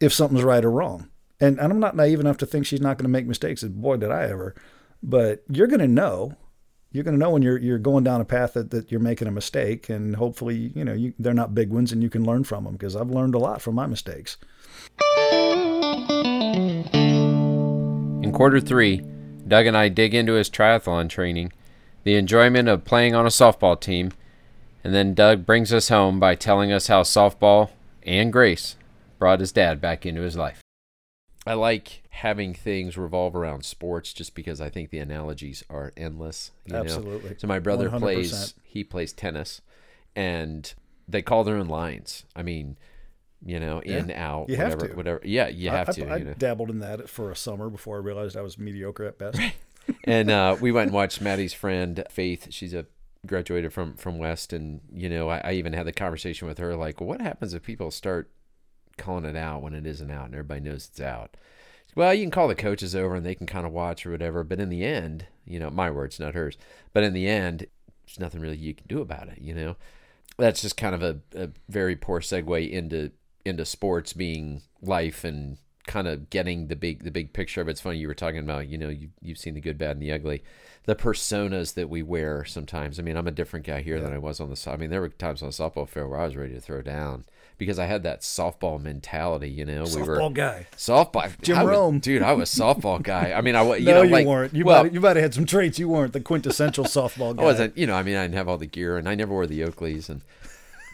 if 0.00 0.12
something's 0.12 0.42
right 0.42 0.64
or 0.64 0.70
wrong. 0.70 1.08
And, 1.40 1.58
and 1.58 1.72
I'm 1.72 1.80
not 1.80 1.96
naive 1.96 2.20
enough 2.20 2.36
to 2.38 2.46
think 2.46 2.66
she's 2.66 2.80
not 2.80 2.98
going 2.98 3.04
to 3.04 3.10
make 3.10 3.26
mistakes. 3.26 3.62
And 3.62 3.80
boy, 3.80 3.96
did 3.96 4.10
I 4.10 4.24
ever! 4.24 4.54
But 5.02 5.42
you're 5.48 5.66
going 5.66 5.80
to 5.80 5.88
know. 5.88 6.36
You're 6.92 7.04
going 7.04 7.14
to 7.14 7.20
know 7.20 7.30
when 7.30 7.42
you're 7.42 7.56
you're 7.56 7.78
going 7.78 8.02
down 8.04 8.20
a 8.20 8.24
path 8.24 8.54
that, 8.54 8.70
that 8.72 8.90
you're 8.90 9.00
making 9.00 9.28
a 9.28 9.30
mistake, 9.30 9.88
and 9.88 10.16
hopefully, 10.16 10.72
you 10.74 10.84
know, 10.84 10.92
you, 10.92 11.14
they're 11.18 11.32
not 11.32 11.54
big 11.54 11.70
ones, 11.70 11.92
and 11.92 12.02
you 12.02 12.10
can 12.10 12.24
learn 12.24 12.44
from 12.44 12.64
them. 12.64 12.72
Because 12.72 12.96
I've 12.96 13.10
learned 13.10 13.34
a 13.34 13.38
lot 13.38 13.62
from 13.62 13.76
my 13.76 13.86
mistakes. 13.86 14.36
In 18.22 18.32
quarter 18.32 18.60
three, 18.60 19.02
Doug 19.46 19.66
and 19.66 19.76
I 19.76 19.88
dig 19.88 20.14
into 20.14 20.34
his 20.34 20.50
triathlon 20.50 21.08
training, 21.08 21.52
the 22.10 22.16
enjoyment 22.16 22.68
of 22.68 22.84
playing 22.84 23.14
on 23.14 23.24
a 23.24 23.28
softball 23.28 23.78
team, 23.80 24.10
and 24.82 24.92
then 24.92 25.14
Doug 25.14 25.46
brings 25.46 25.72
us 25.72 25.90
home 25.90 26.18
by 26.18 26.34
telling 26.34 26.72
us 26.72 26.88
how 26.88 27.04
softball 27.04 27.70
and 28.02 28.32
Grace 28.32 28.74
brought 29.20 29.38
his 29.38 29.52
dad 29.52 29.80
back 29.80 30.04
into 30.04 30.22
his 30.22 30.34
life. 30.34 30.60
I 31.46 31.54
like 31.54 32.02
having 32.10 32.52
things 32.52 32.96
revolve 32.98 33.36
around 33.36 33.64
sports 33.64 34.12
just 34.12 34.34
because 34.34 34.60
I 34.60 34.68
think 34.70 34.90
the 34.90 34.98
analogies 34.98 35.62
are 35.70 35.92
endless. 35.96 36.50
you 36.64 36.72
know? 36.72 36.80
Absolutely. 36.80 37.36
So 37.38 37.46
my 37.46 37.60
brother 37.60 37.90
100%. 37.90 38.00
plays 38.00 38.54
he 38.64 38.82
plays 38.82 39.12
tennis 39.12 39.60
and 40.16 40.74
they 41.06 41.22
call 41.22 41.44
their 41.44 41.58
own 41.58 41.68
lines. 41.68 42.24
I 42.34 42.42
mean, 42.42 42.76
you 43.40 43.60
know, 43.60 43.78
in 43.82 44.10
out, 44.10 44.48
You 44.48 44.56
have 44.56 44.70
whatever 44.74 44.88
to. 44.88 44.96
whatever. 44.96 45.20
Yeah, 45.22 45.46
you 45.46 45.70
have 45.70 45.90
I, 45.90 45.92
to. 45.92 46.08
I, 46.08 46.14
I 46.14 46.16
you 46.16 46.24
know? 46.24 46.34
dabbled 46.36 46.70
in 46.70 46.80
that 46.80 47.08
for 47.08 47.30
a 47.30 47.36
summer 47.36 47.70
before 47.70 47.98
I 47.98 48.00
realized 48.00 48.36
I 48.36 48.42
was 48.42 48.58
mediocre 48.58 49.04
at 49.04 49.16
best. 49.16 49.38
And 50.04 50.30
uh, 50.30 50.56
we 50.60 50.72
went 50.72 50.88
and 50.88 50.94
watched 50.94 51.20
Maddie's 51.20 51.52
friend 51.52 52.04
Faith. 52.10 52.48
She's 52.50 52.74
a 52.74 52.86
graduated 53.26 53.72
from 53.72 53.94
from 53.94 54.18
West, 54.18 54.52
and 54.52 54.80
you 54.92 55.08
know, 55.08 55.28
I, 55.28 55.40
I 55.44 55.52
even 55.52 55.72
had 55.72 55.86
the 55.86 55.92
conversation 55.92 56.48
with 56.48 56.58
her 56.58 56.76
like, 56.76 57.00
what 57.00 57.20
happens 57.20 57.54
if 57.54 57.62
people 57.62 57.90
start 57.90 58.30
calling 58.96 59.24
it 59.24 59.36
out 59.36 59.62
when 59.62 59.74
it 59.74 59.86
isn't 59.86 60.10
out, 60.10 60.26
and 60.26 60.34
everybody 60.34 60.60
knows 60.60 60.88
it's 60.90 61.00
out? 61.00 61.36
Well, 61.94 62.14
you 62.14 62.22
can 62.22 62.30
call 62.30 62.48
the 62.48 62.54
coaches 62.54 62.94
over, 62.94 63.14
and 63.14 63.26
they 63.26 63.34
can 63.34 63.46
kind 63.46 63.66
of 63.66 63.72
watch 63.72 64.06
or 64.06 64.12
whatever. 64.12 64.44
But 64.44 64.60
in 64.60 64.68
the 64.68 64.84
end, 64.84 65.26
you 65.44 65.58
know, 65.58 65.70
my 65.70 65.90
words, 65.90 66.20
not 66.20 66.34
hers. 66.34 66.56
But 66.92 67.02
in 67.02 67.12
the 67.12 67.26
end, 67.28 67.66
there's 68.06 68.20
nothing 68.20 68.40
really 68.40 68.56
you 68.56 68.74
can 68.74 68.86
do 68.86 69.00
about 69.00 69.28
it. 69.28 69.38
You 69.40 69.54
know. 69.54 69.76
that's 70.38 70.62
just 70.62 70.76
kind 70.76 70.94
of 70.94 71.02
a, 71.02 71.20
a 71.34 71.50
very 71.68 71.96
poor 71.96 72.20
segue 72.20 72.70
into 72.70 73.10
into 73.44 73.64
sports 73.64 74.12
being 74.12 74.62
life 74.82 75.24
and 75.24 75.58
kind 75.86 76.06
of 76.08 76.30
getting 76.30 76.66
the 76.68 76.76
big 76.76 77.04
the 77.04 77.10
big 77.10 77.32
picture 77.32 77.60
of 77.60 77.68
it. 77.68 77.72
It's 77.72 77.80
funny 77.80 77.98
you 77.98 78.08
were 78.08 78.14
talking 78.14 78.40
about, 78.40 78.68
you 78.68 78.78
know, 78.78 78.88
you 78.88 79.08
you've 79.20 79.38
seen 79.38 79.54
the 79.54 79.60
good, 79.60 79.78
bad, 79.78 79.92
and 79.92 80.02
the 80.02 80.12
ugly. 80.12 80.42
The 80.84 80.94
personas 80.96 81.74
that 81.74 81.88
we 81.90 82.02
wear 82.02 82.44
sometimes. 82.44 82.98
I 82.98 83.02
mean, 83.02 83.16
I'm 83.16 83.26
a 83.26 83.30
different 83.32 83.66
guy 83.66 83.82
here 83.82 84.00
than 84.00 84.12
I 84.14 84.18
was 84.18 84.40
on 84.40 84.48
the. 84.50 84.70
I 84.70 84.76
mean, 84.76 84.90
there 84.90 85.00
were 85.02 85.08
times 85.10 85.42
on 85.42 85.48
the 85.50 85.54
softball 85.54 85.88
field 85.88 86.10
where 86.10 86.18
I 86.20 86.24
was 86.24 86.36
ready 86.36 86.54
to 86.54 86.60
throw 86.60 86.80
down 86.80 87.24
because 87.58 87.78
I 87.78 87.84
had 87.84 88.02
that 88.04 88.22
softball 88.22 88.80
mentality. 88.80 89.50
You 89.50 89.66
know, 89.66 89.84
we 89.94 90.02
were 90.02 90.16
Softball 90.16 90.32
guy. 90.32 90.66
softball. 90.76 91.40
Jim 91.42 91.58
I 91.58 91.64
was- 91.64 91.70
Rome. 91.70 91.98
dude. 91.98 92.22
I 92.22 92.32
was 92.32 92.48
softball 92.50 93.02
guy. 93.02 93.32
I 93.32 93.42
mean, 93.42 93.56
I 93.56 93.62
wa- 93.62 93.74
you 93.74 93.84
no, 93.84 93.94
know 93.96 94.02
you 94.02 94.10
like 94.10 94.26
weren't. 94.26 94.54
You 94.54 94.64
well, 94.64 94.84
might 94.84 94.92
you 94.94 95.00
might 95.00 95.16
have 95.16 95.22
had 95.22 95.34
some 95.34 95.44
traits. 95.44 95.78
You 95.78 95.88
weren't 95.90 96.14
the 96.14 96.20
quintessential 96.20 96.84
softball 96.86 97.36
guy. 97.36 97.42
I 97.42 97.44
wasn't, 97.44 97.76
you 97.76 97.86
know, 97.86 97.94
I 97.94 98.02
mean, 98.02 98.16
I 98.16 98.22
didn't 98.22 98.36
have 98.36 98.48
all 98.48 98.58
the 98.58 98.66
gear 98.66 98.96
and 98.96 99.06
I 99.08 99.14
never 99.14 99.32
wore 99.32 99.46
the 99.46 99.60
Oakleys 99.60 100.08
and 100.08 100.22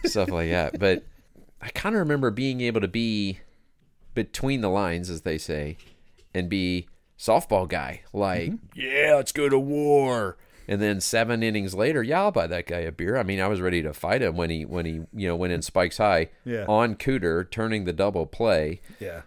stuff 0.05 0.31
like 0.31 0.51
that. 0.51 0.79
But 0.81 1.05
I 1.62 1.68
kind 1.68 1.94
of 1.94 2.01
remember 2.01 2.31
being 2.33 2.61
able 2.61 2.81
to 2.81 2.88
be 2.88 3.38
between 4.16 4.62
the 4.62 4.68
lines, 4.70 5.09
as 5.09 5.20
they 5.20 5.38
say, 5.38 5.76
and 6.35 6.48
be 6.48 6.88
softball 7.16 7.68
guy. 7.68 8.00
Like, 8.12 8.50
mm-hmm. 8.50 8.66
yeah, 8.74 9.14
let's 9.14 9.31
go 9.31 9.48
to 9.48 9.59
war. 9.59 10.37
And 10.68 10.83
then 10.83 11.00
seven 11.00 11.44
innings 11.44 11.74
later, 11.74 12.02
yeah, 12.02 12.22
I'll 12.22 12.33
buy 12.33 12.48
that 12.48 12.66
guy 12.66 12.79
a 12.81 12.90
beer. 12.90 13.16
I 13.16 13.22
mean, 13.22 13.40
I 13.40 13.46
was 13.46 13.61
ready 13.61 13.83
to 13.83 13.92
fight 13.92 14.22
him 14.22 14.37
when 14.37 14.50
he 14.50 14.64
when 14.64 14.85
he 14.85 14.94
you 15.14 15.29
know 15.29 15.37
went 15.37 15.52
in 15.52 15.62
spikes 15.62 15.98
high 15.98 16.31
Yeah. 16.44 16.64
on 16.66 16.96
Cooter, 16.96 17.48
turning 17.48 17.85
the 17.85 17.92
double 17.92 18.26
play. 18.26 18.81
Yeah. 18.98 19.22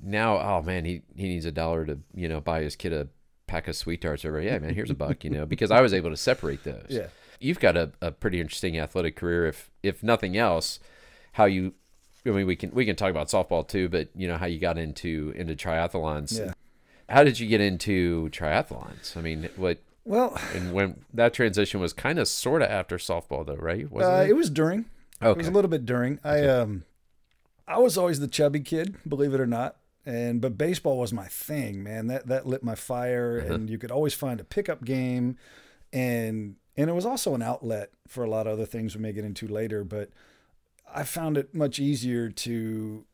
Now, 0.00 0.38
oh 0.38 0.62
man, 0.62 0.84
he 0.84 1.02
he 1.16 1.26
needs 1.26 1.44
a 1.44 1.50
dollar 1.50 1.84
to 1.86 1.98
you 2.14 2.28
know 2.28 2.40
buy 2.40 2.62
his 2.62 2.76
kid 2.76 2.92
a 2.92 3.08
pack 3.48 3.66
of 3.66 3.74
sweet 3.74 4.00
tarts. 4.02 4.24
Over, 4.24 4.40
yeah, 4.40 4.58
man, 4.60 4.74
here's 4.74 4.90
a 4.90 4.94
buck. 4.94 5.24
You 5.24 5.30
know, 5.30 5.44
because 5.44 5.72
I 5.72 5.80
was 5.80 5.92
able 5.92 6.10
to 6.10 6.16
separate 6.16 6.62
those. 6.62 6.86
Yeah. 6.88 7.08
you've 7.40 7.58
got 7.58 7.76
a, 7.76 7.90
a 8.00 8.12
pretty 8.12 8.40
interesting 8.40 8.78
athletic 8.78 9.16
career. 9.16 9.46
If 9.46 9.72
if 9.82 10.04
nothing 10.04 10.36
else, 10.36 10.78
how 11.32 11.46
you. 11.46 11.74
I 12.26 12.30
mean, 12.30 12.46
we 12.46 12.56
can 12.56 12.70
we 12.72 12.84
can 12.84 12.96
talk 12.96 13.10
about 13.10 13.28
softball 13.28 13.66
too, 13.66 13.88
but 13.88 14.08
you 14.14 14.28
know 14.28 14.36
how 14.36 14.46
you 14.46 14.58
got 14.58 14.78
into 14.78 15.32
into 15.36 15.54
triathlons. 15.54 16.38
Yeah. 16.38 16.52
How 17.08 17.24
did 17.24 17.40
you 17.40 17.48
get 17.48 17.60
into 17.60 18.28
triathlons? 18.30 19.16
I 19.16 19.20
mean, 19.20 19.48
what 19.56 19.78
Well, 20.04 20.38
and 20.54 20.72
when 20.72 21.04
that 21.12 21.34
transition 21.34 21.80
was 21.80 21.92
kind 21.92 22.18
of 22.18 22.28
sort 22.28 22.62
of 22.62 22.70
after 22.70 22.98
softball, 22.98 23.44
though, 23.44 23.56
right? 23.56 23.90
Wasn't 23.90 24.12
uh, 24.12 24.22
it? 24.22 24.30
it 24.30 24.36
was 24.36 24.50
during. 24.50 24.84
Okay. 25.22 25.32
It 25.32 25.36
was 25.36 25.48
a 25.48 25.52
little 25.52 25.70
bit 25.70 25.84
during. 25.84 26.18
I 26.22 26.46
um, 26.46 26.84
I 27.66 27.78
was 27.78 27.96
always 27.96 28.20
the 28.20 28.28
chubby 28.28 28.60
kid, 28.60 28.96
believe 29.08 29.34
it 29.34 29.40
or 29.40 29.46
not. 29.46 29.76
And 30.06 30.40
but 30.40 30.56
baseball 30.56 30.98
was 30.98 31.12
my 31.12 31.26
thing, 31.26 31.82
man. 31.82 32.06
That 32.06 32.26
that 32.26 32.46
lit 32.46 32.62
my 32.62 32.74
fire, 32.74 33.38
and 33.38 33.68
you 33.68 33.78
could 33.78 33.90
always 33.90 34.14
find 34.14 34.40
a 34.40 34.44
pickup 34.44 34.84
game, 34.84 35.36
and 35.92 36.56
and 36.76 36.88
it 36.88 36.94
was 36.94 37.04
also 37.04 37.34
an 37.34 37.42
outlet 37.42 37.90
for 38.08 38.24
a 38.24 38.30
lot 38.30 38.46
of 38.46 38.54
other 38.54 38.66
things 38.66 38.96
we 38.96 39.02
may 39.02 39.12
get 39.12 39.24
into 39.24 39.46
later. 39.46 39.84
But 39.84 40.10
I 40.94 41.02
found 41.04 41.36
it 41.38 41.54
much 41.54 41.78
easier 41.78 42.30
to 42.30 43.04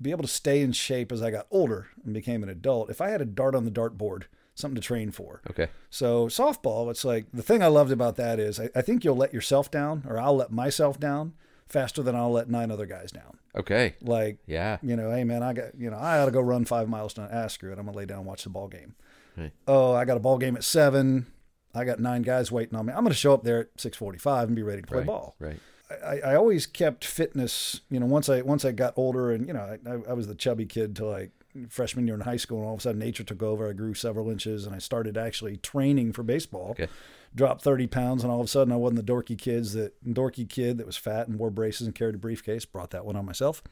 be 0.00 0.10
able 0.10 0.22
to 0.22 0.28
stay 0.28 0.60
in 0.62 0.72
shape 0.72 1.12
as 1.12 1.22
I 1.22 1.30
got 1.30 1.46
older 1.50 1.88
and 2.04 2.12
became 2.12 2.42
an 2.42 2.48
adult. 2.48 2.90
If 2.90 3.00
I 3.00 3.10
had 3.10 3.20
a 3.20 3.24
dart 3.24 3.54
on 3.54 3.64
the 3.64 3.70
dartboard, 3.70 4.24
something 4.54 4.74
to 4.74 4.80
train 4.86 5.10
for. 5.10 5.40
okay. 5.50 5.68
So 5.90 6.26
softball, 6.26 6.90
it's 6.90 7.04
like 7.04 7.26
the 7.32 7.42
thing 7.42 7.62
I 7.62 7.68
loved 7.68 7.92
about 7.92 8.16
that 8.16 8.38
is 8.40 8.58
I, 8.60 8.68
I 8.74 8.82
think 8.82 9.04
you'll 9.04 9.16
let 9.16 9.32
yourself 9.32 9.70
down, 9.70 10.04
or 10.08 10.18
I'll 10.18 10.36
let 10.36 10.50
myself 10.50 10.98
down 10.98 11.34
faster 11.68 12.02
than 12.02 12.14
I'll 12.14 12.32
let 12.32 12.50
nine 12.50 12.70
other 12.70 12.84
guys 12.86 13.10
down. 13.12 13.38
Okay. 13.56 13.94
Like, 14.02 14.38
Yeah. 14.46 14.78
you 14.82 14.96
know, 14.96 15.10
hey 15.10 15.24
man, 15.24 15.42
I 15.42 15.52
got 15.52 15.74
you 15.78 15.88
know 15.90 15.96
I 15.98 16.18
ought 16.18 16.26
to 16.26 16.30
go 16.32 16.40
run 16.40 16.64
five 16.64 16.88
miles 16.88 17.14
to 17.14 17.28
ah, 17.32 17.46
screw 17.46 17.70
it. 17.72 17.78
I'm 17.78 17.86
gonna 17.86 17.96
lay 17.96 18.06
down 18.06 18.18
and 18.18 18.26
watch 18.26 18.44
the 18.44 18.50
ball 18.50 18.68
game. 18.68 18.94
Right. 19.36 19.52
Oh, 19.66 19.92
I 19.94 20.04
got 20.04 20.16
a 20.16 20.20
ball 20.20 20.36
game 20.38 20.56
at 20.56 20.64
seven. 20.64 21.26
I 21.74 21.84
got 21.84 21.98
nine 22.00 22.20
guys 22.22 22.52
waiting 22.52 22.76
on 22.76 22.84
me. 22.86 22.92
I'm 22.92 23.02
gonna 23.04 23.14
show 23.14 23.32
up 23.32 23.44
there 23.44 23.60
at 23.60 23.68
six 23.78 23.96
forty-five 23.96 24.48
and 24.48 24.56
be 24.56 24.62
ready 24.62 24.82
to 24.82 24.86
play 24.88 24.98
Right. 24.98 25.06
ball. 25.06 25.36
Right. 25.38 25.58
I, 26.04 26.32
I 26.32 26.34
always 26.34 26.66
kept 26.66 27.04
fitness. 27.04 27.80
You 27.90 28.00
know, 28.00 28.06
once 28.06 28.28
I 28.28 28.42
once 28.42 28.64
I 28.64 28.72
got 28.72 28.94
older, 28.96 29.32
and 29.32 29.46
you 29.46 29.52
know, 29.52 29.78
I, 29.86 30.10
I, 30.10 30.12
was 30.12 30.26
the 30.26 30.34
chubby 30.34 30.66
kid 30.66 30.96
till 30.96 31.10
like 31.10 31.30
freshman 31.68 32.06
year 32.06 32.14
in 32.14 32.22
high 32.22 32.36
school, 32.36 32.58
and 32.58 32.66
all 32.66 32.74
of 32.74 32.80
a 32.80 32.82
sudden 32.82 32.98
nature 32.98 33.24
took 33.24 33.42
over. 33.42 33.68
I 33.68 33.72
grew 33.72 33.94
several 33.94 34.30
inches, 34.30 34.66
and 34.66 34.74
I 34.74 34.78
started 34.78 35.16
actually 35.16 35.56
training 35.58 36.12
for 36.12 36.22
baseball. 36.22 36.70
Okay. 36.70 36.88
Dropped 37.34 37.62
thirty 37.62 37.86
pounds, 37.86 38.22
and 38.22 38.32
all 38.32 38.40
of 38.40 38.46
a 38.46 38.48
sudden 38.48 38.72
I 38.72 38.76
wasn't 38.76 39.04
the 39.06 39.12
dorky 39.12 39.38
kids 39.38 39.72
that 39.72 39.94
dorky 40.04 40.48
kid 40.48 40.78
that 40.78 40.86
was 40.86 40.96
fat 40.96 41.28
and 41.28 41.38
wore 41.38 41.50
braces 41.50 41.86
and 41.86 41.94
carried 41.94 42.14
a 42.14 42.18
briefcase. 42.18 42.64
Brought 42.64 42.90
that 42.90 43.04
one 43.06 43.16
on 43.16 43.24
myself. 43.24 43.62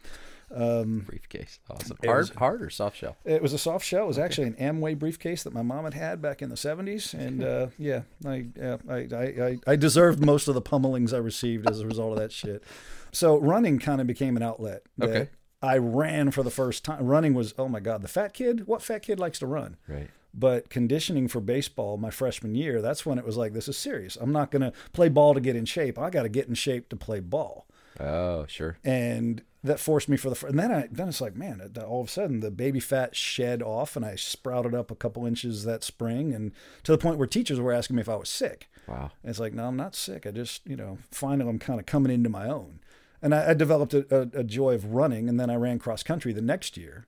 Um, 0.52 1.04
Briefcase. 1.06 1.60
Awesome. 1.70 1.96
Hard, 2.04 2.18
was- 2.18 2.30
hard 2.30 2.62
or 2.62 2.70
soft 2.70 2.96
shell? 2.96 3.16
it 3.24 3.40
was 3.40 3.52
a 3.52 3.58
soft 3.58 3.84
shell. 3.84 4.04
It 4.04 4.08
was 4.08 4.18
actually 4.18 4.48
an 4.48 4.54
Amway 4.54 4.98
briefcase 4.98 5.42
that 5.44 5.52
my 5.52 5.62
mom 5.62 5.84
had 5.84 5.94
had 5.94 6.20
back 6.20 6.42
in 6.42 6.48
the 6.48 6.56
seventies, 6.56 7.14
and 7.14 7.44
uh, 7.44 7.68
yeah, 7.78 8.02
I, 8.26 8.46
yeah, 8.56 8.76
I, 8.88 8.94
I, 8.94 9.58
I, 9.66 9.76
deserved 9.76 10.24
most 10.24 10.48
of 10.48 10.54
the 10.54 10.62
pummelings 10.62 11.12
I 11.12 11.18
received 11.18 11.70
as 11.70 11.80
a 11.80 11.86
result 11.86 12.12
of 12.12 12.18
that 12.18 12.32
shit. 12.32 12.64
So 13.12 13.38
running 13.38 13.78
kind 13.78 14.00
of 14.00 14.06
became 14.06 14.36
an 14.36 14.42
outlet. 14.42 14.82
Okay. 15.00 15.28
I 15.62 15.76
ran 15.76 16.30
for 16.30 16.42
the 16.42 16.50
first 16.50 16.84
time. 16.84 17.04
Running 17.04 17.34
was 17.34 17.54
oh 17.58 17.68
my 17.68 17.80
god, 17.80 18.02
the 18.02 18.08
fat 18.08 18.34
kid. 18.34 18.66
What 18.66 18.82
fat 18.82 19.02
kid 19.02 19.20
likes 19.20 19.38
to 19.40 19.46
run? 19.46 19.76
Right. 19.86 20.08
But 20.32 20.70
conditioning 20.70 21.28
for 21.28 21.40
baseball 21.40 21.96
my 21.96 22.10
freshman 22.10 22.54
year, 22.54 22.80
that's 22.80 23.04
when 23.04 23.18
it 23.18 23.24
was 23.24 23.36
like 23.36 23.52
this 23.52 23.68
is 23.68 23.76
serious. 23.76 24.16
I'm 24.16 24.32
not 24.32 24.50
going 24.50 24.62
to 24.62 24.72
play 24.92 25.08
ball 25.08 25.34
to 25.34 25.40
get 25.40 25.56
in 25.56 25.64
shape. 25.64 25.98
I 25.98 26.08
got 26.08 26.22
to 26.22 26.28
get 26.28 26.46
in 26.46 26.54
shape 26.54 26.88
to 26.90 26.96
play 26.96 27.20
ball 27.20 27.66
Oh, 27.98 28.46
sure. 28.46 28.78
and 28.84 29.42
that 29.62 29.80
forced 29.80 30.08
me 30.08 30.16
for 30.16 30.30
the 30.30 30.46
and 30.46 30.58
then 30.58 30.72
I 30.72 30.88
then 30.90 31.08
it's 31.08 31.20
like 31.20 31.36
man 31.36 31.60
it- 31.60 31.76
all 31.82 32.00
of 32.00 32.08
a 32.08 32.10
sudden 32.10 32.40
the 32.40 32.50
baby 32.50 32.80
fat 32.80 33.14
shed 33.14 33.62
off 33.62 33.94
and 33.94 34.04
I 34.04 34.16
sprouted 34.16 34.74
up 34.74 34.90
a 34.90 34.94
couple 34.94 35.26
inches 35.26 35.64
that 35.64 35.84
spring 35.84 36.32
and 36.32 36.52
to 36.84 36.92
the 36.92 36.98
point 36.98 37.18
where 37.18 37.26
teachers 37.26 37.60
were 37.60 37.72
asking 37.72 37.96
me 37.96 38.00
if 38.00 38.08
I 38.08 38.16
was 38.16 38.28
sick. 38.30 38.68
Wow. 38.88 39.10
and 39.22 39.30
it's 39.30 39.38
like 39.38 39.52
no 39.52 39.66
I'm 39.66 39.76
not 39.76 39.94
sick. 39.94 40.26
I 40.26 40.30
just 40.30 40.66
you 40.66 40.76
know 40.76 40.98
finally 41.10 41.50
I'm 41.50 41.58
kind 41.58 41.78
of 41.78 41.86
coming 41.86 42.12
into 42.12 42.30
my 42.30 42.48
own. 42.48 42.80
And 43.22 43.34
I, 43.34 43.50
I 43.50 43.54
developed 43.54 43.92
a, 43.92 44.06
a, 44.10 44.40
a 44.40 44.44
joy 44.44 44.74
of 44.74 44.94
running 44.94 45.28
and 45.28 45.38
then 45.38 45.50
I 45.50 45.56
ran 45.56 45.78
cross 45.78 46.02
country 46.02 46.32
the 46.32 46.40
next 46.40 46.78
year. 46.78 47.06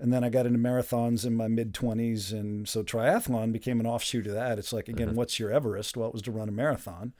And 0.00 0.12
then 0.12 0.24
I 0.24 0.30
got 0.30 0.46
into 0.46 0.58
marathons 0.58 1.26
in 1.26 1.34
my 1.36 1.46
mid 1.46 1.74
20s 1.74 2.32
and 2.32 2.66
so 2.66 2.82
triathlon 2.82 3.52
became 3.52 3.80
an 3.80 3.86
offshoot 3.86 4.26
of 4.26 4.32
that. 4.32 4.58
It's 4.58 4.72
like 4.72 4.88
again 4.88 5.08
mm-hmm. 5.08 5.16
what's 5.16 5.38
your 5.38 5.50
Everest? 5.52 5.94
Well 5.94 6.08
it 6.08 6.14
was 6.14 6.22
to 6.22 6.32
run 6.32 6.48
a 6.48 6.52
marathon? 6.52 7.12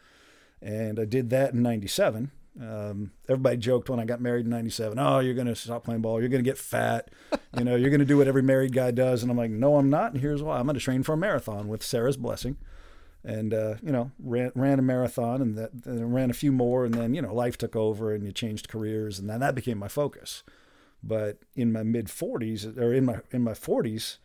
And 0.63 0.99
I 0.99 1.05
did 1.05 1.29
that 1.31 1.53
in 1.53 1.63
97. 1.63 2.31
Um, 2.61 3.13
everybody 3.29 3.57
joked 3.57 3.89
when 3.89 3.99
I 3.99 4.05
got 4.05 4.21
married 4.21 4.45
in 4.45 4.51
97, 4.51 4.99
oh, 4.99 5.21
you're 5.21 5.35
going 5.35 5.47
to 5.47 5.55
stop 5.55 5.85
playing 5.85 6.03
ball. 6.03 6.21
You're 6.21 6.29
going 6.29 6.45
to 6.45 6.49
get 6.49 6.59
fat. 6.59 7.11
You 7.55 7.65
know, 7.65 7.77
you're 7.77 7.91
going 7.91 8.01
to 8.01 8.07
do 8.07 8.17
what 8.17 8.29
every 8.29 8.43
married 8.43 8.73
guy 8.73 8.93
does. 8.93 9.23
And 9.23 9.31
I'm 9.31 9.37
like, 9.37 9.51
no, 9.51 9.77
I'm 9.77 9.91
not. 9.91 10.13
And 10.13 10.23
here's 10.23 10.43
why 10.43 10.57
I'm 10.57 10.65
going 10.65 10.73
to 10.73 10.81
train 10.81 11.03
for 11.03 11.13
a 11.13 11.19
marathon 11.19 11.69
with 11.69 11.83
Sarah's 11.83 12.17
blessing. 12.17 12.57
And, 13.23 13.53
uh, 13.53 13.75
you 13.83 13.93
know, 13.93 14.11
ran, 14.19 14.53
ran 14.55 14.79
a 14.79 14.83
marathon 14.83 15.43
and 15.43 15.59
that 15.59 15.71
and 15.85 16.15
ran 16.15 16.31
a 16.31 16.33
few 16.33 16.51
more. 16.51 16.87
And 16.87 16.95
then, 16.95 17.13
you 17.13 17.21
know, 17.21 17.35
life 17.35 17.59
took 17.59 17.77
over 17.77 18.15
and 18.15 18.25
you 18.25 18.33
changed 18.33 18.71
careers. 18.71 19.19
And 19.19 19.29
then 19.29 19.41
that 19.41 19.55
became 19.55 19.77
my 19.77 19.89
focus. 19.89 20.45
But 21.03 21.41
in 21.55 21.73
my 21.73 21.83
mid 21.83 22.07
40s 22.07 22.79
or 22.79 22.95
in 22.95 23.05
my, 23.05 23.19
in 23.33 23.43
my 23.43 23.53
40s, 23.53 24.17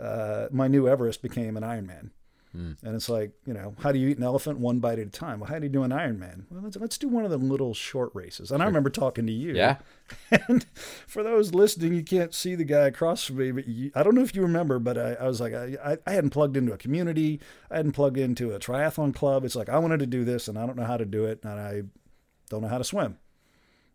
uh, 0.00 0.46
my 0.50 0.66
new 0.66 0.88
Everest 0.88 1.20
became 1.20 1.58
an 1.58 1.62
Ironman. 1.62 2.08
Hmm. 2.52 2.72
And 2.82 2.94
it's 2.94 3.08
like, 3.08 3.32
you 3.46 3.54
know, 3.54 3.74
how 3.80 3.92
do 3.92 3.98
you 3.98 4.08
eat 4.08 4.18
an 4.18 4.24
elephant 4.24 4.58
one 4.58 4.78
bite 4.78 4.98
at 4.98 5.06
a 5.06 5.10
time? 5.10 5.40
Well, 5.40 5.48
how 5.48 5.58
do 5.58 5.64
you 5.64 5.70
do 5.72 5.82
an 5.84 5.90
Ironman? 5.90 6.44
Well, 6.50 6.62
let's, 6.62 6.76
let's 6.76 6.98
do 6.98 7.08
one 7.08 7.24
of 7.24 7.30
the 7.30 7.38
little 7.38 7.72
short 7.72 8.10
races. 8.14 8.50
And 8.50 8.62
I 8.62 8.66
remember 8.66 8.90
talking 8.90 9.26
to 9.26 9.32
you. 9.32 9.54
Yeah. 9.54 9.76
And 10.48 10.66
for 11.06 11.22
those 11.22 11.54
listening, 11.54 11.94
you 11.94 12.02
can't 12.04 12.34
see 12.34 12.54
the 12.54 12.64
guy 12.64 12.86
across 12.88 13.24
from 13.24 13.36
me, 13.38 13.50
but 13.52 13.66
you, 13.66 13.90
I 13.94 14.02
don't 14.02 14.14
know 14.14 14.20
if 14.22 14.34
you 14.34 14.42
remember, 14.42 14.78
but 14.78 14.98
I, 14.98 15.14
I 15.14 15.26
was 15.26 15.40
like, 15.40 15.54
I, 15.54 15.76
I- 15.82 15.98
I 16.06 16.12
hadn't 16.12 16.30
plugged 16.30 16.56
into 16.58 16.72
a 16.74 16.78
community. 16.78 17.40
I 17.70 17.76
hadn't 17.78 17.92
plugged 17.92 18.18
into 18.18 18.52
a 18.52 18.58
triathlon 18.58 19.14
club. 19.14 19.44
It's 19.44 19.56
like, 19.56 19.70
I 19.70 19.78
wanted 19.78 20.00
to 20.00 20.06
do 20.06 20.24
this 20.24 20.48
and 20.48 20.58
I 20.58 20.66
don't 20.66 20.76
know 20.76 20.84
how 20.84 20.98
to 20.98 21.06
do 21.06 21.24
it. 21.24 21.40
And 21.44 21.58
I 21.58 21.82
don't 22.50 22.60
know 22.60 22.68
how 22.68 22.78
to 22.78 22.84
swim. 22.84 23.16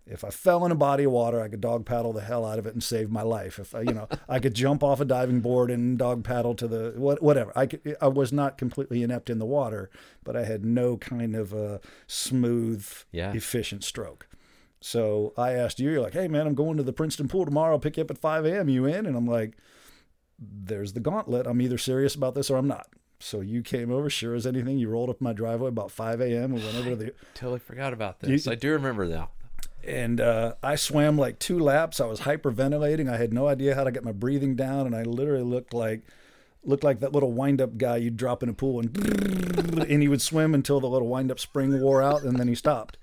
If 0.10 0.24
I 0.24 0.30
fell 0.30 0.66
in 0.66 0.72
a 0.72 0.76
body 0.76 1.04
of 1.04 1.12
water, 1.12 1.42
I 1.42 1.50
could 1.50 1.60
dog 1.62 1.86
paddle 1.86 2.14
the 2.14 2.22
hell 2.22 2.46
out 2.46 2.60
of 2.60 2.66
it 2.66 2.74
and 2.74 2.82
save 2.84 3.10
my 3.10 3.22
life. 3.24 3.60
If 3.60 3.76
I, 3.76 3.82
you 3.82 3.94
know, 3.94 4.08
I 4.30 4.40
could 4.40 4.54
jump 4.54 4.84
off 4.84 5.00
a 5.02 5.06
diving 5.06 5.42
board 5.42 5.70
and 5.70 5.98
dog 5.98 6.24
paddle 6.24 6.56
to 6.56 6.68
the 6.68 6.94
what, 6.96 7.22
whatever. 7.22 7.52
I 7.56 7.66
could, 7.66 7.98
I 8.02 8.08
was 8.08 8.32
not 8.32 8.58
completely 8.58 9.04
inept 9.04 9.30
in 9.30 9.38
the 9.40 9.46
water, 9.46 9.90
but 10.24 10.36
I 10.38 10.46
had 10.46 10.64
no 10.64 10.96
kind 10.98 11.36
of 11.36 11.52
a 11.54 11.82
smooth, 12.08 12.88
Yeah. 13.12 13.34
efficient 13.34 13.84
stroke. 13.84 14.28
So 14.80 15.34
I 15.38 15.54
asked 15.54 15.80
you, 15.80 15.90
you're 15.90 16.02
like, 16.02 16.14
hey 16.14 16.28
man, 16.28 16.48
I'm 16.48 16.56
going 16.56 16.78
to 16.78 16.84
the 16.84 16.94
Princeton 16.94 17.28
pool 17.28 17.46
tomorrow. 17.46 17.74
I'll 17.74 17.80
pick 17.80 17.98
you 17.98 18.04
up 18.04 18.12
at 18.12 18.18
5 18.18 18.46
a.m. 18.46 18.70
You 18.70 18.86
in? 18.86 19.06
And 19.06 19.18
I'm 19.18 19.26
like, 19.28 19.58
there's 20.40 20.94
the 20.94 21.00
gauntlet. 21.00 21.48
I'm 21.48 21.62
either 21.62 21.78
serious 21.78 22.16
about 22.16 22.36
this 22.36 22.50
or 22.50 22.58
I'm 22.58 22.68
not. 22.68 22.88
So 23.20 23.42
you 23.42 23.64
came 23.64 23.92
over, 23.92 24.10
sure 24.12 24.36
as 24.36 24.46
anything. 24.46 24.78
You 24.78 24.90
rolled 24.90 25.10
up 25.10 25.20
my 25.20 25.34
driveway 25.34 25.70
about 25.70 25.90
5 25.90 26.22
a.m. 26.22 26.54
and 26.54 26.64
went 26.64 26.76
over 26.78 26.90
to 26.92 26.96
the 26.96 27.14
Totally 27.34 27.58
forgot 27.60 27.92
about 27.92 28.20
this. 28.20 28.48
I 28.48 28.54
do 28.54 28.72
remember 28.72 29.06
now. 29.06 29.32
And 29.88 30.20
uh, 30.22 30.56
I 30.62 30.76
swam 30.76 31.18
like 31.18 31.40
two 31.40 31.58
laps. 31.60 32.00
I 32.00 32.06
was 32.06 32.22
hyperventilating. 32.22 33.10
I 33.12 33.18
had 33.18 33.34
no 33.34 33.48
idea 33.48 33.74
how 33.76 33.84
to 33.84 33.92
get 33.92 34.04
my 34.04 34.12
breathing 34.12 34.56
down, 34.56 34.86
and 34.86 34.96
I 34.96 35.04
literally 35.04 35.44
looked 35.44 35.74
like 35.74 36.02
looked 36.64 36.84
like 36.84 37.00
that 37.00 37.14
little 37.14 37.32
wind 37.32 37.62
up 37.62 37.78
guy 37.78 37.96
you'd 37.96 38.18
drop 38.18 38.44
in 38.44 38.50
a 38.50 38.54
pool 38.54 38.82
and 38.82 39.80
and 39.90 40.02
he 40.02 40.08
would 40.10 40.22
swim 40.22 40.54
until 40.54 40.82
the 40.82 40.88
little 40.90 41.08
wind 41.08 41.32
up 41.32 41.40
spring 41.40 41.80
wore 41.82 42.02
out, 42.04 42.24
and 42.24 42.38
then 42.38 42.48
he 42.48 42.56
stopped. 42.56 42.98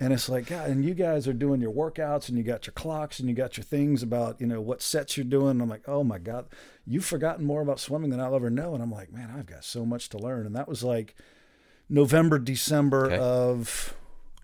And 0.00 0.12
it's 0.12 0.28
like, 0.28 0.46
God, 0.46 0.70
and 0.70 0.84
you 0.84 0.94
guys 0.94 1.26
are 1.26 1.32
doing 1.32 1.60
your 1.60 1.72
workouts, 1.72 2.28
and 2.28 2.38
you 2.38 2.44
got 2.44 2.66
your 2.66 2.72
clocks, 2.74 3.18
and 3.18 3.28
you 3.28 3.34
got 3.34 3.56
your 3.56 3.64
things 3.64 4.00
about, 4.02 4.40
you 4.40 4.46
know, 4.46 4.60
what 4.60 4.80
sets 4.80 5.16
you're 5.16 5.24
doing. 5.24 5.52
And 5.52 5.62
I'm 5.62 5.68
like, 5.68 5.88
oh 5.88 6.04
my 6.04 6.18
God, 6.18 6.46
you've 6.86 7.04
forgotten 7.06 7.44
more 7.44 7.62
about 7.62 7.80
swimming 7.80 8.10
than 8.10 8.20
I'll 8.20 8.36
ever 8.36 8.48
know. 8.50 8.74
And 8.74 8.82
I'm 8.82 8.92
like, 8.92 9.12
man, 9.12 9.34
I've 9.36 9.46
got 9.46 9.64
so 9.64 9.84
much 9.84 10.08
to 10.10 10.18
learn. 10.18 10.46
And 10.46 10.54
that 10.54 10.68
was 10.68 10.84
like 10.84 11.16
November, 11.88 12.38
December 12.38 13.06
Okay. 13.06 13.16
of 13.18 13.94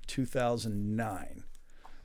2009. 0.09 1.45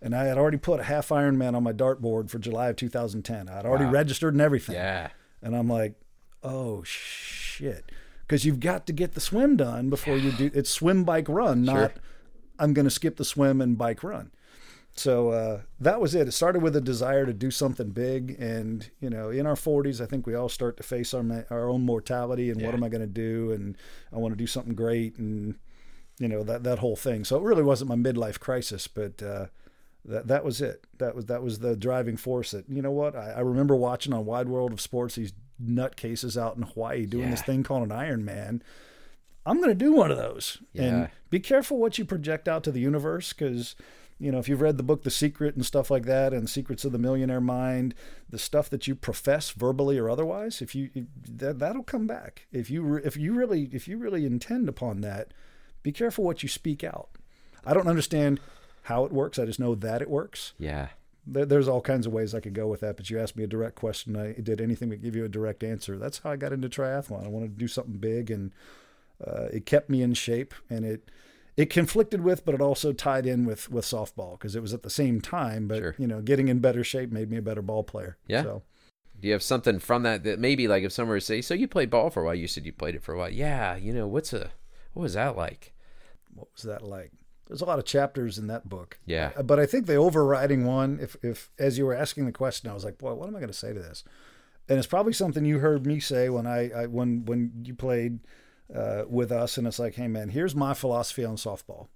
And 0.02 0.16
I 0.16 0.26
had 0.26 0.38
already 0.38 0.58
put 0.58 0.80
a 0.80 0.84
half 0.84 1.10
Ironman 1.10 1.56
on 1.56 1.64
my 1.64 1.74
dartboard 1.74 2.30
for 2.30 2.40
July 2.40 2.70
of 2.70 2.76
2010. 2.78 3.50
I'd 3.50 3.66
already 3.66 3.86
Wow. 3.86 3.92
registered 3.92 4.34
and 4.34 4.42
everything. 4.42 4.76
Yeah. 4.76 5.10
And 5.42 5.56
I'm 5.56 5.68
like, 5.68 5.96
oh 6.44 6.84
shit. 6.84 7.92
Because 8.22 8.46
you've 8.46 8.60
got 8.60 8.86
to 8.88 8.94
get 8.94 9.14
the 9.14 9.22
swim 9.22 9.58
done 9.58 9.90
before 9.90 10.16
you 10.16 10.32
do. 10.32 10.52
It's 10.54 10.70
swim, 10.70 11.04
bike, 11.04 11.28
run, 11.28 11.64
not 11.64 11.94
I'm 12.60 12.74
going 12.74 12.86
to 12.86 12.92
skip 12.92 13.16
the 13.18 13.26
swim 13.26 13.60
and 13.62 13.78
bike, 13.78 14.04
run. 14.04 14.32
So 14.96 15.30
uh, 15.30 15.62
that 15.80 16.02
was 16.02 16.14
it. 16.14 16.28
It 16.28 16.32
started 16.34 16.62
with 16.62 16.76
a 16.76 16.82
desire 16.82 17.26
to 17.26 17.34
do 17.34 17.52
something 17.52 17.90
big, 17.92 18.36
and 18.40 18.90
you 19.00 19.10
know, 19.10 19.30
in 19.30 19.46
our 19.46 19.56
40s, 19.56 20.02
I 20.02 20.06
think 20.06 20.28
we 20.28 20.36
all 20.36 20.50
start 20.50 20.76
to 20.78 20.84
face 20.84 21.14
our 21.14 21.46
our 21.50 21.70
own 21.70 21.84
mortality 21.86 22.50
and 22.50 22.62
what 22.62 22.74
am 22.74 22.84
I 22.84 22.90
going 22.90 23.02
to 23.02 23.08
do, 23.08 23.52
and 23.52 23.78
I 24.12 24.18
want 24.18 24.34
to 24.34 24.38
do 24.38 24.48
something 24.48 24.76
great, 24.76 25.18
and 25.18 25.56
you 26.20 26.28
know 26.28 26.44
that 26.44 26.64
that 26.64 26.80
whole 26.80 26.98
thing. 26.98 27.24
So 27.24 27.38
it 27.38 27.44
really 27.44 27.64
wasn't 27.64 27.90
my 27.90 27.96
midlife 27.96 28.40
crisis, 28.40 28.88
but 28.88 29.24
uh, 29.24 29.46
that 30.06 30.28
that 30.28 30.44
was 30.46 30.62
it. 30.62 30.86
That 30.98 31.16
was 31.16 31.26
that 31.26 31.44
was 31.44 31.60
the 31.60 31.76
driving 31.76 32.18
force. 32.18 32.52
That 32.52 32.70
you 32.70 32.82
know 32.82 32.92
what 32.92 33.16
I, 33.16 33.32
I 33.32 33.40
remember 33.42 33.76
watching 33.76 34.14
on 34.14 34.26
Wide 34.26 34.48
World 34.48 34.74
of 34.74 34.82
Sports 34.82 35.16
these 35.16 35.34
nutcases 35.64 36.40
out 36.42 36.56
in 36.56 36.64
Hawaii 36.64 37.06
doing 37.06 37.32
this 37.32 37.42
thing 37.42 37.64
called 37.64 37.84
an 37.84 37.90
Ironman. 37.90 38.62
I'm 39.46 39.58
going 39.58 39.70
to 39.70 39.76
do 39.76 39.94
one 39.94 40.12
of 40.12 40.18
those. 40.18 40.60
Yeah. 40.74 40.84
And 40.84 41.10
be 41.30 41.40
careful 41.40 41.78
what 41.78 41.98
you 41.98 42.06
project 42.06 42.48
out 42.48 42.64
to 42.66 42.72
the 42.72 42.80
universe 42.80 43.34
because, 43.34 43.76
you 44.20 44.32
know, 44.32 44.38
if 44.38 44.48
you've 44.48 44.62
read 44.62 44.78
the 44.78 44.84
book 44.84 45.04
The 45.04 45.10
Secret 45.10 45.56
and 45.56 45.66
stuff 45.66 45.90
like 45.90 46.06
that 46.06 46.34
and 46.34 46.50
Secrets 46.50 46.86
of 46.86 46.92
the 46.92 46.98
Millionaire 46.98 47.42
Mind, 47.42 47.96
the 48.30 48.40
stuff 48.40 48.70
that 48.70 48.88
you 48.88 48.96
profess 48.96 49.50
verbally 49.52 49.98
or 49.98 50.10
otherwise, 50.10 50.62
if 50.62 50.76
you 50.76 50.90
that 51.28 51.60
that'll 51.60 51.84
come 51.84 52.06
back. 52.06 52.48
If 52.52 52.70
you 52.70 52.96
if 52.96 53.18
you 53.18 53.34
really 53.34 53.70
if 53.72 53.88
you 53.88 53.98
really 53.98 54.26
intend 54.26 54.70
upon 54.70 55.02
that, 55.02 55.34
be 55.84 55.92
careful 55.92 56.24
what 56.24 56.44
you 56.44 56.50
speak 56.50 56.84
out. 56.84 57.10
I 57.66 57.74
don't 57.74 57.88
understand 57.88 58.40
how 58.90 59.06
it 59.06 59.12
works. 59.14 59.40
I 59.40 59.46
just 59.46 59.60
know 59.60 59.74
that 59.76 60.02
it 60.02 60.10
works. 60.10 60.54
Yeah. 60.60 60.90
There, 61.26 61.46
there's 61.46 61.68
all 61.68 61.82
kinds 61.82 62.06
of 62.06 62.12
ways 62.14 62.34
I 62.36 62.40
could 62.40 62.54
go 62.54 62.68
with 62.68 62.82
that, 62.82 62.98
but 62.98 63.10
you 63.10 63.20
asked 63.20 63.38
me 63.38 63.44
a 63.44 63.48
direct 63.48 63.76
question. 63.76 64.16
I 64.18 64.34
did 64.34 64.60
anything 64.60 64.90
but 64.90 65.02
give 65.02 65.16
you 65.16 65.24
a 65.26 65.30
direct 65.30 65.64
answer. 65.64 65.98
That's 65.98 66.20
how 66.20 66.32
I 66.32 66.36
got 66.36 66.52
into 66.54 66.68
triathlon. 66.70 67.24
I 67.26 67.30
wanted 67.30 67.54
to 67.54 67.60
do 67.60 67.68
something 67.68 67.98
big, 67.98 68.30
and 68.32 68.52
uh, 69.26 69.46
it 69.54 69.66
kept 69.66 69.90
me 69.90 70.02
in 70.02 70.14
shape, 70.14 70.54
and 70.70 70.84
it 70.86 71.10
it 71.58 71.70
conflicted 71.70 72.22
with, 72.22 72.46
but 72.46 72.56
it 72.56 72.62
also 72.62 72.94
tied 72.94 73.26
in 73.26 73.46
with 73.46 73.70
with 73.70 73.86
softball 73.86 74.34
because 74.34 74.56
it 74.56 74.62
was 74.62 74.74
at 74.74 74.82
the 74.84 74.90
same 74.90 75.20
time. 75.22 75.68
But 75.68 75.80
Sure. 75.80 75.96
you 75.98 76.08
know, 76.08 76.22
getting 76.22 76.48
in 76.48 76.60
better 76.60 76.84
shape 76.84 77.12
made 77.12 77.30
me 77.30 77.38
a 77.38 77.42
better 77.42 77.62
ball 77.62 77.84
player. 77.84 78.18
Yeah. 78.28 78.44
So 78.44 78.64
Do 79.20 79.28
you 79.28 79.34
have 79.34 79.44
something 79.44 79.78
from 79.80 80.04
that 80.04 80.24
that 80.24 80.40
maybe 80.40 80.68
like 80.68 80.84
if 80.84 80.94
someone 80.94 81.12
were 81.16 81.20
to 81.20 81.26
say, 81.26 81.42
"So 81.42 81.54
you 81.54 81.68
played 81.68 81.90
ball 81.90 82.10
for 82.10 82.24
a 82.24 82.26
while?" 82.26 82.36
You 82.36 82.48
said 82.48 82.66
you 82.66 82.72
played 82.72 82.96
it 82.96 83.04
for 83.04 83.14
a 83.14 83.18
while. 83.18 83.30
Yeah. 83.30 83.76
You 83.76 83.94
know 83.94 84.08
what's 84.08 84.32
a 84.34 84.52
what 84.94 85.04
was 85.04 85.14
that 85.14 85.36
like? 85.36 85.74
what 86.34 86.48
was 86.56 86.64
that 86.64 86.84
like? 86.84 87.12
There's 87.50 87.62
a 87.62 87.66
lot 87.66 87.80
of 87.80 87.86
chapters 87.86 88.38
in 88.38 88.48
that 88.48 88.70
book. 88.70 89.00
Yeah. 89.06 89.32
Uh, 89.36 89.44
But 89.44 89.60
I 89.60 89.66
think 89.66 89.86
the 89.88 89.96
overriding 89.96 90.66
one, 90.66 91.00
if 91.02 91.18
if 91.24 91.52
as 91.60 91.78
you 91.78 91.86
were 91.86 91.96
asking 91.96 92.26
the 92.28 92.32
question, 92.32 92.70
I 92.70 92.74
was 92.74 92.86
like, 92.86 92.98
boy, 92.98 93.14
what 93.16 93.28
am 93.28 93.36
I 93.36 93.40
going 93.40 93.52
to 93.52 93.58
say 93.58 93.74
to 93.74 93.80
this? 93.80 94.04
And 94.70 94.78
it's 94.78 94.88
probably 94.88 95.14
something 95.14 95.44
you 95.46 95.60
heard 95.60 95.86
me 95.86 96.00
say 96.00 96.30
when 96.30 96.46
I, 96.46 96.70
I 96.72 96.86
when 96.86 97.26
when 97.26 97.52
you 97.66 97.74
played 97.74 98.20
uh, 98.74 99.04
with 99.10 99.32
us, 99.32 99.58
and 99.58 99.66
it's 99.66 99.80
like, 99.80 99.96
hey 99.96 100.08
man, 100.08 100.30
here's 100.30 100.56
my 100.56 100.74
philosophy 100.76 101.26
on 101.26 101.38
softball. 101.38 101.88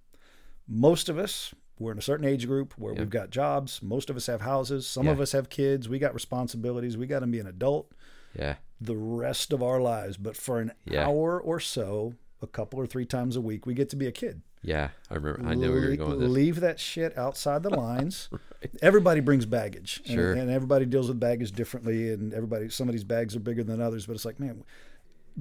Most 0.67 1.07
of 1.07 1.17
us, 1.19 1.53
we're 1.77 1.91
in 1.91 1.97
a 1.99 2.01
certain 2.01 2.25
age 2.25 2.47
group 2.47 2.73
where 2.77 2.93
Yeah. 2.93 2.99
we've 3.01 3.09
got 3.09 3.29
jobs. 3.29 3.81
Most 3.83 4.09
of 4.09 4.15
us 4.15 4.25
have 4.27 4.41
houses. 4.41 4.87
Some 4.87 5.07
of 5.07 5.19
us 5.19 5.33
have 5.33 5.49
kids. 5.49 5.87
We 5.87 5.99
got 5.99 6.13
responsibilities. 6.15 6.97
We 6.97 7.05
got 7.05 7.19
to 7.19 7.27
be 7.27 7.39
an 7.39 7.47
adult 7.47 7.91
Yeah. 8.33 8.55
the 8.81 8.97
rest 8.97 9.53
of 9.53 9.61
our 9.61 9.79
lives. 9.79 10.17
But 10.17 10.35
for 10.35 10.59
an 10.59 10.71
Yeah. 10.85 11.05
hour 11.07 11.39
or 11.39 11.59
so, 11.59 12.13
a 12.41 12.47
couple 12.47 12.79
or 12.79 12.87
three 12.87 13.05
times 13.05 13.35
a 13.35 13.41
week, 13.41 13.65
we 13.67 13.73
get 13.75 13.89
to 13.89 13.95
be 13.95 14.07
a 14.07 14.11
kid. 14.11 14.41
Yeah. 14.63 14.89
I 15.11 15.15
remember. 15.15 15.41
I 15.47 15.53
know 15.55 15.71
where 15.71 15.79
you're 15.81 15.95
going 15.97 16.11
with 16.11 16.19
this. 16.21 16.29
Leave 16.29 16.59
that 16.61 16.79
shit 16.79 17.17
outside 17.17 17.63
the 17.63 17.69
lines. 17.85 18.29
Everybody 18.81 19.19
brings 19.19 19.45
baggage, 19.45 20.01
and- 20.05 20.15
Sure. 20.15 20.33
and, 20.33 20.49
everybody 20.49 20.85
deals 20.85 21.09
with 21.09 21.19
baggage 21.19 21.51
differently. 21.51 22.11
And 22.13 22.33
everybody, 22.33 22.69
some 22.69 22.87
of 22.87 22.93
these 22.93 23.03
bags 23.03 23.35
are 23.35 23.39
bigger 23.41 23.63
than 23.63 23.81
others. 23.81 24.05
But 24.05 24.13
it's 24.13 24.25
like, 24.25 24.39
man, 24.39 24.63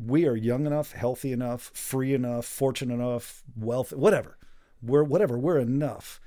we 0.06 0.26
are 0.26 0.34
young 0.36 0.66
enough, 0.66 0.92
healthy 0.92 1.32
enough, 1.32 1.70
free 1.74 2.14
enough, 2.14 2.44
fortunate 2.46 2.94
enough, 2.94 3.42
wealth, 3.56 3.92
whatever. 3.92 4.36
We're 4.82 5.04
whatever. 5.04 5.38
We're 5.38 5.58
enough 5.60 6.20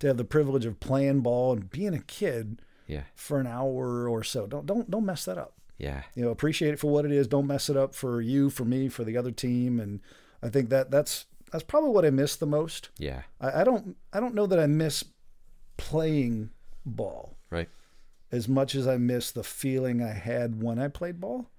to 0.00 0.08
have 0.08 0.16
the 0.16 0.24
privilege 0.24 0.64
of 0.66 0.80
playing 0.80 1.20
ball 1.20 1.52
and 1.52 1.70
being 1.70 1.94
a 1.94 2.00
kid 2.00 2.62
Yeah. 2.88 3.02
for 3.14 3.38
an 3.38 3.46
hour 3.46 4.08
or 4.08 4.24
so. 4.24 4.46
Don't 4.48 4.66
don't 4.66 4.90
don't 4.90 5.04
mess 5.06 5.26
that 5.26 5.36
up 5.38 5.52
Yeah. 5.78 6.02
you 6.16 6.24
know 6.24 6.30
appreciate 6.30 6.72
it 6.72 6.80
for 6.80 6.90
what 6.90 7.04
it 7.04 7.12
is 7.12 7.28
don't 7.28 7.46
mess 7.46 7.68
it 7.68 7.76
up 7.76 7.94
for 7.94 8.20
you 8.22 8.48
for 8.50 8.64
me 8.64 8.88
for 8.88 9.04
the 9.04 9.16
other 9.18 9.30
team 9.30 9.78
and 9.78 10.00
i 10.42 10.48
think 10.48 10.70
that 10.70 10.90
that's 10.90 11.26
that's 11.50 11.64
probably 11.64 11.90
what 11.90 12.04
i 12.04 12.10
miss 12.10 12.36
the 12.36 12.46
most 12.46 12.90
Yeah. 12.98 13.22
i, 13.40 13.60
I 13.60 13.64
don't 13.64 13.96
i 14.12 14.20
don't 14.20 14.34
know 14.34 14.46
that 14.46 14.58
i 14.58 14.66
miss 14.66 15.04
playing 15.76 16.50
ball 16.84 17.36
Right. 17.50 17.68
as 18.32 18.48
much 18.48 18.74
as 18.74 18.86
i 18.86 18.96
miss 18.96 19.30
the 19.30 19.42
feeling 19.44 20.02
i 20.02 20.12
had 20.12 20.62
when 20.62 20.78
i 20.78 20.88
played 20.88 21.20
ball 21.20 21.50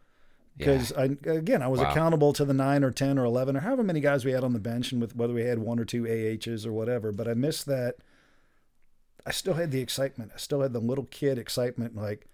Yeah. 0.58 0.65
because 0.65 0.91
I 0.93 1.06
again 1.25 1.62
I 1.62 1.67
was 1.69 1.80
Wow. 1.80 1.91
accountable 1.91 2.34
to 2.34 2.43
the 2.45 2.54
nine 2.54 2.84
or 2.84 2.91
ten 2.91 3.17
or 3.17 3.23
eleven 3.25 3.56
or 3.56 3.62
however 3.62 3.84
many 3.84 3.99
guys 4.01 4.25
we 4.25 4.32
had 4.34 4.43
on 4.43 4.54
the 4.54 4.60
bench 4.60 4.91
and 4.91 5.01
with 5.01 5.15
whether 5.15 5.34
we 5.34 5.43
had 5.43 5.60
one 5.60 5.80
or 5.80 5.86
two 5.86 6.06
AHs 6.06 6.65
or 6.65 6.73
whatever. 6.73 7.12
But 7.13 7.27
I 7.30 7.34
miss 7.34 7.63
that. 7.63 7.95
I 9.25 9.32
still 9.32 9.54
had 9.54 9.71
the 9.71 9.80
excitement. 9.80 10.32
I 10.36 10.38
still 10.38 10.62
had 10.62 10.73
the 10.73 10.80
little 10.82 11.06
kid 11.06 11.38
excitement. 11.39 11.95
Like 11.95 12.27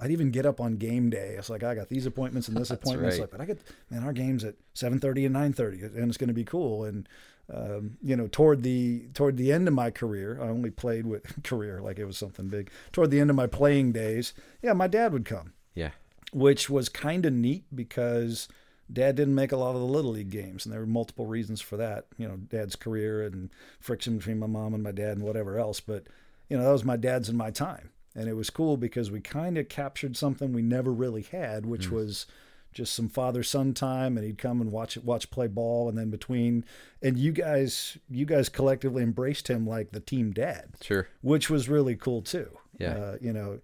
I'd 0.00 0.10
even 0.10 0.30
get 0.30 0.46
up 0.46 0.60
on 0.60 0.76
game 0.76 1.10
day. 1.10 1.34
It's 1.38 1.50
like 1.50 1.62
I 1.62 1.74
got 1.74 1.88
these 1.88 2.06
appointments 2.06 2.48
and 2.48 2.56
this 2.56 2.70
appointment. 2.78 3.12
Right. 3.12 3.20
like, 3.20 3.30
but 3.30 3.40
I 3.40 3.44
get 3.44 3.58
man, 3.90 4.02
our 4.04 4.12
game's 4.12 4.44
at 4.44 4.54
seven 4.74 4.98
thirty 4.98 5.24
and 5.24 5.32
nine 5.32 5.52
thirty, 5.52 5.82
and 5.82 6.08
it's 6.08 6.16
going 6.16 6.28
to 6.28 6.34
be 6.34 6.44
cool. 6.44 6.84
And 6.84 7.08
um, 7.52 7.96
you 8.02 8.16
know, 8.16 8.28
toward 8.28 8.62
the 8.62 9.08
toward 9.14 9.36
the 9.36 9.52
end 9.52 9.66
of 9.68 9.74
my 9.74 9.90
career, 9.90 10.38
I 10.40 10.46
only 10.48 10.70
played 10.70 11.06
with 11.06 11.42
career 11.44 11.80
like 11.80 11.98
it 11.98 12.04
was 12.04 12.16
something 12.16 12.48
big. 12.48 12.70
Toward 12.92 13.10
the 13.10 13.20
end 13.20 13.30
of 13.30 13.36
my 13.36 13.46
playing 13.46 13.92
days, 13.92 14.32
yeah, 14.62 14.72
my 14.72 14.86
dad 14.86 15.12
would 15.12 15.24
come 15.24 15.52
Yeah. 15.74 15.90
which 16.32 16.70
was 16.70 16.88
kind 16.88 17.26
of 17.26 17.32
neat 17.32 17.64
because 17.74 18.46
dad 18.92 19.14
didn't 19.16 19.34
make 19.34 19.52
a 19.52 19.56
lot 19.56 19.74
of 19.74 19.80
the 19.80 19.86
little 19.86 20.10
league 20.12 20.30
games 20.30 20.64
and 20.66 20.72
there 20.72 20.80
were 20.80 20.86
multiple 20.86 21.24
reasons 21.26 21.60
for 21.60 21.76
that 21.76 22.06
you 22.18 22.26
know 22.26 22.36
dad's 22.36 22.74
career 22.74 23.22
and 23.24 23.48
friction 23.78 24.18
between 24.18 24.36
my 24.36 24.48
mom 24.48 24.74
and 24.74 24.82
my 24.82 24.90
dad 24.90 25.16
and 25.16 25.22
whatever 25.22 25.60
else 25.60 25.78
but 25.78 26.08
you 26.48 26.56
know 26.56 26.64
that 26.64 26.72
was 26.72 26.84
my 26.84 26.96
dad's 26.96 27.28
and 27.28 27.38
my 27.38 27.52
time 27.52 27.90
and 28.14 28.28
it 28.28 28.34
was 28.34 28.50
cool 28.50 28.76
because 28.76 29.10
we 29.10 29.20
kind 29.20 29.56
of 29.58 29.68
captured 29.68 30.16
something 30.16 30.52
we 30.52 30.62
never 30.62 30.92
really 30.92 31.22
had 31.22 31.66
which 31.66 31.90
was 31.90 32.26
just 32.72 32.94
some 32.94 33.08
father 33.08 33.42
son 33.42 33.74
time 33.74 34.16
and 34.16 34.24
he'd 34.26 34.38
come 34.38 34.60
and 34.60 34.70
watch 34.70 34.96
it 34.96 35.04
watch 35.04 35.30
play 35.30 35.46
ball 35.48 35.88
and 35.88 35.98
then 35.98 36.08
between 36.10 36.64
and 37.02 37.18
you 37.18 37.32
guys 37.32 37.98
you 38.08 38.24
guys 38.24 38.48
collectively 38.48 39.02
embraced 39.02 39.48
him 39.48 39.66
like 39.66 39.90
the 39.90 40.00
team 40.00 40.30
dad 40.32 40.70
Sure. 40.80 41.08
which 41.20 41.50
was 41.50 41.68
really 41.68 41.96
cool 41.96 42.22
too. 42.22 42.48
Yeah. 42.78 42.92
Uh, 42.94 43.16
you 43.20 43.32
know, 43.32 43.60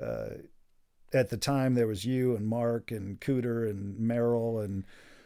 uh, 0.00 0.34
at 1.12 1.30
the 1.30 1.36
time 1.36 1.74
there 1.74 1.86
was 1.86 2.04
you 2.04 2.36
and 2.36 2.46
Mark 2.46 2.90
and 2.90 3.18
Cooter 3.20 3.68
and 3.68 3.98
Merrill 3.98 4.60
and 4.60 4.84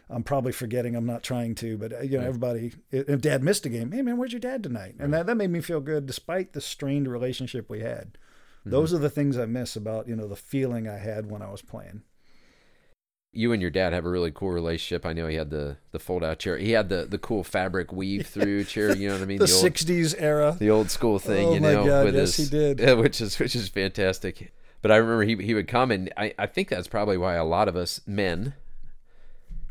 I'm 0.08 0.22
probably 0.22 0.52
forgetting. 0.52 0.94
I'm 0.96 1.06
not 1.06 1.22
trying 1.22 1.54
to, 1.56 1.76
but 1.78 1.92
uh, 1.92 2.00
you 2.02 2.12
know, 2.12 2.18
Right. 2.18 2.26
everybody. 2.28 2.72
If 2.90 3.08
if 3.08 3.20
Dad 3.20 3.42
missed 3.42 3.66
a 3.66 3.68
game, 3.68 3.90
hey 3.90 4.02
man, 4.02 4.16
where's 4.16 4.32
your 4.32 4.40
dad 4.40 4.62
tonight? 4.62 4.94
And 4.98 5.12
that 5.12 5.26
that 5.26 5.36
made 5.36 5.50
me 5.50 5.60
feel 5.60 5.80
good, 5.80 6.06
despite 6.06 6.52
the 6.52 6.60
strained 6.60 7.08
relationship 7.08 7.68
we 7.68 7.80
had. 7.80 8.16
Mm-hmm. 8.64 8.70
Those 8.70 8.94
are 8.94 8.98
the 8.98 9.10
things 9.10 9.36
I 9.38 9.44
miss 9.46 9.76
about 9.76 10.08
you 10.08 10.16
know 10.16 10.26
the 10.26 10.36
feeling 10.36 10.88
I 10.88 10.96
had 10.96 11.30
when 11.30 11.42
I 11.42 11.50
was 11.50 11.62
playing. 11.62 12.02
You 13.36 13.52
and 13.52 13.60
your 13.60 13.70
dad 13.70 13.92
have 13.92 14.04
a 14.06 14.08
really 14.10 14.30
cool 14.30 14.52
relationship. 14.52 15.04
I 15.04 15.12
know 15.12 15.26
he 15.26 15.36
had 15.36 15.50
the 15.50 15.76
the 15.90 15.98
fold 15.98 16.24
out 16.24 16.38
chair. 16.38 16.56
He 16.56 16.70
had 16.70 16.88
the 16.88 17.04
the 17.04 17.18
cool 17.18 17.44
fabric 17.44 17.92
weave 17.92 18.26
through 18.26 18.64
chair. 18.74 18.96
You 18.96 19.08
know 19.08 19.14
what 19.14 19.22
I 19.22 19.26
mean? 19.26 19.38
The, 19.44 19.52
old, 19.52 19.64
'60s 19.64 20.14
era. 20.18 20.56
the 20.58 20.70
old 20.70 20.90
school 20.90 21.18
thing, 21.18 21.48
Oh 21.48 21.54
you 21.54 21.60
my 21.60 21.72
know, 21.74 21.84
God, 21.84 22.04
with 22.06 22.14
yes, 22.14 22.36
his, 22.36 22.50
he 22.50 22.56
did. 22.56 22.80
yeah, 22.80 22.92
which 22.94 23.20
is 23.20 23.38
which 23.38 23.54
is 23.54 23.68
fantastic. 23.68 24.52
But 24.80 24.92
I 24.92 24.96
remember 24.96 25.24
he 25.24 25.36
he 25.44 25.52
would 25.54 25.68
come, 25.68 25.90
and 25.90 26.12
I 26.16 26.32
I 26.38 26.46
think 26.46 26.68
that's 26.68 26.88
probably 26.88 27.18
why 27.18 27.34
a 27.34 27.44
lot 27.44 27.68
of 27.68 27.76
us 27.76 28.00
men 28.06 28.54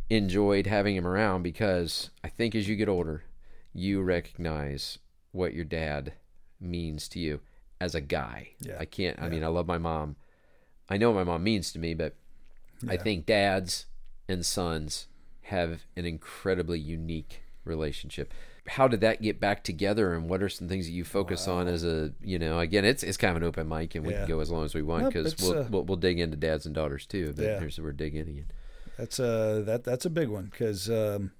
enjoyed 0.09 0.67
having 0.67 0.95
him 0.95 1.07
around 1.07 1.41
because 1.41 2.09
I 2.23 2.29
think 2.29 2.53
as 2.53 2.67
you 2.67 2.75
get 2.75 2.89
older, 2.89 3.23
you 3.73 4.01
recognize 4.01 4.99
what 5.31 5.53
your 5.53 5.65
dad 5.65 6.13
means 6.59 7.07
to 7.09 7.19
you 7.19 7.39
as 7.81 7.95
a 7.95 8.01
guy. 8.01 8.49
Yeah. 8.59 8.77
I 8.79 8.85
can't. 8.85 9.19
I 9.19 9.23
Yeah. 9.25 9.29
mean, 9.29 9.43
I 9.43 9.47
love 9.47 9.67
my 9.67 9.77
mom. 9.77 10.15
I 10.89 10.97
know 10.97 11.11
what 11.11 11.25
my 11.25 11.31
mom 11.31 11.43
means 11.43 11.71
to 11.73 11.79
me, 11.79 11.93
but 11.93 12.15
I 12.87 12.97
think 12.97 13.25
dads 13.25 13.85
and 14.27 14.45
sons 14.45 15.07
have 15.43 15.83
an 15.95 16.05
incredibly 16.05 16.79
unique 16.79 17.43
relationship. 17.65 18.33
How 18.67 18.87
did 18.87 19.01
that 19.01 19.21
get 19.21 19.39
back 19.39 19.63
together, 19.63 20.13
and 20.13 20.29
what 20.29 20.41
are 20.41 20.49
some 20.49 20.67
things 20.69 20.85
that 20.85 20.91
you 20.93 21.03
focus 21.03 21.47
on 21.49 21.67
as 21.67 21.83
a 21.83 22.13
you 22.21 22.39
know? 22.39 22.59
Again, 22.59 22.85
it's 22.85 23.03
it's 23.03 23.17
kind 23.17 23.31
of 23.35 23.37
an 23.43 23.47
open 23.47 23.67
mic, 23.67 23.95
and 23.95 24.05
we 24.05 24.13
Yeah. 24.13 24.19
can 24.19 24.27
go 24.29 24.39
as 24.39 24.49
long 24.51 24.63
as 24.63 24.73
we 24.73 24.81
want 24.81 25.07
because 25.07 25.33
it's, 25.33 25.41
we'll, 25.41 25.59
uh, 25.59 25.67
we'll 25.69 25.83
we'll 25.83 25.97
dig 25.97 26.19
into 26.19 26.37
dads 26.37 26.65
and 26.65 26.73
daughters 26.73 27.05
too. 27.05 27.33
But 27.35 27.43
Yeah. 27.43 27.59
here's 27.59 27.77
where 27.77 27.85
we're 27.87 27.91
digging 27.93 28.21
again. 28.29 28.51
That's 28.97 29.19
a 29.19 29.63
that 29.65 29.83
that's 29.83 30.05
a 30.05 30.09
big 30.09 30.29
one 30.29 30.45
because 30.45 30.89
um, 30.89 31.31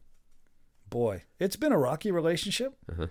boy, 0.90 1.24
it's 1.40 1.56
been 1.56 1.72
a 1.72 1.78
rocky 1.78 2.12
relationship. 2.12 2.74
Uh-huh. 2.92 3.08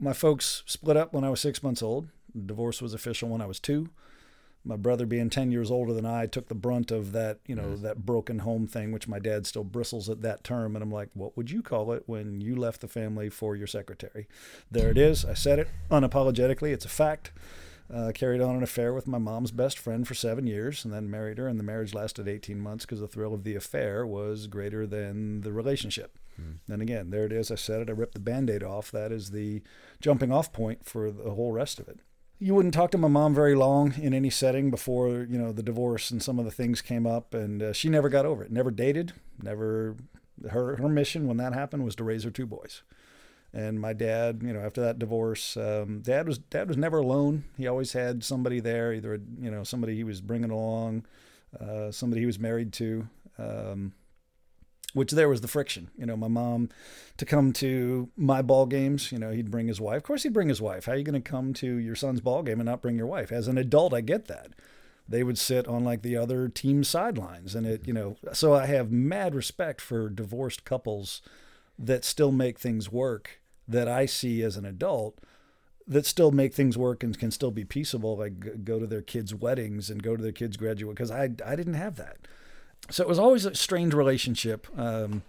My 0.00 0.12
folks 0.12 0.64
split 0.66 0.96
up 0.96 1.12
when 1.12 1.22
I 1.22 1.30
was 1.30 1.40
six 1.40 1.62
months 1.62 1.82
old. 1.82 2.08
Divorce 2.46 2.80
was 2.82 2.94
official 2.94 3.28
when 3.28 3.40
I 3.40 3.46
was 3.46 3.60
two. 3.60 3.90
my 4.64 4.76
brother 4.76 5.06
being 5.06 5.28
10 5.28 5.50
years 5.50 5.72
older 5.72 5.92
than 5.92 6.06
I 6.06 6.26
took 6.26 6.46
the 6.48 6.54
brunt 6.54 6.92
of 6.92 7.10
that, 7.12 7.40
you 7.48 7.56
know, 7.56 7.74
that 7.76 8.06
broken 8.06 8.38
home 8.40 8.68
thing, 8.68 8.92
which 8.92 9.08
my 9.08 9.18
dad 9.18 9.44
still 9.44 9.64
bristles 9.64 10.08
at 10.08 10.22
that 10.22 10.44
term. 10.44 10.76
And 10.76 10.82
I'm 10.84 10.92
like, 10.92 11.08
what 11.14 11.36
would 11.36 11.50
you 11.50 11.62
call 11.62 11.90
it 11.92 12.04
when 12.06 12.40
you 12.40 12.54
left 12.54 12.80
the 12.80 12.86
family 12.86 13.28
for 13.28 13.56
your 13.56 13.66
secretary? 13.66 14.28
There 14.70 14.88
it 14.90 14.98
is. 14.98 15.24
I 15.24 15.34
said 15.34 15.58
it 15.58 15.68
unapologetically. 15.90 16.72
It's 16.72 16.84
a 16.84 16.88
fact. 16.88 17.32
Uh, 17.92 18.12
carried 18.14 18.40
on 18.40 18.54
an 18.56 18.62
affair 18.62 18.94
with 18.94 19.06
my 19.08 19.18
mom's 19.18 19.50
best 19.50 19.78
friend 19.78 20.06
for 20.08 20.14
seven 20.14 20.46
years 20.46 20.84
and 20.84 20.94
then 20.94 21.10
married 21.10 21.38
her. 21.38 21.48
And 21.48 21.58
the 21.58 21.64
marriage 21.64 21.92
lasted 21.92 22.28
18 22.28 22.58
months 22.60 22.86
because 22.86 23.00
the 23.00 23.08
thrill 23.08 23.34
of 23.34 23.42
the 23.44 23.56
affair 23.56 24.06
was 24.06 24.46
greater 24.46 24.86
than 24.86 25.40
the 25.42 25.52
relationship. 25.52 26.18
And 26.68 26.80
again, 26.82 27.10
there 27.10 27.24
it 27.26 27.32
is. 27.32 27.50
I 27.50 27.56
said 27.56 27.82
it. 27.82 27.88
I 27.88 27.92
ripped 27.92 28.14
the 28.14 28.20
band 28.20 28.48
aid 28.48 28.62
off. 28.62 28.90
That 28.90 29.12
is 29.12 29.30
the 29.32 29.60
jumping 30.00 30.32
off 30.32 30.52
point 30.52 30.86
for 30.86 31.10
the 31.10 31.30
whole 31.32 31.52
rest 31.52 31.78
of 31.78 31.88
it 31.88 31.98
you 32.42 32.54
wouldn't 32.56 32.74
talk 32.74 32.90
to 32.90 32.98
my 32.98 33.06
mom 33.06 33.32
very 33.32 33.54
long 33.54 33.94
in 34.00 34.12
any 34.12 34.28
setting 34.28 34.68
before 34.68 35.26
you 35.30 35.38
know 35.38 35.52
the 35.52 35.62
divorce 35.62 36.10
and 36.10 36.22
some 36.22 36.40
of 36.40 36.44
the 36.44 36.50
things 36.50 36.82
came 36.82 37.06
up 37.06 37.34
and 37.34 37.62
uh, 37.62 37.72
she 37.72 37.88
never 37.88 38.08
got 38.08 38.26
over 38.26 38.42
it 38.42 38.50
never 38.50 38.70
dated 38.70 39.12
never 39.40 39.94
her 40.50 40.76
her 40.76 40.88
mission 40.88 41.26
when 41.26 41.36
that 41.36 41.52
happened 41.52 41.84
was 41.84 41.94
to 41.96 42.04
raise 42.04 42.24
her 42.24 42.30
two 42.30 42.46
boys. 42.46 42.82
And 43.54 43.80
my 43.80 43.92
dad 43.92 44.40
you 44.42 44.52
know 44.52 44.60
after 44.60 44.80
that 44.80 44.98
divorce 44.98 45.56
um, 45.56 46.00
dad 46.00 46.26
was 46.26 46.38
dad 46.38 46.68
was 46.68 46.76
never 46.76 46.98
alone. 46.98 47.44
He 47.56 47.66
always 47.66 47.92
had 47.92 48.24
somebody 48.24 48.60
there 48.60 48.92
either 48.92 49.20
you 49.40 49.50
know 49.50 49.62
somebody 49.62 49.94
he 49.94 50.04
was 50.04 50.20
bringing 50.20 50.50
along 50.50 51.04
uh, 51.60 51.90
somebody 51.90 52.22
he 52.22 52.26
was 52.26 52.38
married 52.38 52.72
to 52.74 53.08
um, 53.38 53.92
which 54.94 55.12
there 55.12 55.28
was 55.28 55.40
the 55.40 55.48
friction. 55.48 55.90
You 55.96 56.06
know, 56.06 56.16
my 56.16 56.28
mom 56.28 56.68
to 57.16 57.24
come 57.24 57.52
to 57.54 58.10
my 58.16 58.42
ball 58.42 58.66
games, 58.66 59.12
you 59.12 59.18
know, 59.18 59.30
he'd 59.30 59.50
bring 59.50 59.68
his 59.68 59.80
wife. 59.80 59.98
Of 59.98 60.02
course, 60.04 60.22
he'd 60.22 60.32
bring 60.32 60.48
his 60.48 60.60
wife. 60.60 60.86
How 60.86 60.92
are 60.92 60.96
you 60.96 61.04
going 61.04 61.20
to 61.20 61.30
come 61.30 61.52
to 61.54 61.76
your 61.76 61.94
son's 61.94 62.20
ball 62.20 62.42
game 62.42 62.60
and 62.60 62.66
not 62.66 62.82
bring 62.82 62.96
your 62.96 63.06
wife? 63.06 63.32
As 63.32 63.48
an 63.48 63.58
adult, 63.58 63.94
I 63.94 64.00
get 64.00 64.26
that. 64.26 64.48
They 65.08 65.22
would 65.22 65.38
sit 65.38 65.66
on 65.66 65.84
like 65.84 66.02
the 66.02 66.16
other 66.16 66.48
team 66.48 66.84
sidelines, 66.84 67.54
and 67.54 67.66
it, 67.66 67.86
you 67.86 67.92
know, 67.92 68.16
so 68.32 68.54
I 68.54 68.66
have 68.66 68.92
mad 68.92 69.34
respect 69.34 69.80
for 69.80 70.08
divorced 70.08 70.64
couples 70.64 71.20
that 71.78 72.04
still 72.04 72.30
make 72.30 72.58
things 72.58 72.90
work 72.90 73.40
that 73.66 73.88
I 73.88 74.06
see 74.06 74.42
as 74.42 74.56
an 74.56 74.64
adult 74.64 75.18
that 75.86 76.06
still 76.06 76.30
make 76.30 76.54
things 76.54 76.78
work 76.78 77.02
and 77.02 77.18
can 77.18 77.30
still 77.30 77.50
be 77.50 77.64
peaceable 77.64 78.16
like 78.16 78.64
go 78.64 78.78
to 78.78 78.86
their 78.86 79.02
kids 79.02 79.34
weddings 79.34 79.90
and 79.90 80.02
go 80.02 80.16
to 80.16 80.22
their 80.22 80.32
kids 80.32 80.56
graduate 80.56 80.96
because 80.96 81.10
I 81.10 81.24
I 81.44 81.56
didn't 81.56 81.74
have 81.74 81.96
that 81.96 82.18
so 82.90 83.02
it 83.02 83.08
was 83.08 83.18
always 83.18 83.44
a 83.44 83.54
strange 83.54 83.94
relationship. 83.94 84.66
Um, 84.76 85.22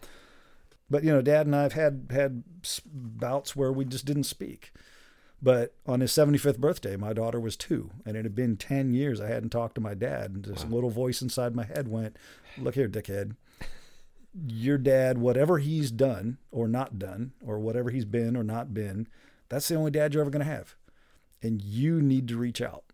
but 0.90 1.04
you 1.04 1.12
know, 1.12 1.22
Dad 1.22 1.46
and 1.46 1.56
I've 1.56 1.74
had 1.74 2.08
had 2.12 2.44
bouts 2.86 3.56
where 3.56 3.72
we 3.72 3.86
just 3.86 4.06
didn't 4.06 4.26
speak. 4.26 4.72
But 5.42 5.74
on 5.86 6.00
his 6.00 6.14
75th 6.14 6.58
birthday, 6.58 6.96
my 6.96 7.12
daughter 7.12 7.38
was 7.38 7.58
two, 7.58 7.92
and 8.06 8.16
it 8.16 8.24
had 8.24 8.34
been 8.34 8.56
10 8.56 8.94
years 8.94 9.20
I 9.20 9.28
hadn't 9.28 9.50
talked 9.50 9.76
to 9.76 9.82
my 9.82 9.94
dad. 9.94 10.32
And 10.32 10.46
this 10.46 10.64
wow. 10.64 10.76
little 10.76 10.90
voice 10.90 11.22
inside 11.22 11.54
my 11.54 11.66
head 11.66 11.90
went, 11.90 12.16
"Look 12.58 12.76
here, 12.76 12.88
dickhead. 12.88 13.36
Your 14.48 14.78
dad, 14.78 15.18
whatever 15.18 15.58
he's 15.58 15.92
done 15.92 16.38
or 16.50 16.70
not 16.70 16.98
done, 16.98 17.34
or 17.46 17.60
whatever 17.60 17.90
he's 17.90 18.06
been 18.06 18.38
or 18.38 18.44
not 18.44 18.74
been, 18.74 19.08
that's 19.50 19.68
the 19.68 19.76
only 19.76 19.92
dad 19.92 20.14
you're 20.14 20.22
ever 20.22 20.32
going 20.32 20.46
to 20.46 20.52
have, 20.52 20.76
and 21.42 21.62
you 21.62 22.02
need 22.02 22.28
to 22.30 22.38
reach 22.38 22.62
out." 22.62 22.86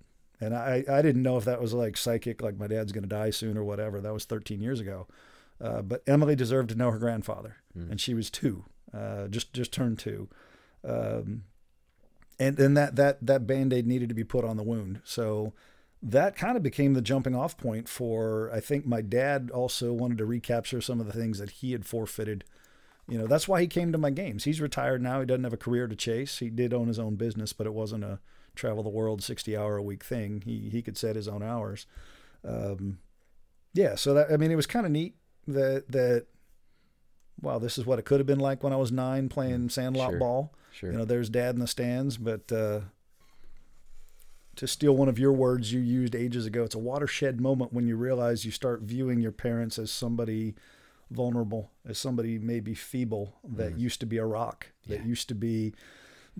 And 0.41 0.55
I, 0.55 0.85
I 0.89 1.01
didn't 1.01 1.23
know 1.23 1.37
if 1.37 1.45
that 1.45 1.61
was 1.61 1.73
like 1.73 1.97
psychic, 1.97 2.41
like 2.41 2.57
my 2.57 2.67
dad's 2.67 2.91
going 2.91 3.03
to 3.03 3.09
die 3.09 3.29
soon 3.29 3.57
or 3.57 3.63
whatever. 3.63 3.99
That 3.99 4.13
was 4.13 4.25
13 4.25 4.61
years 4.61 4.79
ago. 4.79 5.07
Uh, 5.61 5.81
but 5.81 6.03
Emily 6.07 6.35
deserved 6.35 6.69
to 6.69 6.75
know 6.75 6.91
her 6.91 6.97
grandfather, 6.97 7.57
mm. 7.77 7.91
and 7.91 7.99
she 7.99 8.13
was 8.13 8.29
two, 8.29 8.63
uh, 8.93 9.27
just 9.27 9.51
just 9.53 9.73
turned 9.73 9.99
two, 9.99 10.29
um, 10.87 11.43
and 12.39 12.55
then 12.55 12.75
that 12.75 12.95
that 12.95 13.25
that 13.25 13.45
band 13.45 13.73
aid 13.73 13.85
needed 13.85 14.07
to 14.07 14.15
be 14.15 14.23
put 14.23 14.45
on 14.45 14.55
the 14.55 14.63
wound. 14.63 15.01
So 15.03 15.53
that 16.01 16.37
kind 16.37 16.55
of 16.55 16.63
became 16.63 16.93
the 16.93 17.01
jumping 17.01 17.35
off 17.35 17.57
point 17.57 17.89
for. 17.89 18.49
I 18.53 18.61
think 18.61 18.85
my 18.85 19.01
dad 19.01 19.51
also 19.53 19.91
wanted 19.91 20.17
to 20.19 20.25
recapture 20.25 20.79
some 20.79 21.01
of 21.01 21.07
the 21.07 21.13
things 21.13 21.39
that 21.39 21.49
he 21.49 21.73
had 21.73 21.85
forfeited. 21.85 22.45
You 23.09 23.17
know, 23.17 23.27
that's 23.27 23.47
why 23.47 23.59
he 23.59 23.67
came 23.67 23.91
to 23.91 23.97
my 23.97 24.11
games. 24.11 24.45
He's 24.45 24.61
retired 24.61 25.01
now. 25.01 25.19
He 25.19 25.25
doesn't 25.25 25.43
have 25.43 25.51
a 25.51 25.57
career 25.57 25.87
to 25.87 25.95
chase. 25.95 26.39
He 26.39 26.49
did 26.49 26.73
own 26.73 26.87
his 26.87 26.99
own 26.99 27.15
business, 27.15 27.51
but 27.51 27.67
it 27.67 27.73
wasn't 27.73 28.05
a 28.05 28.19
travel 28.59 28.83
the 28.83 28.89
world 28.89 29.23
60 29.23 29.55
hour 29.55 29.77
a 29.77 29.83
week 29.83 30.03
thing. 30.03 30.41
He, 30.45 30.69
he 30.69 30.81
could 30.81 30.97
set 30.97 31.15
his 31.15 31.27
own 31.27 31.41
hours. 31.41 31.85
Um, 32.47 32.99
yeah. 33.73 33.95
So 33.95 34.13
that, 34.13 34.31
I 34.31 34.37
mean, 34.37 34.51
it 34.51 34.55
was 34.55 34.67
kind 34.67 34.85
of 34.85 34.91
neat 34.91 35.15
that, 35.47 35.91
that, 35.91 36.27
wow, 37.41 37.59
this 37.59 37.77
is 37.77 37.85
what 37.85 37.99
it 37.99 38.05
could 38.05 38.19
have 38.19 38.27
been 38.27 38.39
like 38.39 38.63
when 38.63 38.73
I 38.73 38.77
was 38.77 38.91
nine 38.91 39.29
playing 39.29 39.69
sandlot 39.69 40.11
sure. 40.11 40.19
ball. 40.19 40.55
Sure. 40.71 40.91
You 40.91 40.97
know, 40.97 41.05
there's 41.05 41.29
dad 41.29 41.55
in 41.55 41.61
the 41.61 41.67
stands, 41.67 42.17
but, 42.17 42.51
uh, 42.51 42.81
to 44.55 44.67
steal 44.67 44.93
one 44.93 45.07
of 45.07 45.17
your 45.17 45.31
words 45.31 45.71
you 45.71 45.79
used 45.79 46.13
ages 46.13 46.45
ago, 46.45 46.63
it's 46.63 46.75
a 46.75 46.79
watershed 46.79 47.39
moment 47.39 47.71
when 47.71 47.87
you 47.87 47.95
realize 47.95 48.43
you 48.43 48.51
start 48.51 48.81
viewing 48.81 49.21
your 49.21 49.31
parents 49.31 49.79
as 49.79 49.89
somebody 49.89 50.53
vulnerable, 51.09 51.71
as 51.87 51.97
somebody 51.97 52.37
maybe 52.37 52.73
feeble 52.73 53.35
that 53.41 53.75
mm. 53.75 53.79
used 53.79 54.01
to 54.01 54.05
be 54.05 54.17
a 54.17 54.25
rock, 54.25 54.67
that 54.87 54.99
yeah. 54.99 55.05
used 55.05 55.29
to 55.29 55.35
be 55.35 55.73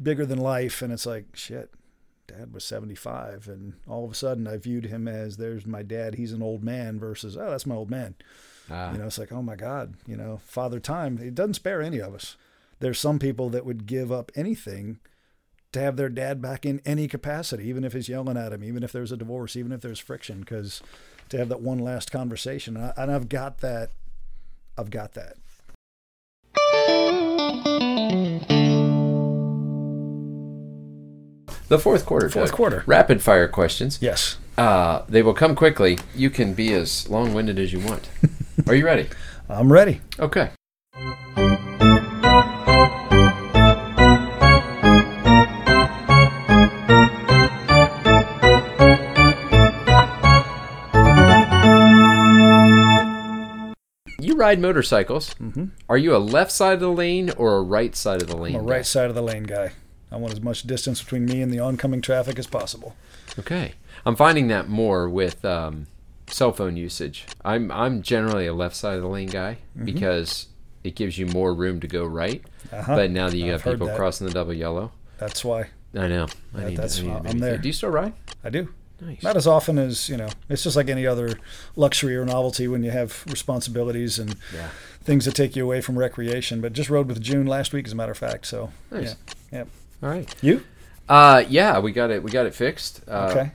bigger 0.01 0.25
than 0.25 0.37
life. 0.37 0.81
And 0.81 0.91
it's 0.91 1.05
like, 1.05 1.27
shit, 1.33 1.71
dad 2.29 2.53
was 2.53 2.63
75 2.63 3.47
and 3.47 3.73
all 3.87 4.05
of 4.05 4.11
a 4.11 4.15
sudden 4.15 4.47
i 4.47 4.57
viewed 4.57 4.85
him 4.85 5.07
as 5.07 5.37
there's 5.37 5.65
my 5.65 5.83
dad. 5.83 6.15
He's 6.15 6.33
an 6.33 6.43
old 6.43 6.63
man 6.63 6.99
versus 6.99 7.35
oh 7.37 7.49
that's 7.49 7.65
my 7.65 7.75
old 7.75 7.89
man. 7.89 8.15
Ah. 8.69 8.91
you 8.91 8.97
know 8.99 9.05
it's 9.05 9.17
like 9.17 9.31
oh 9.31 9.41
my 9.41 9.55
god 9.55 9.95
you 10.05 10.15
know. 10.15 10.39
Father 10.45 10.79
time 10.79 11.17
it 11.21 11.35
doesn't 11.35 11.55
spare 11.55 11.81
any 11.81 11.99
of 11.99 12.13
us. 12.13 12.37
There's 12.79 12.99
some 12.99 13.19
people 13.19 13.49
that 13.49 13.65
would 13.65 13.85
give 13.85 14.11
up 14.11 14.31
anything 14.35 14.99
to 15.71 15.79
have 15.79 15.97
their 15.97 16.09
dad 16.09 16.41
back 16.41 16.65
in 16.65 16.81
any 16.85 17.07
capacity 17.07 17.67
even 17.67 17.83
if 17.83 17.93
he's 17.93 18.09
yelling 18.09 18.37
at 18.37 18.53
him 18.53 18.63
even 18.63 18.83
if 18.83 18.91
there's 18.91 19.11
a 19.11 19.17
divorce 19.17 19.55
even 19.55 19.71
if 19.71 19.81
there's 19.81 19.99
friction 19.99 20.39
because 20.39 20.81
to 21.29 21.37
have 21.37 21.49
that 21.49 21.61
one 21.61 21.79
last 21.79 22.11
conversation 22.11 22.75
and 22.75 23.11
i've 23.11 23.29
got 23.29 23.59
that 23.59 23.91
i've 24.77 24.89
got 24.89 25.13
that 25.13 25.35
The 31.69 31.77
fourth 31.77 32.05
quarter. 32.05 32.29
Fourth 32.29 32.49
Doug. 32.49 32.55
quarter. 32.55 32.83
Rapid 32.87 33.21
fire 33.21 33.47
questions. 33.47 33.99
Yes. 34.01 34.37
Uh, 34.57 35.03
they 35.07 35.21
will 35.21 35.35
come 35.35 35.55
quickly. 35.55 35.99
You 36.15 36.31
can 36.31 36.55
be 36.55 36.73
as 36.73 37.07
long 37.09 37.33
winded 37.33 37.59
as 37.59 37.71
you 37.71 37.79
want. 37.79 38.09
Are 38.67 38.73
you 38.73 38.85
ready? 38.85 39.07
I'm 39.49 39.71
ready. 39.71 40.01
Okay. 40.19 40.49
You 54.19 54.35
ride 54.35 54.59
motorcycles. 54.59 55.35
Mm-hmm. 55.35 55.65
Are 55.87 55.97
you 55.97 56.15
a 56.15 56.17
left 56.17 56.51
side 56.51 56.73
of 56.73 56.79
the 56.79 56.91
lane 56.91 57.29
or 57.37 57.57
a 57.57 57.61
right 57.61 57.95
side 57.95 58.21
of 58.21 58.27
the 58.27 58.35
lane? 58.37 58.55
I'm 58.55 58.61
a 58.61 58.63
right 58.63 58.85
side 58.85 59.09
of 59.09 59.15
the 59.15 59.21
lane 59.21 59.43
guy. 59.43 59.71
I 60.11 60.17
want 60.17 60.33
as 60.33 60.41
much 60.41 60.63
distance 60.63 61.01
between 61.01 61.25
me 61.25 61.41
and 61.41 61.51
the 61.51 61.59
oncoming 61.59 62.01
traffic 62.01 62.39
as 62.39 62.47
possible. 62.47 62.95
Okay, 63.37 63.73
I'm 64.05 64.15
finding 64.15 64.47
that 64.47 64.67
more 64.67 65.07
with 65.07 65.45
um, 65.45 65.87
cell 66.27 66.51
phone 66.51 66.77
usage. 66.77 67.25
I'm 67.43 67.71
I'm 67.71 68.01
generally 68.01 68.47
a 68.47 68.53
left 68.53 68.75
side 68.75 68.95
of 68.95 69.01
the 69.01 69.07
lane 69.07 69.29
guy 69.29 69.57
mm-hmm. 69.75 69.85
because 69.85 70.47
it 70.83 70.95
gives 70.95 71.17
you 71.17 71.25
more 71.27 71.53
room 71.53 71.79
to 71.81 71.87
go 71.87 72.05
right. 72.05 72.43
Uh-huh. 72.71 72.95
But 72.95 73.11
now 73.11 73.29
that 73.29 73.37
you 73.37 73.53
I've 73.53 73.61
have 73.61 73.73
people 73.73 73.89
crossing 73.95 74.27
the 74.27 74.33
double 74.33 74.53
yellow, 74.53 74.91
that's 75.17 75.43
why. 75.43 75.69
I 75.95 76.07
know. 76.07 76.27
I 76.53 76.59
that, 76.59 76.69
need, 76.69 76.77
that's 76.77 76.99
I 76.99 77.03
need 77.03 77.11
I'm 77.25 77.39
there. 77.39 77.57
Do 77.57 77.67
you 77.67 77.73
still 77.73 77.89
ride? 77.89 78.13
I 78.43 78.49
do. 78.49 78.69
Nice. 79.01 79.23
Not 79.23 79.37
as 79.37 79.47
often 79.47 79.77
as 79.77 80.09
you 80.09 80.17
know. 80.17 80.29
It's 80.49 80.63
just 80.63 80.75
like 80.75 80.89
any 80.89 81.07
other 81.07 81.39
luxury 81.75 82.15
or 82.15 82.25
novelty 82.25 82.67
when 82.67 82.83
you 82.83 82.91
have 82.91 83.23
responsibilities 83.27 84.19
and 84.19 84.35
yeah. 84.53 84.69
things 85.01 85.25
that 85.25 85.35
take 85.35 85.55
you 85.55 85.63
away 85.63 85.81
from 85.81 85.97
recreation. 85.97 86.59
But 86.59 86.73
just 86.73 86.89
rode 86.89 87.07
with 87.07 87.21
June 87.21 87.47
last 87.47 87.71
week, 87.71 87.85
as 87.85 87.93
a 87.93 87.95
matter 87.95 88.11
of 88.11 88.17
fact. 88.17 88.45
So 88.45 88.71
nice. 88.91 89.15
yeah, 89.51 89.59
yeah. 89.59 89.63
All 90.01 90.09
right. 90.09 90.33
You? 90.41 90.63
Uh, 91.07 91.43
yeah, 91.49 91.79
we 91.79 91.91
got 91.91 92.11
it. 92.11 92.21
We 92.23 92.31
got 92.31 92.45
it 92.45 92.53
fixed. 92.53 93.01
Uh, 93.07 93.29
okay. 93.31 93.51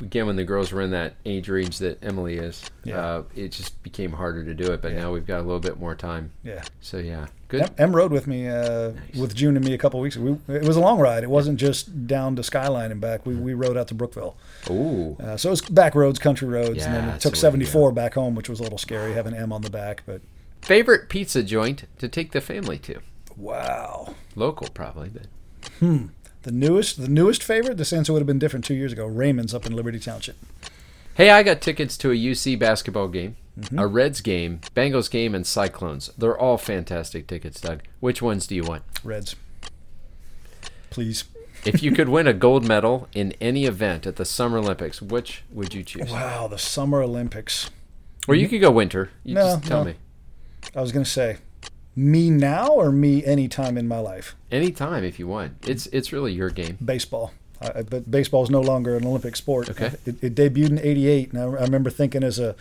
Again, 0.00 0.26
when 0.26 0.36
the 0.36 0.44
girls 0.44 0.72
were 0.72 0.82
in 0.82 0.90
that 0.90 1.14
age 1.24 1.48
range 1.48 1.78
that 1.78 2.02
Emily 2.04 2.36
is, 2.36 2.62
Yeah. 2.82 2.98
uh, 2.98 3.22
it 3.34 3.52
just 3.52 3.80
became 3.82 4.12
harder 4.12 4.44
to 4.44 4.52
do 4.52 4.72
it. 4.72 4.82
But 4.82 4.92
Yeah. 4.92 5.02
now 5.02 5.12
we've 5.12 5.26
got 5.26 5.38
a 5.38 5.42
little 5.42 5.60
bit 5.60 5.78
more 5.78 5.94
time. 5.94 6.32
Yeah. 6.42 6.62
So 6.80 6.98
yeah, 6.98 7.26
good. 7.48 7.62
Em, 7.62 7.70
Em 7.78 7.96
rode 7.96 8.10
with 8.10 8.26
me, 8.26 8.48
uh, 8.48 8.90
with 9.16 9.34
June 9.34 9.56
and 9.56 9.64
me 9.64 9.72
a 9.72 9.78
couple 9.78 10.00
weeks. 10.00 10.16
We, 10.16 10.32
it 10.48 10.64
was 10.64 10.76
a 10.76 10.80
long 10.80 10.98
ride. 10.98 11.22
It 11.22 11.30
wasn't 11.30 11.58
just 11.58 12.06
down 12.06 12.36
to 12.36 12.42
Skyline 12.42 12.90
and 12.90 13.00
back. 13.00 13.24
We, 13.24 13.34
we 13.36 13.54
rode 13.54 13.76
out 13.78 13.88
to 13.88 13.94
Brookville. 13.94 14.36
Ooh. 14.68 15.16
Uh, 15.22 15.36
so 15.36 15.48
it 15.48 15.52
was 15.52 15.60
back 15.62 15.94
roads, 15.94 16.18
country 16.18 16.48
roads, 16.48 16.84
and 16.84 16.94
then 16.94 17.08
it 17.08 17.20
took 17.20 17.34
to 17.34 17.40
74 17.40 17.92
back 17.92 18.14
home, 18.14 18.34
which 18.34 18.48
was 18.50 18.58
a 18.60 18.62
little 18.64 18.78
scary 18.78 19.14
having 19.14 19.32
Em 19.32 19.52
on 19.52 19.62
the 19.62 19.70
back. 19.70 20.02
But 20.04 20.20
Favorite 20.60 21.08
pizza 21.08 21.42
joint 21.42 21.84
to 21.98 22.08
take 22.08 22.32
the 22.32 22.40
family 22.40 22.78
to? 22.78 23.00
Wow. 23.36 24.14
Local, 24.36 24.68
probably, 24.68 25.10
but 25.10 25.26
The 26.42 26.52
newest, 26.52 27.00
the 27.00 27.08
newest 27.08 27.42
favorite. 27.42 27.76
This 27.78 27.92
answer 27.92 28.12
would 28.12 28.20
have 28.20 28.26
been 28.26 28.38
different 28.38 28.64
two 28.64 28.74
years 28.74 28.92
ago. 28.92 29.06
Raymond's 29.06 29.54
up 29.54 29.64
in 29.66 29.74
Liberty 29.74 29.98
Township. 29.98 30.36
Hey, 31.14 31.30
I 31.30 31.42
got 31.42 31.60
tickets 31.60 31.96
to 31.98 32.10
a 32.10 32.14
UC 32.14 32.58
basketball 32.58 33.08
game, 33.08 33.36
Mm-hmm. 33.58 33.78
a 33.78 33.86
Reds 33.86 34.20
game, 34.20 34.58
Bengals 34.74 35.08
game, 35.08 35.32
and 35.32 35.46
Cyclones. 35.46 36.10
They're 36.18 36.36
all 36.36 36.58
fantastic 36.58 37.28
tickets, 37.28 37.60
Doug. 37.60 37.82
Which 38.00 38.20
ones 38.20 38.48
do 38.48 38.56
you 38.56 38.64
want? 38.64 38.82
Reds. 39.04 39.36
Please. 40.90 41.22
if 41.64 41.80
you 41.82 41.92
could 41.92 42.08
win 42.08 42.26
a 42.26 42.32
gold 42.32 42.66
medal 42.66 43.08
in 43.14 43.32
any 43.40 43.64
event 43.64 44.06
at 44.08 44.16
the 44.16 44.24
Summer 44.24 44.58
Olympics, 44.58 45.00
which 45.00 45.44
would 45.52 45.72
you 45.72 45.84
choose? 45.84 46.10
Wow, 46.10 46.48
the 46.48 46.58
Summer 46.58 47.00
Olympics. 47.00 47.70
Or 48.26 48.34
you 48.34 48.48
could 48.48 48.60
go 48.60 48.72
winter. 48.72 49.10
You 49.22 49.34
No, 49.34 49.42
just 49.56 49.64
tell 49.66 49.84
no. 49.84 49.90
me. 49.92 49.94
I 50.74 50.80
was 50.80 50.90
going 50.92 51.04
to 51.04 51.10
say, 51.10 51.36
me 51.96 52.30
now 52.30 52.68
or 52.68 52.90
me 52.90 53.24
anytime 53.24 53.78
in 53.78 53.86
my 53.88 53.98
life? 53.98 54.34
Anytime 54.50 55.04
if 55.04 55.18
you 55.18 55.26
want. 55.26 55.52
It's 55.66 55.86
it's 55.86 56.12
really 56.12 56.32
your 56.32 56.50
game. 56.50 56.78
Baseball. 56.84 57.32
I, 57.60 57.82
but 57.82 58.10
baseball 58.10 58.42
is 58.42 58.50
no 58.50 58.60
longer 58.60 58.96
an 58.96 59.06
Olympic 59.06 59.36
sport. 59.36 59.70
Okay. 59.70 59.92
It, 60.04 60.22
it 60.22 60.34
debuted 60.34 60.70
in 60.70 60.78
'88, 60.80 61.32
and 61.32 61.40
I, 61.40 61.44
I 61.44 61.62
remember 61.62 61.90
thinking 61.90 62.22
as 62.22 62.38
a 62.38 62.56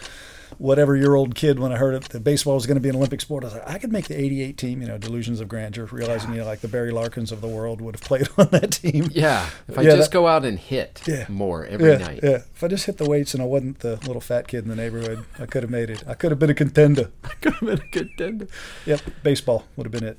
whatever 0.58 0.96
year 0.96 1.16
old 1.16 1.36
kid 1.36 1.60
when 1.60 1.72
I 1.72 1.78
heard 1.78 1.94
it, 1.96 2.10
that 2.10 2.24
baseball 2.24 2.56
was 2.56 2.66
going 2.66 2.76
to 2.76 2.82
be 2.82 2.90
an 2.90 2.96
Olympic 2.96 3.22
sport. 3.22 3.44
I 3.44 3.48
was 3.48 3.54
like, 3.56 3.68
I 3.70 3.78
could 3.78 3.92
make 3.92 4.08
the 4.08 4.20
'88 4.20 4.58
team. 4.58 4.82
You 4.82 4.88
know, 4.88 4.98
delusions 4.98 5.40
of 5.40 5.48
grandeur, 5.48 5.86
realizing 5.92 6.32
you 6.34 6.40
know, 6.40 6.46
like 6.46 6.62
the 6.62 6.68
Barry 6.68 6.92
Larkins 6.92 7.32
of 7.32 7.42
the 7.42 7.48
world 7.48 7.82
would 7.82 7.96
have 7.96 8.02
played 8.02 8.28
on 8.38 8.48
that 8.52 8.72
team. 8.74 9.08
Yeah. 9.12 9.50
If 9.68 9.78
I 9.78 9.82
Yeah, 9.84 9.96
just 9.96 10.12
that- 10.12 10.14
go 10.18 10.28
out 10.28 10.46
and 10.46 10.60
hit 10.60 11.02
Yeah. 11.08 11.26
more 11.30 11.66
every 11.66 11.92
yeah, 11.92 11.98
night. 11.98 12.20
yeah. 12.24 12.30
If 12.56 12.64
I 12.64 12.68
just 12.68 12.86
hit 12.86 12.98
the 12.98 13.10
weights 13.10 13.34
and 13.34 13.42
I 13.44 13.46
wasn't 13.46 13.80
the 13.80 13.96
little 14.08 14.22
fat 14.22 14.48
kid 14.48 14.64
in 14.64 14.70
the 14.70 14.76
neighborhood, 14.76 15.26
I 15.40 15.46
could 15.46 15.64
have 15.64 15.70
made 15.72 15.90
it. 15.90 16.04
I 16.08 16.14
could 16.14 16.32
have 16.32 16.40
been 16.40 16.50
a 16.50 16.54
contender. 16.56 17.12
I 17.24 17.30
could 17.42 17.54
have 17.54 17.62
been 17.68 17.80
a 17.80 17.90
contender. 17.92 18.48
Yep, 18.86 19.02
baseball 19.24 19.66
would 19.76 19.86
have 19.86 19.92
been 19.92 20.04
it. 20.08 20.18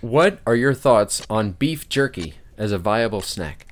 What 0.00 0.38
are 0.46 0.54
your 0.54 0.74
thoughts 0.74 1.22
on 1.28 1.52
beef 1.52 1.88
jerky 1.88 2.34
as 2.56 2.70
a 2.72 2.78
viable 2.78 3.20
snack? 3.20 3.66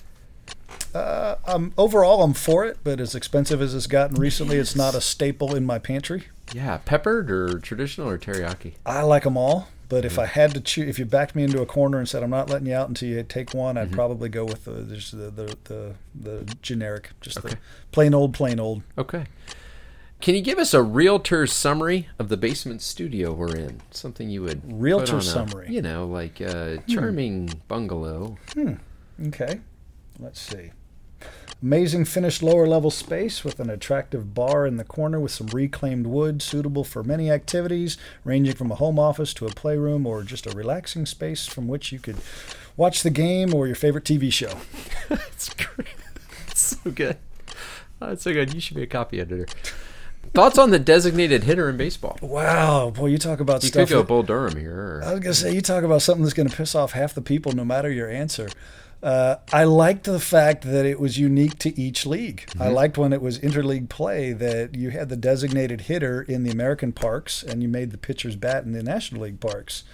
Uh, 0.97 1.37
um, 1.47 1.73
overall, 1.77 2.23
I'm 2.23 2.33
for 2.35 2.65
it, 2.65 2.79
but 2.85 3.01
as 3.01 3.15
expensive 3.15 3.61
as 3.61 3.75
it's 3.75 3.87
gotten 3.87 4.17
recently, 4.17 4.57
it's 4.57 4.75
not 4.77 4.95
a 4.95 5.01
staple 5.01 5.55
in 5.55 5.65
my 5.67 5.79
pantry. 5.79 6.25
Yeah, 6.55 6.79
peppered 6.85 7.31
or 7.31 7.59
traditional 7.59 8.09
or 8.09 8.19
teriyaki? 8.19 8.75
I 8.87 9.03
like 9.03 9.25
them 9.25 9.37
all, 9.37 9.69
but 9.89 9.99
Mm-hmm. 9.99 10.07
if 10.07 10.19
I 10.19 10.27
had 10.27 10.55
to 10.55 10.61
choose, 10.61 10.89
if 10.89 10.99
you 10.99 11.05
backed 11.05 11.35
me 11.35 11.43
into 11.45 11.61
a 11.61 11.67
corner 11.67 11.99
and 11.99 12.09
said 12.09 12.23
I'm 12.23 12.31
not 12.31 12.49
letting 12.49 12.67
you 12.69 12.75
out 12.75 12.89
until 12.89 13.09
you 13.09 13.23
take 13.23 13.53
one, 13.53 13.75
Mm-hmm. 13.77 13.83
I'd 13.91 13.93
probably 13.93 14.29
go 14.29 14.45
with 14.45 14.65
the 14.65 14.83
just 14.85 15.11
the 15.13 15.31
the, 15.31 15.57
the, 15.65 15.95
the 16.15 16.55
generic, 16.63 17.11
just 17.21 17.39
Okay. 17.39 17.51
the 17.51 17.59
plain 17.93 18.15
old, 18.15 18.33
plain 18.35 18.59
old. 18.61 18.83
Okay. 18.97 19.25
Can 20.21 20.35
you 20.35 20.41
give 20.41 20.59
us 20.59 20.73
a 20.73 20.83
realtor's 20.83 21.53
summary 21.53 22.09
of 22.19 22.31
the 22.31 22.39
basement 22.39 22.81
studio 22.81 23.33
we're 23.35 23.55
in? 23.55 23.83
Something 23.91 24.31
you 24.31 24.43
would 24.43 24.63
Realtor 24.65 25.19
a- 25.19 25.23
summary. 25.23 25.69
You 25.71 25.83
know, 25.83 26.07
like 26.07 26.41
a 26.41 26.83
charming 26.89 27.53
bungalow. 27.69 28.39
Okay, 29.27 29.61
let's 30.19 30.41
see. 30.41 30.71
Amazing 31.63 32.05
finished 32.05 32.43
lower 32.43 32.67
level 32.67 32.91
space 32.91 33.43
with 33.43 33.59
an 33.61 33.71
attractive 33.71 34.35
bar 34.35 34.67
in 34.67 34.77
the 34.77 34.85
corner 34.85 35.19
with 35.19 35.33
some 35.33 35.47
reclaimed 35.49 36.07
wood 36.07 36.43
suitable 36.43 36.85
for 36.85 37.03
many 37.03 37.31
activities, 37.31 37.97
ranging 38.25 38.55
from 38.55 38.71
a 38.71 38.75
home 38.75 38.99
office 38.99 39.33
to 39.35 39.47
a 39.47 39.51
playroom 39.51 40.07
or 40.07 40.23
just 40.23 40.47
a 40.47 40.51
relaxing 40.51 41.07
space 41.07 41.47
from 41.47 41.67
which 41.67 41.93
you 41.93 41.99
could 41.99 42.17
watch 42.77 43.03
the 43.03 43.11
game 43.11 43.55
or 43.55 43.67
your 43.67 43.75
favorite 43.75 44.05
TV 44.05 44.31
show. 44.31 44.53
That's 45.09 45.49
great. 45.55 45.89
That's 46.47 46.77
so 46.83 46.91
good. 46.91 47.17
Oh, 48.03 48.09
that's 48.09 48.25
so 48.25 48.33
good. 48.35 48.53
You 48.53 48.61
should 48.61 48.77
be 48.77 48.83
a 48.83 48.87
copy 48.87 49.19
editor. 49.21 49.47
Thoughts 50.35 50.59
on 50.59 50.71
the 50.71 50.79
designated 50.79 51.45
hitter 51.45 51.71
in 51.71 51.79
baseball? 51.79 52.19
Wow, 52.21 52.91
boy, 52.91 53.07
you 53.07 53.17
talk 53.17 53.41
about 53.41 53.63
You 53.63 53.69
stuff. 53.71 53.89
could 53.89 53.95
go 53.95 54.03
Bull 54.03 54.23
Durham 54.23 54.57
here. 54.57 55.01
I 55.03 55.13
was 55.13 55.21
gonna 55.21 55.33
say 55.35 55.55
you 55.55 55.63
talk 55.63 55.83
about 55.83 56.03
something 56.03 56.23
that's 56.23 56.35
gonna 56.35 56.51
piss 56.51 56.75
off 56.75 56.93
half 56.93 57.15
the 57.15 57.23
people, 57.23 57.53
no 57.53 57.65
matter 57.65 57.91
your 57.91 58.11
answer. 58.11 58.49
Uh, 59.03 59.37
I 59.53 59.65
liked 59.65 60.05
the 60.05 60.19
fact 60.19 60.65
that 60.65 60.85
it 60.87 60.99
was 60.99 61.19
unique 61.19 61.59
to 61.61 61.79
each 61.79 62.07
league. 62.07 62.49
I 62.59 62.69
liked 62.69 62.99
when 62.99 63.13
it 63.13 63.21
was 63.23 63.39
interleague 63.39 63.89
play 63.89 64.33
that 64.33 64.75
you 64.75 64.91
had 64.91 65.09
the 65.11 65.17
designated 65.17 65.83
hitter 65.83 66.23
in 66.23 66.43
the 66.43 66.51
American 66.51 66.93
parks 66.93 67.43
and 67.43 67.63
you 67.63 67.69
made 67.69 67.91
the 67.93 67.99
pitcher's 67.99 68.35
bat 68.37 68.65
in 68.65 68.73
the 68.73 68.83
National 68.83 69.23
League 69.23 69.39
parks. 69.41 69.85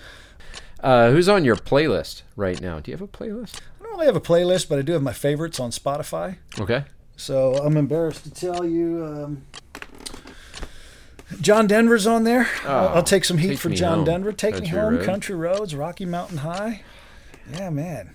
uh, 0.81 1.11
who's 1.11 1.29
on 1.29 1.45
your 1.45 1.57
playlist 1.57 2.23
right 2.37 2.61
now? 2.61 2.81
Do 2.81 2.91
you 2.91 2.97
have 2.97 3.03
a 3.03 3.09
playlist? 3.09 3.57
I 3.81 3.83
don't 3.85 3.93
really 3.93 4.07
have 4.07 4.17
a 4.17 4.21
playlist, 4.21 4.69
but 4.69 4.79
I 4.79 4.83
do 4.83 4.93
have 4.93 5.03
my 5.03 5.13
favorites 5.13 5.61
on 5.61 5.71
Spotify. 5.73 6.37
Okay. 6.59 6.85
So 7.17 7.55
I'm 7.57 7.77
embarrassed 7.77 8.25
to 8.25 8.31
tell 8.31 8.65
you. 8.65 9.05
Um, 9.05 9.43
John 11.41 11.67
Denver's 11.67 12.07
on 12.07 12.25
there. 12.25 12.49
I'll, 12.65 12.89
I'll 12.89 13.03
take 13.03 13.25
some 13.25 13.39
heat 13.39 13.57
for 13.59 13.71
John 13.71 13.99
Home. 13.99 14.05
Denver. 14.07 14.33
Take 14.33 14.61
me 14.61 14.69
home, 14.69 14.97
Road. 14.97 15.05
Country 15.05 15.35
Roads, 15.35 15.75
Rocky 15.75 16.05
Mountain 16.05 16.39
High. 16.39 16.83
Yeah, 17.53 17.71
man. 17.71 18.11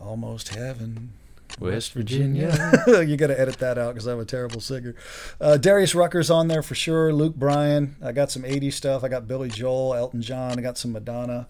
Almost 0.00 0.54
heaven. 0.54 1.12
West 1.58 1.92
Virginia. 1.92 2.48
you 2.86 3.16
got 3.16 3.28
to 3.28 3.40
edit 3.40 3.58
that 3.58 3.78
out 3.78 3.94
because 3.94 4.06
I'm 4.06 4.20
a 4.20 4.24
terrible 4.24 4.60
singer. 4.60 4.94
Uh, 5.40 5.56
Darius 5.56 5.94
Rucker's 5.94 6.30
on 6.30 6.48
there 6.48 6.62
for 6.62 6.74
sure. 6.74 7.12
Luke 7.12 7.34
Bryan. 7.34 7.96
I 8.02 8.12
got 8.12 8.30
some 8.30 8.42
80s 8.42 8.74
stuff. 8.74 9.02
I 9.02 9.08
got 9.08 9.26
Billy 9.26 9.48
Joel, 9.48 9.94
Elton 9.94 10.22
John. 10.22 10.58
I 10.58 10.62
got 10.62 10.76
some 10.78 10.92
Madonna. 10.92 11.46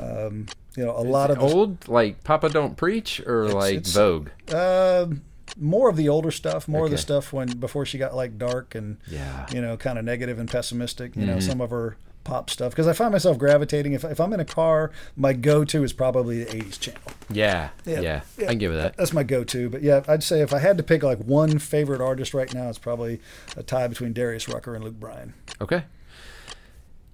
Um, 0.00 0.46
you 0.76 0.84
know, 0.84 0.90
a 0.90 1.00
lot 1.00 1.30
of 1.30 1.36
the 1.38 1.42
old, 1.42 1.88
like 1.88 2.22
Papa 2.22 2.50
Don't 2.50 2.76
Preach, 2.76 3.20
or 3.26 3.48
like 3.48 3.76
it's- 3.76 3.94
Vogue. 3.94 4.28
Um, 4.52 5.22
more 5.56 5.88
of 5.88 5.96
the 5.96 6.08
older 6.08 6.30
stuff, 6.32 6.66
more 6.68 6.84
of 6.84 6.90
the 6.90 6.98
stuff 6.98 7.32
when 7.32 7.48
before 7.48 7.86
she 7.86 7.96
got 7.98 8.14
like 8.14 8.36
dark 8.36 8.74
and 8.74 8.98
Yeah. 9.06 9.46
you 9.52 9.62
know 9.62 9.76
kind 9.78 9.96
of 9.98 10.04
negative 10.04 10.38
and 10.38 10.50
pessimistic. 10.50 11.14
You 11.16 11.22
Mm-hmm. 11.22 11.30
know 11.30 11.40
some 11.40 11.60
of 11.62 11.70
her 11.70 11.96
pop 12.26 12.50
stuff 12.50 12.72
because 12.72 12.86
I 12.86 12.92
find 12.92 13.12
myself 13.12 13.38
gravitating. 13.38 13.92
If 13.92 14.04
if 14.04 14.20
I'm 14.20 14.32
in 14.32 14.40
a 14.40 14.44
car, 14.44 14.90
my 15.16 15.32
go-to 15.32 15.84
is 15.84 15.92
probably 15.92 16.44
the 16.44 16.50
'80s 16.50 16.80
channel. 16.80 17.00
Yeah. 17.30 17.70
Yeah. 17.84 18.00
Yeah. 18.00 18.20
Yeah. 18.36 18.44
I 18.44 18.48
can 18.48 18.58
give 18.58 18.72
it 18.72 18.76
that. 18.76 18.96
That's 18.96 19.12
my 19.12 19.22
go-to. 19.22 19.70
But 19.70 19.82
yeah, 19.82 20.02
I'd 20.08 20.22
say 20.22 20.40
if 20.42 20.52
I 20.52 20.58
had 20.58 20.76
to 20.76 20.82
pick 20.82 21.02
like 21.02 21.18
one 21.18 21.58
favorite 21.58 22.00
artist 22.00 22.34
right 22.34 22.52
now, 22.52 22.68
it's 22.68 22.78
probably 22.78 23.20
a 23.56 23.62
tie 23.62 23.86
between 23.86 24.12
Darius 24.12 24.48
Rucker 24.48 24.74
and 24.74 24.84
Luke 24.84 25.00
Bryan. 25.00 25.34
Okay. 25.60 25.84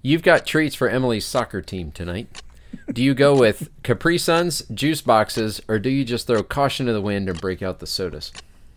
You've 0.01 0.23
got 0.23 0.45
treats 0.45 0.75
for 0.75 0.89
Emily's 0.89 1.25
soccer 1.25 1.61
team 1.61 1.91
tonight. 1.91 2.41
Do 2.91 3.01
you 3.01 3.13
go 3.13 3.37
with 3.37 3.69
Capri 3.83 4.17
Suns, 4.17 4.63
juice 4.73 5.01
boxes, 5.01 5.61
or 5.69 5.79
do 5.79 5.89
you 5.89 6.03
just 6.03 6.27
throw 6.27 6.43
caution 6.43 6.87
to 6.87 6.93
the 6.93 7.01
wind 7.01 7.29
and 7.29 7.39
break 7.39 7.61
out 7.61 7.79
the 7.79 7.87
sodas? 7.87 8.33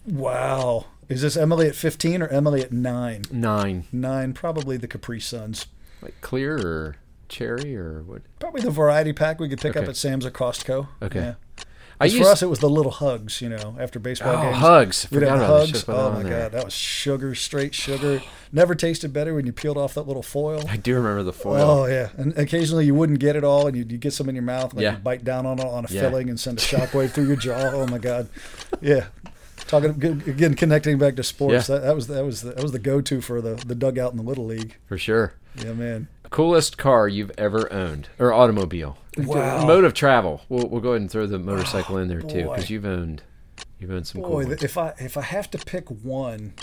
Wow, 0.06 0.86
is 1.08 1.22
this 1.22 1.36
Emily 1.36 1.66
at 1.66 1.74
15 1.74 2.22
or 2.22 2.28
Emily 2.28 2.62
at 2.62 2.72
nine? 2.72 3.22
Nine. 3.32 3.84
Nine, 3.90 4.34
probably 4.34 4.76
the 4.76 4.86
Capri 4.86 5.18
Suns. 5.18 5.66
Like 6.02 6.20
clear 6.20 6.56
or 6.56 6.96
cherry 7.28 7.76
or 7.76 8.02
what? 8.02 8.22
Probably 8.38 8.62
the 8.62 8.70
variety 8.70 9.12
pack 9.12 9.40
we 9.40 9.48
could 9.48 9.60
pick 9.60 9.76
up 9.76 9.84
at 9.88 9.96
Sam's 9.96 10.26
or 10.26 10.30
Costco. 10.30 10.88
Okay. 11.02 11.20
Yeah. 11.20 11.34
I 11.98 12.04
used 12.06 12.18
for 12.18 12.28
us, 12.28 12.42
it 12.42 12.50
was 12.50 12.58
the 12.58 12.68
little 12.68 12.92
hugs, 12.92 13.40
you 13.40 13.48
know, 13.48 13.74
after 13.80 13.98
baseball 13.98 14.36
oh, 14.36 14.42
games. 14.42 14.56
hugs. 14.58 15.06
We'd 15.10 15.20
Forgot 15.20 15.38
have 15.38 15.48
about 15.48 15.60
hugs. 15.60 15.84
Oh 15.88 16.12
my 16.12 16.22
there. 16.22 16.42
god, 16.42 16.52
that 16.52 16.64
was 16.64 16.74
sugar, 16.74 17.34
straight 17.34 17.74
sugar. 17.74 18.20
Never 18.52 18.74
tasted 18.74 19.14
better 19.14 19.34
when 19.34 19.46
you 19.46 19.52
peeled 19.52 19.78
off 19.78 19.94
that 19.94 20.06
little 20.06 20.22
foil. 20.22 20.62
I 20.68 20.76
do 20.76 20.94
remember 20.94 21.22
the 21.22 21.32
foil. 21.32 21.62
Oh 21.62 21.86
yeah, 21.86 22.10
and 22.18 22.36
occasionally 22.36 22.84
you 22.84 22.94
wouldn't 22.94 23.18
get 23.18 23.34
it 23.34 23.44
all, 23.44 23.66
and 23.66 23.74
you'd, 23.74 23.90
you'd 23.90 24.02
get 24.02 24.12
some 24.12 24.28
in 24.28 24.34
your 24.34 24.44
mouth, 24.44 24.74
like 24.74 24.82
Yeah. 24.82 24.92
you 24.92 24.98
bite 24.98 25.24
down 25.24 25.46
on 25.46 25.58
it 25.58 25.64
on 25.64 25.86
a 25.86 25.88
Yeah. 25.90 26.02
filling 26.02 26.28
and 26.28 26.38
send 26.38 26.58
a 26.58 26.60
shockwave 26.64 27.12
through 27.12 27.28
your 27.28 27.36
jaw. 27.36 27.70
Oh 27.72 27.86
my 27.86 27.98
god, 27.98 28.28
yeah. 28.82 29.06
Talking 29.66 29.90
again, 30.26 30.54
connecting 30.54 30.98
back 30.98 31.16
to 31.16 31.22
sports. 31.22 31.68
Yeah. 31.70 31.76
That, 31.76 31.86
that 31.86 31.94
was 31.94 32.06
that 32.08 32.24
was 32.26 32.42
the, 32.42 32.50
that 32.52 32.62
was 32.62 32.72
the 32.72 32.78
go-to 32.78 33.22
for 33.22 33.40
the 33.40 33.54
the 33.54 33.74
dugout 33.74 34.10
in 34.12 34.18
the 34.18 34.22
little 34.22 34.44
league. 34.44 34.76
For 34.86 34.98
sure. 34.98 35.32
Yeah, 35.64 35.72
man. 35.72 36.08
Coolest 36.30 36.76
car 36.76 37.08
you've 37.08 37.32
ever 37.38 37.72
owned 37.72 38.08
or 38.18 38.32
automobile? 38.32 38.98
Wow. 39.16 39.66
Mode 39.66 39.84
of 39.84 39.94
travel. 39.94 40.42
We'll, 40.48 40.68
we'll 40.68 40.80
go 40.80 40.90
ahead 40.90 41.02
and 41.02 41.10
throw 41.10 41.26
the 41.26 41.38
motorcycle 41.38 41.98
in 41.98 42.08
there 42.08 42.20
too 42.20 42.42
because 42.48 42.68
you've 42.68 42.84
owned 42.84 43.22
you've 43.78 43.90
owned 43.90 44.06
some 44.06 44.22
cool 44.22 44.32
Boy, 44.32 44.46
ones. 44.46 44.62
if 44.62 44.76
I 44.76 44.94
if 44.98 45.16
I 45.16 45.22
have 45.22 45.50
to 45.52 45.58
pick 45.58 45.88
one, 45.88 46.54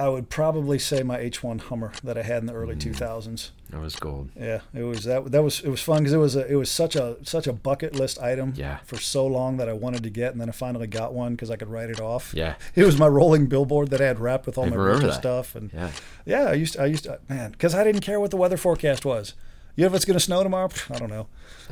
I 0.00 0.08
would 0.08 0.30
probably 0.30 0.78
say 0.78 1.02
my 1.02 1.18
H1 1.18 1.60
Hummer 1.62 1.92
that 2.02 2.16
I 2.16 2.22
had 2.22 2.38
in 2.38 2.46
the 2.46 2.54
early 2.54 2.74
Mm. 2.74 2.80
2000s. 2.94 3.50
That 3.70 3.80
was 3.80 3.94
gold. 3.96 4.30
Yeah, 4.38 4.60
it 4.74 4.82
was 4.84 5.04
that 5.04 5.30
that 5.32 5.42
was 5.42 5.60
it 5.60 5.68
was 5.68 5.80
fun 5.82 5.98
because 5.98 6.12
it 6.14 6.18
was 6.18 6.34
a 6.36 6.46
it 6.50 6.54
was 6.56 6.70
such 6.70 6.96
a 6.96 7.16
such 7.22 7.46
a 7.46 7.52
bucket 7.52 7.94
list 7.94 8.18
item 8.20 8.54
Yeah. 8.56 8.78
for 8.84 8.96
so 8.98 9.26
long 9.26 9.56
that 9.58 9.68
I 9.68 9.72
wanted 9.74 10.02
to 10.04 10.10
get, 10.10 10.32
and 10.32 10.40
then 10.40 10.48
I 10.48 10.52
finally 10.52 10.86
got 10.86 11.12
one 11.14 11.32
because 11.32 11.50
I 11.50 11.56
could 11.56 11.68
write 11.68 11.90
it 11.90 12.00
off. 12.00 12.32
Yeah. 12.34 12.54
It 12.74 12.84
was 12.84 12.98
my 12.98 13.06
rolling 13.08 13.46
billboard 13.46 13.90
that 13.90 14.00
I 14.00 14.06
had 14.06 14.18
wrapped 14.18 14.46
with 14.46 14.56
all 14.58 14.64
I 14.66 14.70
my 14.70 14.76
retro 14.76 15.10
stuff, 15.10 15.54
and 15.54 15.70
Yeah. 15.72 15.90
yeah, 16.24 16.44
I 16.44 16.52
used 16.54 16.74
to, 16.74 16.82
I 16.82 16.86
used 16.86 17.04
to, 17.04 17.18
man 17.28 17.50
because 17.52 17.74
I 17.74 17.84
didn't 17.84 18.00
care 18.02 18.18
what 18.20 18.30
the 18.30 18.36
weather 18.38 18.56
forecast 18.56 19.04
was. 19.04 19.34
You 19.74 19.82
know 19.82 19.86
if 19.88 19.94
it's 19.94 20.04
going 20.04 20.18
to 20.18 20.24
snow 20.24 20.42
tomorrow? 20.42 20.68
I 20.90 20.98
don't 20.98 21.08
know. 21.08 21.28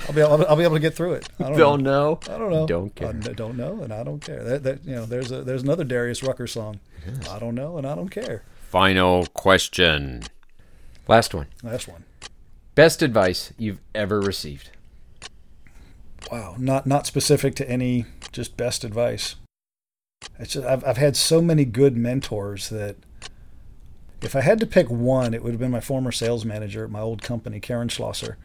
I'll 0.09 0.14
be 0.14 0.20
able, 0.22 0.46
I'll 0.46 0.57
be 0.57 0.62
able 0.62 0.76
to 0.76 0.80
get 0.80 0.94
through 0.94 1.14
it. 1.14 1.28
I 1.38 1.44
don't, 1.51 1.59
Don't 1.59 1.82
know. 1.82 2.18
know. 2.26 2.34
I 2.34 2.38
don't 2.38 2.51
know. 2.51 2.66
Don't 2.66 2.94
care. 2.94 3.09
I 3.09 3.12
don't 3.12 3.57
know, 3.57 3.82
and 3.82 3.92
I 3.92 4.03
don't 4.03 4.20
care. 4.20 4.42
That, 4.42 4.62
that 4.62 4.84
you 4.84 4.94
know, 4.94 5.05
there's 5.05 5.30
a 5.30 5.42
there's 5.42 5.62
another 5.62 5.84
Darius 5.84 6.22
Rucker 6.22 6.46
song. 6.46 6.80
I 7.30 7.38
don't 7.38 7.55
know, 7.55 7.76
and 7.76 7.86
I 7.86 7.94
don't 7.94 8.09
care. 8.09 8.42
Final 8.70 9.26
question. 9.26 10.22
Last 11.09 11.34
one. 11.34 11.48
Last 11.62 11.88
one. 11.88 12.05
Best 12.74 13.03
advice 13.03 13.53
you've 13.59 13.80
ever 13.94 14.20
received. 14.20 14.70
Wow, 16.32 16.55
not 16.59 16.86
not 16.86 17.07
specific 17.07 17.55
to 17.57 17.68
any, 17.68 18.07
just 18.32 18.57
best 18.57 18.84
advice. 18.84 19.36
It's 20.38 20.53
just, 20.55 20.66
I've 20.66 20.84
I've 20.86 20.96
had 20.96 21.16
so 21.16 21.42
many 21.42 21.64
good 21.66 21.96
mentors 21.96 22.70
that 22.70 22.96
if 24.23 24.37
I 24.37 24.41
had 24.41 24.61
to 24.61 24.66
pick 24.66 24.91
one, 24.91 25.35
it 25.35 25.43
would 25.43 25.53
have 25.53 25.61
been 25.61 25.71
my 25.71 25.81
former 25.81 26.12
sales 26.12 26.45
manager 26.45 26.85
at 26.85 26.91
my 26.91 27.01
old 27.01 27.23
company, 27.23 27.61
Karen 27.61 27.89
Schlosser, 27.89 28.37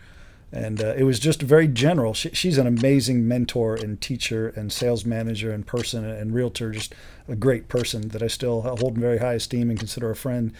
and 0.51 0.81
uh, 0.81 0.93
it 0.95 1.03
was 1.03 1.19
just 1.19 1.41
very 1.41 1.67
general. 1.67 2.13
She, 2.13 2.29
she's 2.29 2.57
an 2.57 2.67
amazing 2.67 3.27
mentor 3.27 3.75
and 3.75 3.99
teacher 3.99 4.49
and 4.55 4.71
sales 4.71 5.05
manager 5.05 5.51
and 5.51 5.65
person 5.65 6.05
and 6.05 6.33
realtor, 6.33 6.71
just 6.71 6.95
a 7.27 7.35
great 7.35 7.67
person 7.67 8.09
that 8.09 8.21
I 8.23 8.27
still 8.27 8.61
hold 8.61 8.95
in 8.95 9.01
very 9.01 9.17
high 9.17 9.33
esteem 9.33 9.69
and 9.69 9.77
consider 9.77 10.09
a 10.11 10.15
friend. 10.15 10.53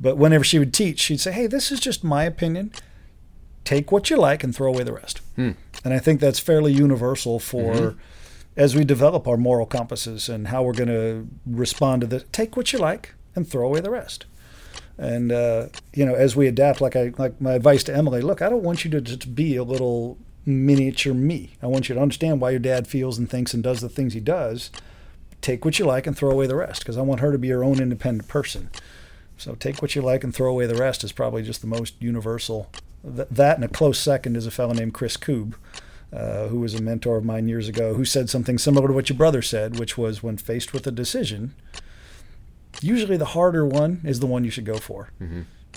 But 0.00 0.16
whenever 0.16 0.44
she 0.44 0.58
would 0.58 0.72
teach, 0.72 1.00
she'd 1.00 1.20
say, 1.20 1.32
"Hey, 1.32 1.46
this 1.46 1.70
is 1.70 1.80
just 1.80 2.02
my 2.02 2.24
opinion. 2.24 2.72
Take 3.64 3.92
what 3.92 4.10
you 4.10 4.16
like 4.16 4.42
and 4.42 4.54
throw 4.54 4.72
away 4.72 4.84
the 4.84 4.92
rest." 4.92 5.20
And 5.84 5.92
I 5.92 5.98
think 5.98 6.20
that's 6.20 6.38
fairly 6.38 6.72
universal 6.72 7.38
for 7.38 7.96
as 8.56 8.74
we 8.76 8.84
develop 8.84 9.26
our 9.26 9.36
moral 9.36 9.66
compasses 9.66 10.28
and 10.28 10.48
how 10.48 10.62
we're 10.62 10.72
going 10.74 10.88
to 10.88 11.26
respond 11.46 12.02
to 12.02 12.06
this. 12.06 12.24
Take 12.32 12.56
what 12.56 12.72
you 12.72 12.78
like 12.78 13.14
and 13.34 13.48
throw 13.48 13.66
away 13.66 13.80
the 13.80 13.90
rest. 13.90 14.26
And 15.02 15.32
uh, 15.32 15.66
you 15.92 16.06
know, 16.06 16.14
as 16.14 16.36
we 16.36 16.46
adapt, 16.46 16.80
like 16.80 16.94
I 16.94 17.12
like 17.18 17.40
my 17.40 17.54
advice 17.54 17.82
to 17.84 17.94
Emily, 17.94 18.22
look, 18.22 18.40
I 18.40 18.48
don't 18.48 18.62
want 18.62 18.84
you 18.84 18.90
to 18.92 19.00
just 19.00 19.34
be 19.34 19.56
a 19.56 19.64
little 19.64 20.16
miniature 20.46 21.12
me. 21.12 21.50
I 21.60 21.66
want 21.66 21.88
you 21.88 21.96
to 21.96 22.00
understand 22.00 22.40
why 22.40 22.50
your 22.50 22.60
dad 22.60 22.86
feels 22.86 23.18
and 23.18 23.28
thinks 23.28 23.52
and 23.52 23.64
does 23.64 23.80
the 23.80 23.88
things 23.88 24.14
he 24.14 24.20
does. 24.20 24.70
Take 25.40 25.64
what 25.64 25.80
you 25.80 25.86
like 25.86 26.06
and 26.06 26.16
throw 26.16 26.30
away 26.30 26.46
the 26.46 26.54
rest, 26.54 26.82
because 26.82 26.96
I 26.96 27.02
want 27.02 27.20
her 27.20 27.32
to 27.32 27.38
be 27.38 27.48
her 27.48 27.64
own 27.64 27.80
independent 27.80 28.28
person. 28.28 28.70
So 29.36 29.56
take 29.56 29.82
what 29.82 29.96
you 29.96 30.02
like 30.02 30.22
and 30.22 30.32
throw 30.32 30.48
away 30.48 30.66
the 30.66 30.76
rest 30.76 31.02
is 31.02 31.10
probably 31.10 31.42
just 31.42 31.62
the 31.62 31.66
most 31.66 32.00
universal. 32.00 32.70
Th- 33.04 33.26
that 33.28 33.56
and 33.56 33.64
a 33.64 33.68
close 33.68 33.98
second 33.98 34.36
is 34.36 34.46
a 34.46 34.52
fellow 34.52 34.72
named 34.72 34.94
Chris 34.94 35.16
Koob, 35.16 35.54
uh, 36.12 36.46
who 36.46 36.60
was 36.60 36.74
a 36.74 36.82
mentor 36.82 37.16
of 37.16 37.24
mine 37.24 37.48
years 37.48 37.68
ago, 37.68 37.94
who 37.94 38.04
said 38.04 38.30
something 38.30 38.56
similar 38.56 38.86
to 38.86 38.94
what 38.94 39.08
your 39.08 39.18
brother 39.18 39.42
said, 39.42 39.80
which 39.80 39.98
was 39.98 40.22
when 40.22 40.36
faced 40.36 40.72
with 40.72 40.86
a 40.86 40.92
decision, 40.92 41.54
usually 42.80 43.16
the 43.16 43.26
harder 43.26 43.66
one 43.66 44.00
is 44.04 44.20
the 44.20 44.26
one 44.26 44.44
you 44.44 44.50
should 44.50 44.64
go 44.64 44.76
for. 44.78 45.10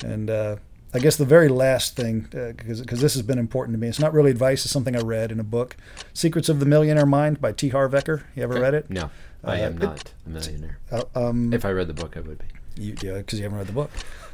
And 0.04 0.30
uh, 0.30 0.58
I 0.93 1.00
guess 1.00 1.16
the 1.18 1.26
very 1.26 1.48
last 1.50 1.96
thing, 1.96 2.28
because 2.32 2.82
because 2.82 3.02
this 3.02 3.14
has 3.14 3.22
been 3.24 3.39
important 3.39 3.76
to 3.76 3.80
me, 3.80 3.88
it's 3.88 4.00
not 4.00 4.14
really 4.14 4.32
advice. 4.32 4.64
It's 4.66 4.72
something 4.72 4.96
I 4.96 5.02
read 5.02 5.32
in 5.32 5.39
a 5.39 5.43
book, 5.43 5.76
"Secrets 6.14 6.50
of 6.50 6.60
the 6.60 6.66
Millionaire 6.66 7.06
Mind" 7.06 7.39
by 7.41 7.52
T. 7.52 7.70
Harv 7.70 7.91
Eker. 7.93 8.24
You 8.36 8.43
ever 8.43 8.60
read 8.60 8.74
it? 8.74 8.89
No, 8.89 9.10
I 9.43 9.62
Uh, 9.62 9.66
am 9.68 9.74
it- 9.78 9.80
not 9.84 10.12
a 10.26 10.30
millionaire. 10.30 10.78
Uh, 10.91 11.04
um, 11.16 11.54
If 11.54 11.66
I 11.66 11.72
read 11.72 11.88
the 11.88 11.93
book, 11.93 12.16
I 12.18 12.22
would 12.22 12.39
be. 12.39 12.46
you, 12.84 12.96
yeah, 13.02 13.18
because 13.18 13.39
you 13.39 13.43
haven't 13.43 13.58
read 13.60 13.68
the 13.68 13.74
book. 13.74 13.91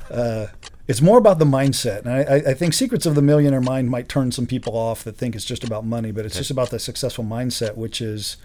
Uh, 0.09 0.47
it's 0.87 1.01
more 1.01 1.17
about 1.17 1.39
the 1.39 1.45
mindset, 1.45 1.99
and 2.05 2.09
I, 2.09 2.19
I- 2.21 2.51
I 2.51 2.53
think 2.53 2.73
Secrets 2.73 3.05
of 3.05 3.15
the 3.15 3.21
Millionaire 3.21 3.61
Mind 3.61 3.89
might 3.89 4.09
turn 4.09 4.31
some 4.31 4.45
people 4.45 4.75
off 4.75 5.03
that 5.03 5.15
think 5.17 5.35
it's 5.35 5.45
just 5.45 5.63
about 5.63 5.85
money, 5.85 6.11
but 6.11 6.25
it's 6.25 6.35
just 6.37 6.51
about 6.51 6.69
the 6.69 6.79
successful 6.79 7.23
mindset, 7.23 7.75
which 7.75 8.01
is 8.01 8.35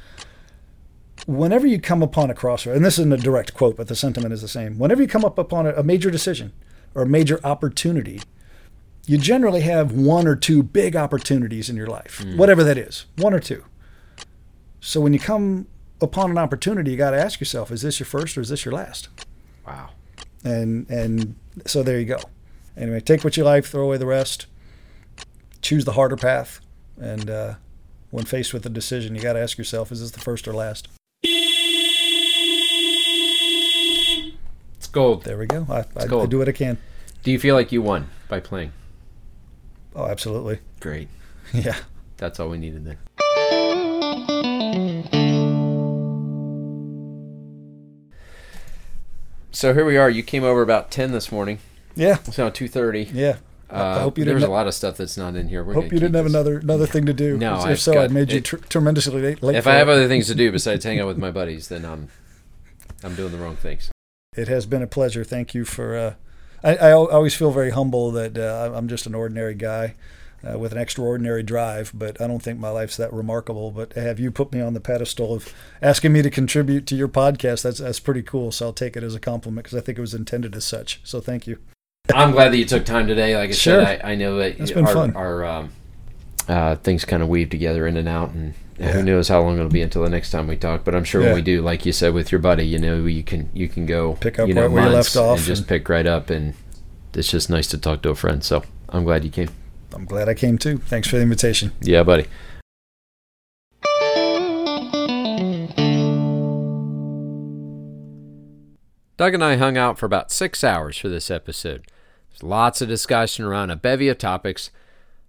whenever 1.27 1.67
you 1.67 1.81
come 1.81 2.03
upon 2.03 2.31
a 2.31 2.35
crossroad, 2.35 2.77
and 2.77 2.85
this 2.85 2.99
isn't 2.99 3.13
a 3.13 3.17
direct 3.17 3.55
quote, 3.55 3.77
but 3.77 3.89
the 3.89 3.97
sentiment 3.97 4.33
is 4.33 4.43
the 4.43 4.49
same. 4.49 4.79
Whenever 4.79 5.03
you 5.03 5.09
come 5.09 5.25
up 5.25 5.39
upon 5.39 5.67
a, 5.67 5.73
a 5.73 5.83
major 5.83 6.11
decision 6.11 6.53
or 6.95 7.03
a 7.03 7.07
major 7.07 7.41
opportunity, 7.45 8.21
you 9.07 9.19
generally 9.19 9.61
have 9.61 9.93
one 9.93 10.27
or 10.27 10.37
two 10.37 10.63
big 10.63 10.97
opportunities 10.97 11.71
in 11.71 11.77
your 11.77 11.87
life, 11.87 12.25
whatever 12.37 12.63
that 12.65 12.77
is, 12.77 13.07
one 13.17 13.33
or 13.33 13.41
two. 13.41 13.65
So 14.81 15.01
when 15.01 15.13
you 15.13 15.19
come 15.19 15.67
upon 16.01 16.31
an 16.31 16.39
opportunity, 16.39 16.91
you 16.91 16.97
got 16.97 17.11
to 17.13 17.21
ask 17.21 17.41
yourself: 17.41 17.71
Is 17.71 17.83
this 17.83 17.99
your 18.01 18.07
first 18.07 18.37
or 18.37 18.41
is 18.41 18.49
this 18.49 18.65
your 18.65 18.75
last? 18.75 19.09
Wow. 19.67 19.91
and 20.45 20.89
and 20.91 21.35
so 21.67 21.83
there 21.83 21.99
you 21.99 22.05
go. 22.05 22.19
Anyway, 22.77 23.01
take 23.01 23.25
what 23.25 23.37
you 23.37 23.45
like, 23.45 23.65
throw 23.65 23.85
away 23.85 23.97
the 23.97 24.07
rest. 24.07 24.47
Choose 25.63 25.85
the 25.85 25.93
harder 25.93 26.17
path, 26.17 26.61
and 27.01 27.31
uh, 27.31 27.55
when 28.11 28.25
faced 28.25 28.53
with 28.53 28.65
a 28.67 28.71
decision, 28.71 29.15
you 29.15 29.23
got 29.23 29.33
to 29.33 29.41
ask 29.41 29.57
yourself: 29.59 29.91
Is 29.91 30.01
this 30.01 30.11
the 30.11 30.21
first 30.21 30.47
or 30.47 30.53
last? 30.53 30.89
Gold. 34.97 35.25
There 35.25 35.37
we 35.37 35.47
go. 35.47 35.67
I, 35.69 35.81
I, 36.01 36.05
I 36.05 36.27
do 36.27 36.39
what 36.39 36.49
I 36.49 36.53
can. 36.53 36.79
Do 37.23 37.31
you 37.31 37.39
feel 37.39 37.55
like 37.55 37.71
you 37.71 37.83
won 37.83 38.09
by 38.29 38.41
playing? 38.41 38.73
Oh, 39.95 40.07
absolutely. 40.07 40.59
Great. 40.81 41.09
Yeah. 41.53 41.77
That's 42.17 42.41
all 42.41 42.49
we 42.49 42.59
needed 42.59 42.85
then. 42.85 42.99
So 49.53 49.73
here 49.73 49.85
we 49.85 49.97
are. 49.97 50.11
You 50.11 50.23
came 50.23 50.45
over 50.45 50.63
about 50.63 50.91
ten 50.91 51.13
this 51.13 51.33
morning. 51.33 51.59
Yeah. 51.95 52.19
It's 52.27 52.39
now 52.39 52.51
two 52.51 52.69
thirty. 52.69 53.09
Yeah. 53.13 53.37
I- 53.71 53.77
I 53.77 53.79
Uh, 53.81 54.01
hope 54.01 54.17
you 54.19 54.25
there's 54.25 54.35
didn't. 54.35 54.41
There's 54.43 54.49
a 54.49 54.53
lot 54.53 54.67
of 54.69 54.75
stuff 54.75 54.97
that's 54.97 55.17
not 55.17 55.35
in 55.35 55.49
here. 55.49 55.65
We're 55.65 55.75
hope 55.75 55.85
you 55.93 55.99
didn't 55.99 56.15
have 56.15 56.25
this. 56.25 56.33
another 56.35 56.59
another 56.59 56.87
thing 56.87 57.05
to 57.07 57.13
do. 57.13 57.37
No, 57.37 57.67
if, 57.67 57.81
so, 57.81 57.99
I 57.99 58.07
made 58.09 58.31
you 58.31 58.39
it- 58.39 58.45
tr- 58.45 58.57
tremendously 58.57 59.21
late. 59.21 59.43
late 59.43 59.57
If 59.57 59.67
I 59.67 59.75
have 59.75 59.89
it. 59.89 59.93
other 59.93 60.07
things 60.09 60.27
to 60.29 60.35
do 60.37 60.53
besides 60.59 60.85
hang 60.85 61.01
out 61.01 61.07
with 61.09 61.19
my 61.19 61.31
buddies, 61.33 61.69
then 61.69 61.85
I'm 61.85 62.09
I'm 63.03 63.15
doing 63.17 63.33
the 63.33 63.39
wrong 63.39 63.57
things. 63.57 63.91
It 64.37 64.49
has 64.49 64.67
been 64.67 64.83
a 64.83 64.87
pleasure. 64.87 65.25
Thank 65.25 65.55
you 65.55 65.65
for. 65.65 65.97
Uh, 65.97 66.15
I, 66.63 66.77
I 66.89 66.93
always 66.93 67.35
feel 67.35 67.51
very 67.51 67.71
humble 67.71 68.11
that 68.13 68.37
uh, 68.37 68.73
I'm 68.75 68.89
just 68.89 69.07
an 69.07 69.15
ordinary 69.15 69.55
guy 69.55 69.95
uh, 70.47 70.59
with 70.59 70.73
an 70.73 70.79
extraordinary 70.79 71.43
drive, 71.43 71.93
but 71.95 72.21
I 72.21 72.27
don't 72.27 72.43
think 72.43 72.59
my 72.59 72.71
life's 72.71 72.97
that 72.97 73.13
remarkable. 73.13 73.71
But 73.71 73.91
to 73.91 74.01
have 74.01 74.19
you 74.21 74.31
put 74.31 74.53
me 74.53 74.61
on 74.61 74.75
the 74.75 74.81
pedestal 74.81 75.35
of 75.35 75.53
asking 75.81 76.13
me 76.13 76.23
to 76.23 76.31
contribute 76.31 76.87
to 76.87 76.97
your 76.97 77.09
podcast, 77.09 77.63
that's 77.63 77.79
that's 77.79 78.01
pretty 78.01 78.23
cool. 78.23 78.53
So 78.53 78.67
I'll 78.67 78.73
take 78.73 78.97
it 78.97 79.03
as 79.03 79.15
a 79.15 79.21
compliment 79.21 79.65
because 79.65 79.79
I 79.79 79.81
think 79.81 79.99
it 79.99 80.01
was 80.03 80.15
intended 80.15 80.55
as 80.57 80.65
such. 80.65 81.01
So 81.05 81.21
thank 81.21 81.47
you. 81.47 81.59
I'm 82.15 82.31
glad 82.31 82.53
that 82.53 82.59
you 82.59 82.65
took 82.65 82.85
time 82.85 83.07
today. 83.07 83.37
Like 83.37 83.51
I 83.51 83.53
Sure. 83.53 83.85
said, 83.85 84.01
I, 84.05 84.13
I 84.13 84.15
know 84.15 84.37
that 84.39 84.77
our, 84.77 85.17
our 85.17 85.45
um, 85.45 85.73
uh, 86.49 86.77
things 86.77 87.05
kind 87.05 87.23
of 87.23 87.29
weave 87.29 87.51
together 87.51 87.87
in 87.87 87.97
and 87.97 88.09
out, 88.09 88.31
and 88.31 88.55
Yeah. 88.79 88.93
who 88.93 89.03
knows 89.03 89.29
how 89.29 89.41
long 89.43 89.57
it'll 89.59 89.71
be 89.71 89.83
until 89.83 90.03
the 90.03 90.11
next 90.11 90.31
time 90.31 90.47
we 90.47 90.57
talk. 90.57 90.85
But 90.85 90.95
I'm 90.95 91.05
sure 91.05 91.21
Yeah. 91.23 91.29
when 91.29 91.37
we 91.37 91.43
do, 91.43 91.63
like 91.63 91.87
you 91.87 91.93
said 91.93 92.13
with 92.15 92.31
your 92.31 92.41
buddy, 92.41 92.67
you 92.67 92.79
know, 92.79 93.05
you 93.07 93.23
can 93.23 93.49
you 93.55 93.69
can 93.69 93.87
go 93.87 94.15
Pick 94.21 94.39
up 94.39 94.49
you 94.49 94.55
know, 94.55 94.63
right 94.63 94.71
where 94.71 94.85
you 94.85 94.91
left 94.91 95.17
off 95.17 95.39
and 95.39 95.47
just 95.47 95.67
pick 95.67 95.89
right 95.89 96.07
up, 96.07 96.31
and 96.31 96.55
it's 97.15 97.31
just 97.31 97.49
nice 97.51 97.67
to 97.69 97.79
talk 97.79 98.03
to 98.03 98.11
a 98.11 98.15
friend. 98.15 98.45
So 98.45 98.63
I'm 98.91 99.05
glad 99.05 99.25
you 99.25 99.31
came. 99.31 99.49
I'm 99.95 100.05
glad 100.05 100.29
I 100.29 100.35
came 100.35 100.59
too. 100.59 100.79
Thanks 100.79 101.09
for 101.09 101.17
the 101.17 101.23
invitation. 101.23 101.73
Yeah, 101.81 102.03
buddy. 102.03 102.27
Doug 109.17 109.33
and 109.33 109.43
I 109.43 109.57
hung 109.57 109.79
out 109.79 109.99
for 109.99 110.05
about 110.05 110.31
six 110.31 110.63
hours 110.63 110.99
for 110.99 111.09
this 111.09 111.31
episode. 111.31 111.87
There's 112.31 112.43
lots 112.43 112.83
of 112.83 112.89
discussion 112.89 113.47
around 113.47 113.71
a 113.71 113.77
bevy 113.77 114.09
of 114.09 114.19
topics, 114.19 114.71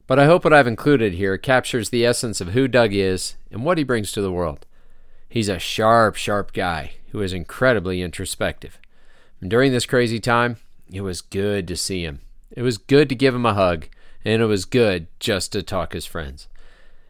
but 0.07 0.17
I 0.17 0.25
hope 0.25 0.43
what 0.43 0.53
I've 0.53 0.67
included 0.67 1.13
here 1.13 1.37
captures 1.37 1.89
the 1.89 2.05
essence 2.05 2.41
of 2.41 2.49
who 2.49 2.67
Doug 2.67 2.93
is 2.93 3.35
and 3.51 3.63
what 3.63 3.77
he 3.77 3.83
brings 3.83 4.11
to 4.13 4.21
the 4.21 4.31
world. 4.31 4.65
He's 5.29 5.49
a 5.49 5.59
sharp, 5.59 6.15
sharp 6.15 6.53
guy 6.53 6.93
who 7.11 7.21
is 7.21 7.33
incredibly 7.33 8.01
introspective. 8.01 8.79
And 9.41 9.49
during 9.49 9.71
this 9.71 9.85
crazy 9.85 10.19
time, 10.19 10.57
it 10.91 11.01
was 11.01 11.21
good 11.21 11.67
to 11.67 11.75
see 11.75 12.03
him. 12.03 12.21
It 12.51 12.61
was 12.61 12.77
good 12.77 13.09
to 13.09 13.15
give 13.15 13.35
him 13.35 13.45
a 13.45 13.53
hug, 13.53 13.87
and 14.23 14.41
it 14.41 14.45
was 14.45 14.65
good 14.65 15.07
just 15.19 15.51
to 15.51 15.61
talk 15.61 15.93
as 15.93 16.05
friends. 16.05 16.47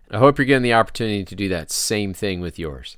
I 0.09 0.17
hope 0.17 0.37
you're 0.37 0.45
getting 0.45 0.63
the 0.63 0.73
opportunity 0.73 1.23
to 1.23 1.35
do 1.35 1.47
that 1.49 1.69
same 1.69 2.13
thing 2.13 2.41
with 2.41 2.57
yours. 2.57 2.97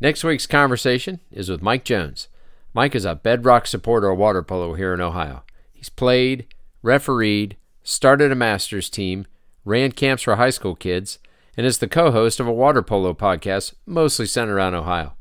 Next 0.00 0.22
week's 0.22 0.46
conversation 0.46 1.20
is 1.32 1.48
with 1.48 1.62
Mike 1.62 1.84
Jones. 1.84 2.28
Mike 2.74 2.94
is 2.94 3.04
a 3.04 3.14
bedrock 3.14 3.66
supporter 3.66 4.10
of 4.10 4.18
water 4.18 4.42
polo 4.42 4.74
here 4.74 4.92
in 4.92 5.00
Ohio. 5.00 5.42
He's 5.72 5.88
played, 5.88 6.46
refereed, 6.82 7.56
started 7.88 8.30
a 8.30 8.34
master's 8.34 8.90
team, 8.90 9.26
ran 9.64 9.92
camps 9.92 10.22
for 10.22 10.36
high 10.36 10.50
school 10.50 10.76
kids, 10.76 11.18
and 11.56 11.66
is 11.66 11.78
the 11.78 11.88
co 11.88 12.10
host 12.10 12.38
of 12.38 12.46
a 12.46 12.52
water 12.52 12.82
polo 12.82 13.14
podcast 13.14 13.74
mostly 13.86 14.26
centered 14.26 14.54
around 14.54 14.74
Ohio. 14.74 15.14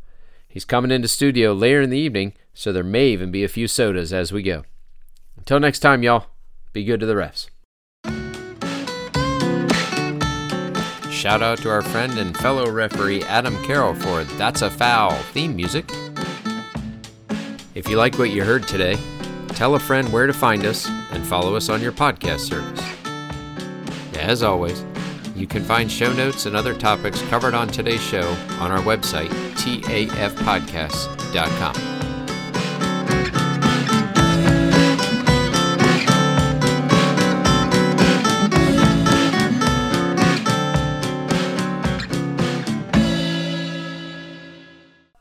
He's 0.48 0.66
coming 0.66 0.92
into 0.92 1.08
studio 1.08 1.54
later 1.54 1.82
in 1.82 1.90
the 1.90 1.98
evening, 1.98 2.34
so 2.54 2.74
there 2.74 2.84
may 2.84 3.08
even 3.08 3.32
be 3.32 3.44
a 3.44 3.50
few 3.50 3.68
sodas 3.68 4.12
as 4.12 4.34
we 4.34 4.44
go. 4.44 4.64
Until 5.38 5.60
next 5.60 5.80
time, 5.80 6.04
y'all, 6.04 6.26
be 6.74 6.84
good 6.84 7.00
to 7.00 7.06
the 7.06 7.14
refs. 7.14 7.50
Shout 11.10 11.42
out 11.42 11.60
to 11.60 11.70
our 11.70 11.82
friend 11.82 12.18
and 12.20 12.38
fellow 12.38 12.70
referee 12.70 13.24
Adam 13.24 13.56
Carroll 13.64 13.96
for 13.96 14.24
That's 14.36 14.62
a 14.62 14.70
Foul 14.70 15.14
theme 15.32 15.56
music. 15.56 15.90
If 17.76 17.88
you 17.88 17.98
like 17.98 18.18
what 18.18 18.32
you 18.32 18.44
heard 18.44 18.68
today, 18.68 18.98
tell 19.58 19.74
a 19.74 19.80
friend 19.80 20.14
where 20.14 20.28
to 20.28 20.34
find 20.34 20.68
us 20.68 20.88
and 21.12 21.26
follow 21.26 21.56
us 21.56 21.68
on 21.68 21.82
your 21.82 21.92
podcast 21.92 22.42
service. 22.42 22.80
As 24.20 24.44
always, 24.44 24.86
you 25.36 25.48
can 25.48 25.64
find 25.64 25.92
show 25.92 26.14
notes 26.14 26.46
and 26.46 26.56
other 26.56 26.76
topics 26.76 27.24
covered 27.24 27.56
on 27.56 27.68
today's 27.68 28.04
show 28.04 28.30
on 28.60 28.72
our 28.72 28.82
website, 28.82 29.30
tafpodcast.com. 29.56 31.97